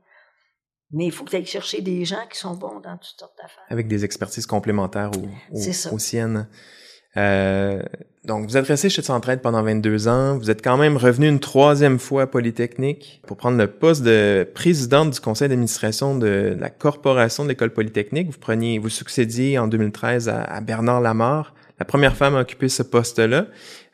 Mais 0.91 1.07
il 1.07 1.13
faut 1.13 1.25
que 1.25 1.31
tu 1.31 1.37
ailles 1.37 1.47
chercher 1.47 1.81
des 1.83 2.05
gens 2.05 2.27
qui 2.31 2.39
sont 2.39 2.55
bons 2.55 2.81
dans 2.81 2.97
toutes 2.97 3.19
sortes 3.19 3.37
d'affaires. 3.37 3.65
Avec 3.69 3.89
des 3.89 4.05
expertises 4.05 4.47
complémentaires 4.47 5.11
aux, 5.51 5.59
aux, 5.93 5.99
siennes. 5.99 6.49
Euh, 7.19 7.83
donc, 8.25 8.47
vous 8.47 8.57
êtes 8.57 8.67
resté 8.67 8.91
chez 8.91 9.03
Centraide 9.03 9.41
pendant 9.41 9.63
22 9.63 10.07
ans. 10.07 10.37
Vous 10.37 10.51
êtes 10.51 10.63
quand 10.63 10.77
même 10.77 10.97
revenu 10.97 11.29
une 11.29 11.41
troisième 11.41 11.99
fois 11.99 12.23
à 12.23 12.27
Polytechnique 12.27 13.23
pour 13.27 13.37
prendre 13.37 13.57
le 13.57 13.67
poste 13.67 14.03
de 14.03 14.47
présidente 14.55 15.11
du 15.11 15.21
conseil 15.21 15.49
d'administration 15.49 16.17
de 16.17 16.57
la 16.59 16.71
corporation 16.71 17.45
de 17.45 17.49
l'école 17.49 17.71
Polytechnique. 17.71 18.31
Vous 18.31 18.39
preniez, 18.39 18.79
vous 18.79 18.91
succédiez 18.91 19.59
en 19.59 19.67
2013 19.67 20.29
à, 20.29 20.43
à 20.43 20.61
Bernard 20.61 21.01
Lamarre, 21.01 21.55
la 21.79 21.85
première 21.85 22.17
femme 22.17 22.37
à 22.37 22.41
occuper 22.41 22.69
ce 22.69 22.83
poste-là. 22.83 23.47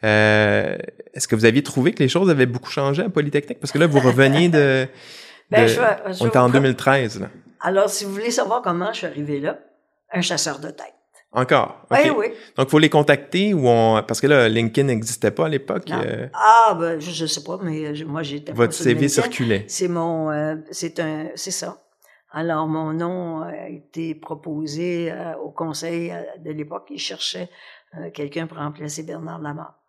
Euh, 0.03 0.77
Est-ce 1.15 1.29
que 1.29 1.37
vous 1.37 1.45
aviez 1.45 1.63
trouvé 1.63 1.93
que 1.93 2.03
les 2.03 2.09
choses 2.09 2.29
avaient 2.29 2.47
beaucoup 2.47 2.71
changé 2.71 3.03
à 3.03 3.09
Polytechnique? 3.09 3.61
Parce 3.61 3.73
que 3.73 3.79
là, 3.79 3.87
vous 3.87 4.01
reveniez 4.01 4.49
de... 4.49 4.87
ben, 5.51 5.67
je, 5.67 5.81
on 6.21 6.27
était 6.27 6.39
en 6.39 6.49
2013. 6.49 7.21
Là. 7.21 7.29
Alors, 7.61 7.89
si 7.89 8.05
vous 8.05 8.13
voulez 8.13 8.31
savoir 8.31 8.63
comment 8.63 8.93
je 8.93 8.99
suis 8.99 9.07
arrivé 9.07 9.39
là, 9.39 9.59
un 10.13 10.21
chasseur 10.21 10.59
de 10.59 10.69
tête. 10.69 10.95
Encore? 11.37 11.85
Oui, 11.91 12.11
oui. 12.17 12.27
Donc, 12.57 12.69
faut 12.69 12.79
les 12.79 12.89
contacter 12.89 13.55
ou 13.55 13.67
on... 13.67 14.01
Parce 14.07 14.21
que 14.21 14.29
là, 14.29 14.49
LinkedIn 14.49 14.87
n'existait 14.87 15.33
pas 15.33 15.47
à 15.47 15.49
l'époque. 15.49 15.91
Euh... 15.91 16.29
Ah, 16.33 16.77
ben, 16.79 17.01
je, 17.01 17.11
je 17.11 17.27
sais 17.27 17.43
pas, 17.43 17.59
mais 17.61 17.93
moi, 18.07 18.23
j'étais 18.23 18.53
Votre 18.53 18.73
CV 18.73 19.09
circulait. 19.09 19.65
C'est 19.67 19.89
mon... 19.89 20.31
Euh, 20.31 20.55
c'est 20.71 21.01
un... 21.01 21.31
C'est 21.35 21.51
ça. 21.51 21.83
Alors, 22.31 22.69
mon 22.69 22.93
nom 22.93 23.41
a 23.41 23.69
été 23.69 24.15
proposé 24.15 25.11
euh, 25.11 25.37
au 25.39 25.51
conseil 25.51 26.13
euh, 26.13 26.23
de 26.39 26.53
l'époque. 26.53 26.87
Il 26.91 27.01
cherchait 27.01 27.51
quelqu'un 28.13 28.47
pour 28.47 28.59
remplacer 28.59 29.03
Bernard 29.03 29.41
Lamar. 29.41 29.81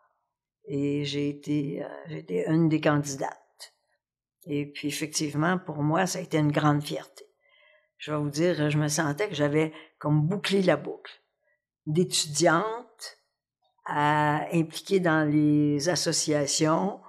Et 0.68 1.06
j'ai 1.06 1.30
été, 1.30 1.84
j'ai 2.08 2.20
été 2.20 2.46
une 2.48 2.70
des 2.70 2.82
candidates. 2.82 3.74
Et 4.48 4.66
puis, 4.66 4.88
effectivement, 4.88 5.60
pour 5.60 5.78
moi, 5.78 6.08
ça 6.08 6.20
a 6.20 6.22
été 6.22 6.38
une 6.38 6.52
grande 6.52 6.84
fierté. 6.84 7.26
Je 7.98 8.12
vais 8.12 8.18
vous 8.18 8.30
dire, 8.30 8.70
je 8.70 8.78
me 8.78 8.88
sentais 8.88 9.28
que 9.28 9.36
j'avais 9.36 9.74
comme 9.98 10.22
bouclé 10.22 10.62
la 10.62 10.78
boucle 10.78 11.12
d'étudiantes 11.86 13.18
à 13.86 14.48
impliquer 14.54 15.00
dans 15.00 15.30
les 15.30 15.90
associations, 15.90 17.00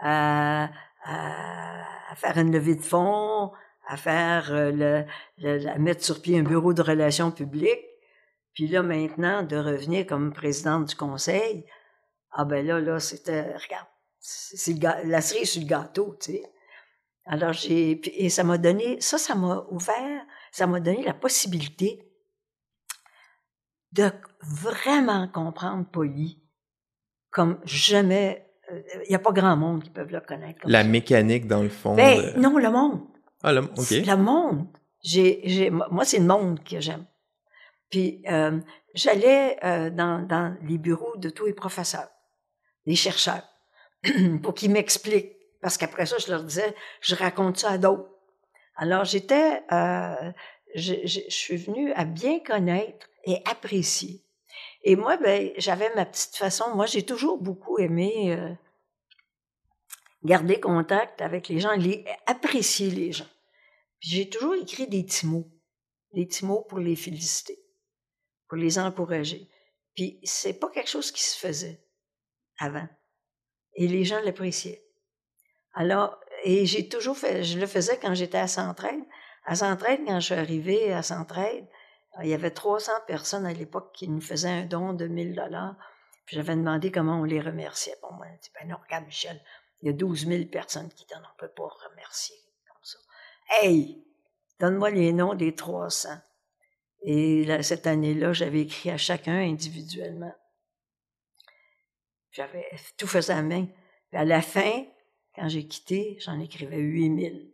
à, 0.00 0.70
à, 1.04 2.14
faire 2.16 2.38
une 2.38 2.52
levée 2.52 2.76
de 2.76 2.82
fonds, 2.82 3.52
à 3.88 3.96
faire 3.96 4.52
euh, 4.52 4.70
le, 4.70 5.04
le, 5.38 5.68
à 5.68 5.78
mettre 5.78 6.04
sur 6.04 6.22
pied 6.22 6.38
un 6.38 6.42
bureau 6.42 6.72
de 6.72 6.82
relations 6.82 7.30
publiques. 7.30 7.84
Puis 8.54 8.68
là, 8.68 8.82
maintenant, 8.82 9.42
de 9.42 9.56
revenir 9.56 10.06
comme 10.06 10.32
présidente 10.32 10.86
du 10.86 10.94
conseil, 10.94 11.64
ah 12.30 12.44
ben 12.44 12.64
là, 12.64 12.80
là, 12.80 13.00
c'était, 13.00 13.42
regarde, 13.42 13.86
c'est 14.20 14.80
la 15.04 15.20
cerise 15.20 15.50
sur 15.50 15.62
le 15.62 15.66
gâteau, 15.66 16.16
tu 16.20 16.32
sais. 16.32 16.42
Alors 17.24 17.52
j'ai, 17.52 18.00
et 18.24 18.28
ça 18.30 18.42
m'a 18.42 18.58
donné, 18.58 19.00
ça, 19.00 19.16
ça 19.16 19.34
m'a 19.34 19.64
ouvert, 19.70 20.24
ça 20.50 20.66
m'a 20.66 20.80
donné 20.80 21.02
la 21.04 21.14
possibilité 21.14 22.11
de 23.92 24.10
vraiment 24.42 25.28
comprendre 25.28 25.84
Polly 25.86 26.38
comme 27.30 27.58
jamais. 27.64 28.46
Il 28.70 28.76
euh, 28.76 29.04
n'y 29.10 29.14
a 29.16 29.18
pas 29.18 29.32
grand 29.32 29.56
monde 29.56 29.82
qui 29.82 29.90
peut 29.90 30.06
le 30.08 30.20
connaître. 30.20 30.60
la 30.64 30.84
mécanique, 30.84 31.46
dans 31.46 31.62
le 31.62 31.68
fond. 31.68 31.94
Ben, 31.94 32.32
Non, 32.36 32.56
le 32.56 32.70
monde. 32.70 33.00
Ah, 33.42 33.52
le, 33.52 33.62
OK. 33.62 33.90
Le 33.90 34.16
monde. 34.16 34.66
J'ai, 35.02 35.40
j'ai, 35.44 35.70
moi, 35.70 36.04
c'est 36.04 36.18
le 36.18 36.26
monde 36.26 36.62
que 36.62 36.80
j'aime. 36.80 37.04
Puis, 37.90 38.22
euh, 38.28 38.60
j'allais 38.94 39.58
euh, 39.64 39.90
dans, 39.90 40.24
dans 40.26 40.56
les 40.62 40.78
bureaux 40.78 41.16
de 41.16 41.28
tous 41.28 41.46
les 41.46 41.52
professeurs, 41.52 42.08
les 42.86 42.94
chercheurs, 42.94 43.42
pour 44.42 44.54
qu'ils 44.54 44.70
m'expliquent. 44.70 45.32
Parce 45.60 45.76
qu'après 45.76 46.06
ça, 46.06 46.16
je 46.18 46.30
leur 46.30 46.44
disais, 46.44 46.74
je 47.00 47.14
raconte 47.14 47.58
ça 47.58 47.70
à 47.70 47.78
d'autres. 47.78 48.08
Alors, 48.76 49.04
j'étais, 49.04 49.62
euh, 49.72 50.32
je, 50.74 50.94
je, 51.04 51.20
je, 51.28 51.34
suis 51.34 51.56
venue 51.56 51.92
à 51.92 52.04
bien 52.04 52.38
connaître 52.40 53.06
et 53.24 53.42
apprécié. 53.44 54.24
Et 54.82 54.96
moi, 54.96 55.16
ben, 55.16 55.52
j'avais 55.56 55.94
ma 55.94 56.04
petite 56.04 56.36
façon. 56.36 56.74
Moi, 56.74 56.86
j'ai 56.86 57.04
toujours 57.04 57.38
beaucoup 57.38 57.78
aimé 57.78 58.32
euh, 58.32 58.52
garder 60.24 60.60
contact 60.60 61.20
avec 61.20 61.48
les 61.48 61.60
gens, 61.60 61.72
les, 61.72 62.04
apprécier 62.26 62.90
les 62.90 63.12
gens. 63.12 63.28
J'ai 64.00 64.28
toujours 64.28 64.54
écrit 64.54 64.88
des 64.88 65.04
petits 65.04 65.26
mots, 65.26 65.48
des 66.12 66.26
petits 66.26 66.44
mots 66.44 66.62
pour 66.68 66.80
les 66.80 66.96
féliciter, 66.96 67.58
pour 68.48 68.58
les 68.58 68.78
encourager. 68.78 69.48
Puis 69.94 70.18
c'est 70.24 70.58
pas 70.58 70.70
quelque 70.70 70.90
chose 70.90 71.12
qui 71.12 71.22
se 71.22 71.38
faisait 71.38 71.84
avant. 72.58 72.88
Et 73.74 73.86
les 73.86 74.04
gens 74.04 74.20
l'appréciaient. 74.20 74.84
Alors, 75.74 76.18
et 76.44 76.66
j'ai 76.66 76.88
toujours 76.88 77.16
fait, 77.16 77.44
je 77.44 77.58
le 77.58 77.66
faisais 77.66 77.98
quand 77.98 78.14
j'étais 78.14 78.38
à 78.38 78.48
Centraide. 78.48 79.04
À 79.44 79.54
Centraide, 79.54 80.00
quand 80.06 80.20
je 80.20 80.26
suis 80.26 80.34
arrivée 80.34 80.92
à 80.92 81.02
Centraide, 81.02 81.66
il 82.20 82.28
y 82.28 82.34
avait 82.34 82.50
300 82.50 82.92
personnes 83.06 83.46
à 83.46 83.52
l'époque 83.52 83.92
qui 83.94 84.08
nous 84.08 84.20
faisaient 84.20 84.48
un 84.48 84.66
don 84.66 84.92
de 84.92 85.06
1000 85.06 85.34
dollars. 85.34 85.76
Puis 86.26 86.36
j'avais 86.36 86.54
demandé 86.54 86.92
comment 86.92 87.20
on 87.20 87.24
les 87.24 87.40
remerciait. 87.40 87.96
Bon, 88.02 88.12
moi, 88.12 88.26
dit, 88.42 88.50
ben 88.54 88.68
non, 88.68 88.76
regarde, 88.84 89.06
Michel, 89.06 89.40
il 89.80 89.86
y 89.86 89.90
a 89.90 89.92
12 89.92 90.26
000 90.26 90.44
personnes 90.46 90.88
qui 90.90 91.06
donnent, 91.06 91.26
on 91.34 91.40
peut 91.40 91.48
pas 91.48 91.68
remercier 91.90 92.36
comme 92.68 92.82
ça. 92.82 92.98
Hey, 93.50 94.04
donne-moi 94.60 94.90
les 94.90 95.12
noms 95.12 95.34
des 95.34 95.54
300. 95.54 96.10
Et 97.04 97.44
là, 97.44 97.62
cette 97.62 97.86
année-là, 97.86 98.32
j'avais 98.32 98.60
écrit 98.60 98.90
à 98.90 98.96
chacun 98.96 99.38
individuellement. 99.38 100.32
J'avais 102.30 102.66
tout 102.96 103.08
fait 103.08 103.28
à 103.30 103.42
main. 103.42 103.66
Puis 104.10 104.20
à 104.20 104.24
la 104.24 104.40
fin, 104.40 104.84
quand 105.34 105.48
j'ai 105.48 105.66
quitté, 105.66 106.16
j'en 106.20 106.38
écrivais 106.38 106.78
8000. 106.78 107.50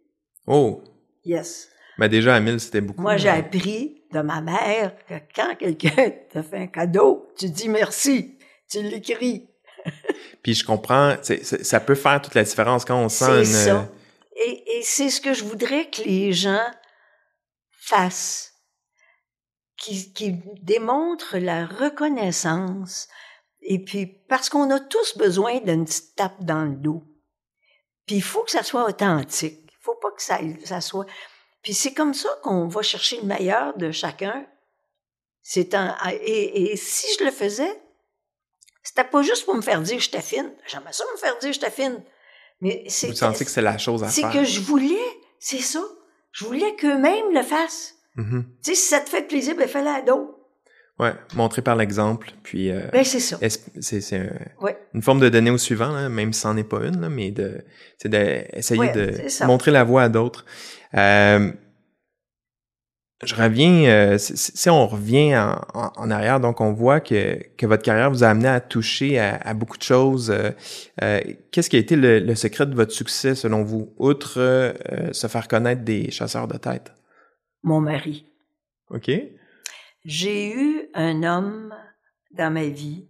Oh! 0.46 0.82
Yes. 1.24 1.70
Mais 1.96 2.08
déjà, 2.08 2.36
à 2.36 2.40
1000, 2.40 2.60
c'était 2.60 2.80
beaucoup. 2.80 3.00
Moi, 3.00 3.16
j'ai 3.16 3.28
appris 3.28 3.97
de 4.12 4.20
ma 4.20 4.40
mère 4.40 4.94
que 5.06 5.14
quand 5.34 5.54
quelqu'un 5.56 6.10
te 6.32 6.42
fait 6.42 6.58
un 6.58 6.66
cadeau, 6.66 7.28
tu 7.38 7.48
dis 7.48 7.68
merci, 7.68 8.38
tu 8.70 8.82
l'écris. 8.82 9.48
Puis 10.42 10.54
je 10.54 10.64
comprends, 10.64 11.16
ça 11.22 11.80
peut 11.80 11.94
faire 11.94 12.20
toute 12.20 12.34
la 12.34 12.44
différence 12.44 12.84
quand 12.84 12.98
on 12.98 13.08
sent 13.08 13.38
une... 13.38 13.44
Ça. 13.44 13.88
Et, 14.36 14.78
et 14.78 14.82
c'est 14.82 15.10
ce 15.10 15.20
que 15.20 15.34
je 15.34 15.44
voudrais 15.44 15.90
que 15.90 16.02
les 16.02 16.32
gens 16.32 16.64
fassent, 17.70 18.54
qui, 19.76 20.12
qui 20.12 20.34
démontrent 20.62 21.38
la 21.38 21.66
reconnaissance. 21.66 23.08
Et 23.62 23.82
puis, 23.82 24.06
parce 24.06 24.48
qu'on 24.48 24.70
a 24.70 24.80
tous 24.80 25.16
besoin 25.16 25.60
d'une 25.60 25.84
petite 25.84 26.14
tape 26.16 26.44
dans 26.44 26.64
le 26.64 26.76
dos. 26.76 27.02
Puis 28.06 28.16
il 28.16 28.22
faut 28.22 28.42
que 28.42 28.50
ça 28.50 28.62
soit 28.62 28.84
authentique. 28.84 29.60
Il 29.64 29.82
faut 29.82 29.96
pas 29.96 30.10
que 30.10 30.22
ça, 30.22 30.38
ça 30.64 30.80
soit... 30.80 31.06
Puis 31.62 31.74
c'est 31.74 31.92
comme 31.92 32.14
ça 32.14 32.28
qu'on 32.42 32.68
va 32.68 32.82
chercher 32.82 33.18
le 33.20 33.26
meilleur 33.26 33.76
de 33.76 33.90
chacun. 33.90 34.46
C'est 35.42 35.74
un, 35.74 35.96
et, 36.12 36.72
et, 36.72 36.76
si 36.76 37.06
je 37.18 37.24
le 37.24 37.30
faisais, 37.30 37.80
c'était 38.82 39.04
pas 39.04 39.22
juste 39.22 39.44
pour 39.44 39.54
me 39.54 39.62
faire 39.62 39.80
dire 39.80 39.96
que 39.96 40.02
j'étais 40.02 40.20
fine. 40.20 40.50
J'aimerais 40.66 40.92
ça 40.92 41.04
me 41.12 41.18
faire 41.18 41.38
dire 41.38 41.48
que 41.50 41.54
j'étais 41.54 41.70
fine. 41.70 42.02
Mais 42.60 42.84
c'est. 42.88 43.08
Vous 43.08 43.14
sentez 43.14 43.44
que 43.44 43.50
c'est 43.50 43.62
la 43.62 43.78
chose 43.78 44.02
à 44.02 44.08
faire. 44.08 44.30
C'est 44.32 44.38
que 44.38 44.44
je 44.44 44.60
voulais, 44.60 44.98
c'est 45.38 45.60
ça. 45.60 45.82
Je 46.32 46.44
voulais 46.44 46.74
qu'eux-mêmes 46.76 47.32
le 47.32 47.42
fassent. 47.42 47.94
Mhm. 48.16 48.44
Tu 48.64 48.70
sais, 48.70 48.74
si 48.74 48.88
ça 48.88 49.00
te 49.00 49.08
fait 49.08 49.22
plaisir, 49.22 49.54
ben 49.56 49.68
fais-le 49.68 49.88
à 49.88 50.02
d'autres. 50.02 50.34
Ouais, 50.98 51.12
montrer 51.34 51.62
par 51.62 51.76
l'exemple, 51.76 52.32
puis 52.42 52.72
euh, 52.72 52.88
Ben 52.92 53.04
c'est 53.04 53.20
ça. 53.20 53.38
es- 53.40 53.80
c'est 53.80 54.16
un- 54.16 54.32
Ouais. 54.60 54.76
une 54.94 55.00
forme 55.02 55.20
de 55.20 55.28
donner 55.28 55.50
au 55.50 55.56
suivant, 55.58 55.92
là, 55.92 56.08
même 56.08 56.32
si 56.32 56.40
c'en 56.40 56.56
est 56.56 56.64
pas 56.64 56.78
une, 56.84 57.00
là, 57.00 57.08
mais 57.08 57.30
de 57.30 57.64
c'est 57.98 58.08
d'essayer 58.08 58.80
Ouais, 58.80 58.92
de 58.92 59.44
montrer 59.46 59.70
la 59.70 59.84
voie 59.84 60.02
à 60.02 60.08
d'autres. 60.08 60.44
Euh, 60.94 61.52
je 63.24 63.34
reviens, 63.34 63.84
euh, 63.90 64.16
si, 64.18 64.70
on 64.70 64.86
revient 64.86 65.36
en, 65.36 65.60
en- 65.74 65.92
en 65.96 66.10
arrière, 66.10 66.38
donc 66.38 66.60
on 66.60 66.72
voit 66.72 67.00
que, 67.00 67.42
que 67.56 67.66
votre 67.66 67.82
carrière 67.82 68.10
vous 68.10 68.22
a 68.22 68.28
amené 68.28 68.46
à 68.48 68.60
toucher 68.60 69.18
à, 69.18 69.36
à 69.36 69.54
beaucoup 69.54 69.76
de 69.76 69.82
choses. 69.82 70.30
Euh, 70.30 70.52
euh, 71.02 71.20
Qu'est-ce 71.50 71.68
qui 71.68 71.76
a 71.76 71.80
été 71.80 71.96
le, 71.96 72.20
le 72.20 72.34
secret 72.36 72.66
de 72.66 72.74
votre 72.76 72.92
succès 72.92 73.34
selon 73.34 73.64
vous, 73.64 73.92
outre 73.98 74.74
se 75.12 75.26
faire 75.26 75.48
connaître 75.48 75.82
des 75.82 76.10
chasseurs 76.12 76.46
de 76.46 76.58
tête? 76.58 76.92
Mon 77.64 77.80
mari. 77.80 78.24
OK? 78.90 79.10
J'ai 80.04 80.52
eu 80.54 80.88
un 80.94 81.24
homme 81.24 81.74
dans 82.30 82.52
ma 82.52 82.66
vie. 82.66 83.08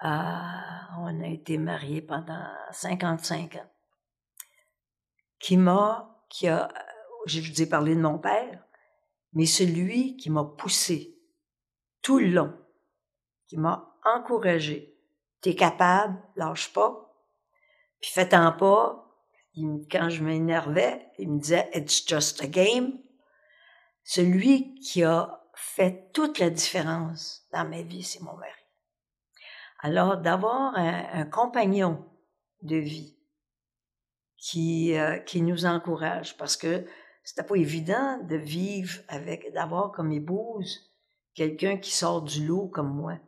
Ah, 0.00 0.88
on 0.98 1.22
a 1.22 1.28
été 1.28 1.58
mariés 1.58 2.02
pendant 2.02 2.42
55 2.72 3.54
ans. 3.54 3.70
Qui 5.38 5.56
m'a, 5.56 6.19
qui 6.30 6.48
a, 6.48 6.72
je 7.26 7.40
vous 7.40 7.60
ai 7.60 7.66
parlé 7.66 7.94
de 7.94 8.00
mon 8.00 8.18
père, 8.18 8.64
mais 9.34 9.44
celui 9.44 10.16
qui 10.16 10.30
m'a 10.30 10.44
poussé 10.44 11.18
tout 12.00 12.18
le 12.18 12.28
long, 12.28 12.56
qui 13.46 13.58
m'a 13.58 13.94
encouragé. 14.04 14.96
T'es 15.42 15.54
capable, 15.54 16.18
lâche 16.36 16.72
pas, 16.72 17.14
puis 18.00 18.10
fais-t'en 18.10 18.52
pas. 18.52 19.06
Il 19.54 19.86
quand 19.90 20.08
je 20.08 20.22
m'énervais, 20.22 21.10
il 21.18 21.30
me 21.30 21.40
disait 21.40 21.68
It's 21.74 22.06
just 22.06 22.40
a 22.42 22.46
game. 22.46 22.98
Celui 24.04 24.74
qui 24.76 25.02
a 25.02 25.44
fait 25.54 26.10
toute 26.12 26.38
la 26.38 26.50
différence 26.50 27.46
dans 27.52 27.68
ma 27.68 27.82
vie, 27.82 28.02
c'est 28.02 28.20
mon 28.20 28.36
mari. 28.36 28.52
Alors, 29.80 30.18
d'avoir 30.18 30.74
un 30.76 31.24
compagnon 31.24 32.06
de 32.62 32.76
vie 32.76 33.19
qui, 34.40 34.96
euh, 34.96 35.18
qui 35.18 35.42
nous 35.42 35.66
encourage, 35.66 36.36
parce 36.36 36.56
que 36.56 36.84
c'était 37.22 37.42
pas 37.42 37.56
évident 37.56 38.18
de 38.22 38.36
vivre 38.36 38.98
avec, 39.08 39.52
d'avoir 39.52 39.92
comme 39.92 40.10
épouse 40.12 40.90
quelqu'un 41.34 41.76
qui 41.76 41.90
sort 41.90 42.22
du 42.22 42.46
lot 42.46 42.68
comme 42.68 42.92
moi. 42.94 43.18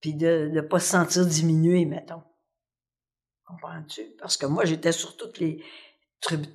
Puis 0.00 0.14
de 0.14 0.50
ne 0.52 0.60
pas 0.60 0.80
se 0.80 0.88
sentir 0.90 1.24
diminué, 1.26 1.86
mettons. 1.86 2.22
Comprends-tu? 3.46 4.02
Parce 4.18 4.36
que 4.36 4.46
moi, 4.46 4.64
j'étais 4.64 4.92
sur 4.92 5.16
toutes 5.16 5.38
les 5.38 5.62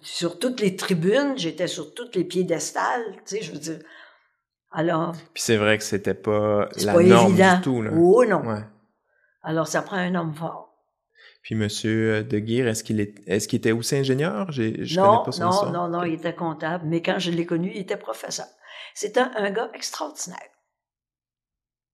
sur 0.02 0.40
toutes 0.40 0.60
les 0.60 0.76
tribunes, 0.76 1.38
j'étais 1.38 1.68
sur 1.68 1.94
toutes 1.94 2.16
les 2.16 2.26
piédestals, 2.26 3.16
tu 3.26 3.38
sais, 3.38 3.42
je 3.42 3.54
veux 3.54 3.60
dire. 3.60 3.80
Alors, 4.72 5.14
Puis 5.34 5.44
c'est 5.44 5.56
vrai 5.56 5.78
que 5.78 5.84
c'était 5.84 6.14
pas 6.14 6.68
la 6.78 6.94
pas 6.94 7.04
norme 7.04 7.32
évident. 7.32 7.56
du 7.56 7.62
tout. 7.62 7.82
Là. 7.82 7.92
Oh 7.96 8.26
non. 8.26 8.42
Ouais. 8.46 8.64
Alors, 9.44 9.68
ça 9.68 9.82
prend 9.82 9.98
un 9.98 10.16
homme 10.16 10.34
fort. 10.34 10.71
Puis 11.42 11.56
Monsieur 11.56 12.24
De 12.24 12.40
Guire, 12.40 12.68
est-ce 12.68 12.84
qu'il 12.84 13.00
est, 13.00 13.16
est-ce 13.28 13.48
qu'il 13.48 13.58
était 13.58 13.72
aussi 13.72 13.96
ingénieur? 13.96 14.52
J'ai, 14.52 14.86
je 14.86 15.00
non, 15.00 15.06
connais 15.08 15.26
pas 15.26 15.32
son 15.32 15.44
non, 15.44 15.50
histoire. 15.52 15.72
non, 15.72 15.88
non, 15.88 16.04
il 16.04 16.14
était 16.14 16.36
comptable, 16.36 16.86
mais 16.88 17.02
quand 17.02 17.18
je 17.18 17.32
l'ai 17.32 17.46
connu, 17.46 17.72
il 17.74 17.82
était 17.82 17.98
professeur. 17.98 18.46
C'était 18.94 19.22
un, 19.22 19.32
un 19.36 19.50
gars 19.52 19.70
extraordinaire. 19.74 20.38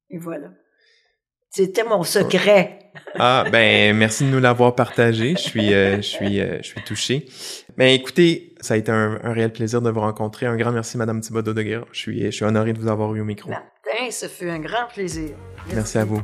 Et 0.10 0.18
voilà. 0.18 0.50
C'était 1.50 1.84
mon 1.84 2.04
secret. 2.04 2.80
Ah 3.20 3.46
ben 3.52 3.96
merci 3.96 4.24
de 4.24 4.30
nous 4.30 4.40
l'avoir 4.40 4.74
partagé. 4.74 5.34
Je 5.34 5.38
suis, 5.38 5.72
euh, 5.72 5.98
je 5.98 6.02
suis, 6.02 6.42
euh, 6.42 6.58
je 6.64 6.68
suis 6.68 6.82
touché. 6.82 7.28
Ben 7.78 7.90
écoutez, 7.94 8.56
ça 8.60 8.74
a 8.74 8.78
été 8.78 8.92
un, 8.92 9.20
un 9.24 9.34
réel 9.34 9.54
plaisir 9.54 9.84
de 9.84 9.92
vous 9.92 10.00
rencontrer. 10.00 10.48
Un 10.48 10.58
grand 10.58 10.72
merci, 10.72 10.98
Madame 10.98 11.22
Thibodeau 11.22 11.54
de 11.54 11.62
Guire. 11.62 11.86
Je 11.92 12.00
suis, 12.00 12.26
je 12.26 12.32
suis 12.32 12.44
honoré 12.46 12.74
de 12.74 12.80
vous 12.80 12.88
avoir 12.88 13.14
eu 13.14 13.22
au 13.22 13.26
micro. 13.26 13.52
Martin, 13.52 14.10
ce 14.10 14.26
fut 14.28 14.50
un 14.50 14.60
grand 14.60 14.88
plaisir. 14.92 15.36
Merci 15.72 16.00
à 16.00 16.06
vous. 16.06 16.24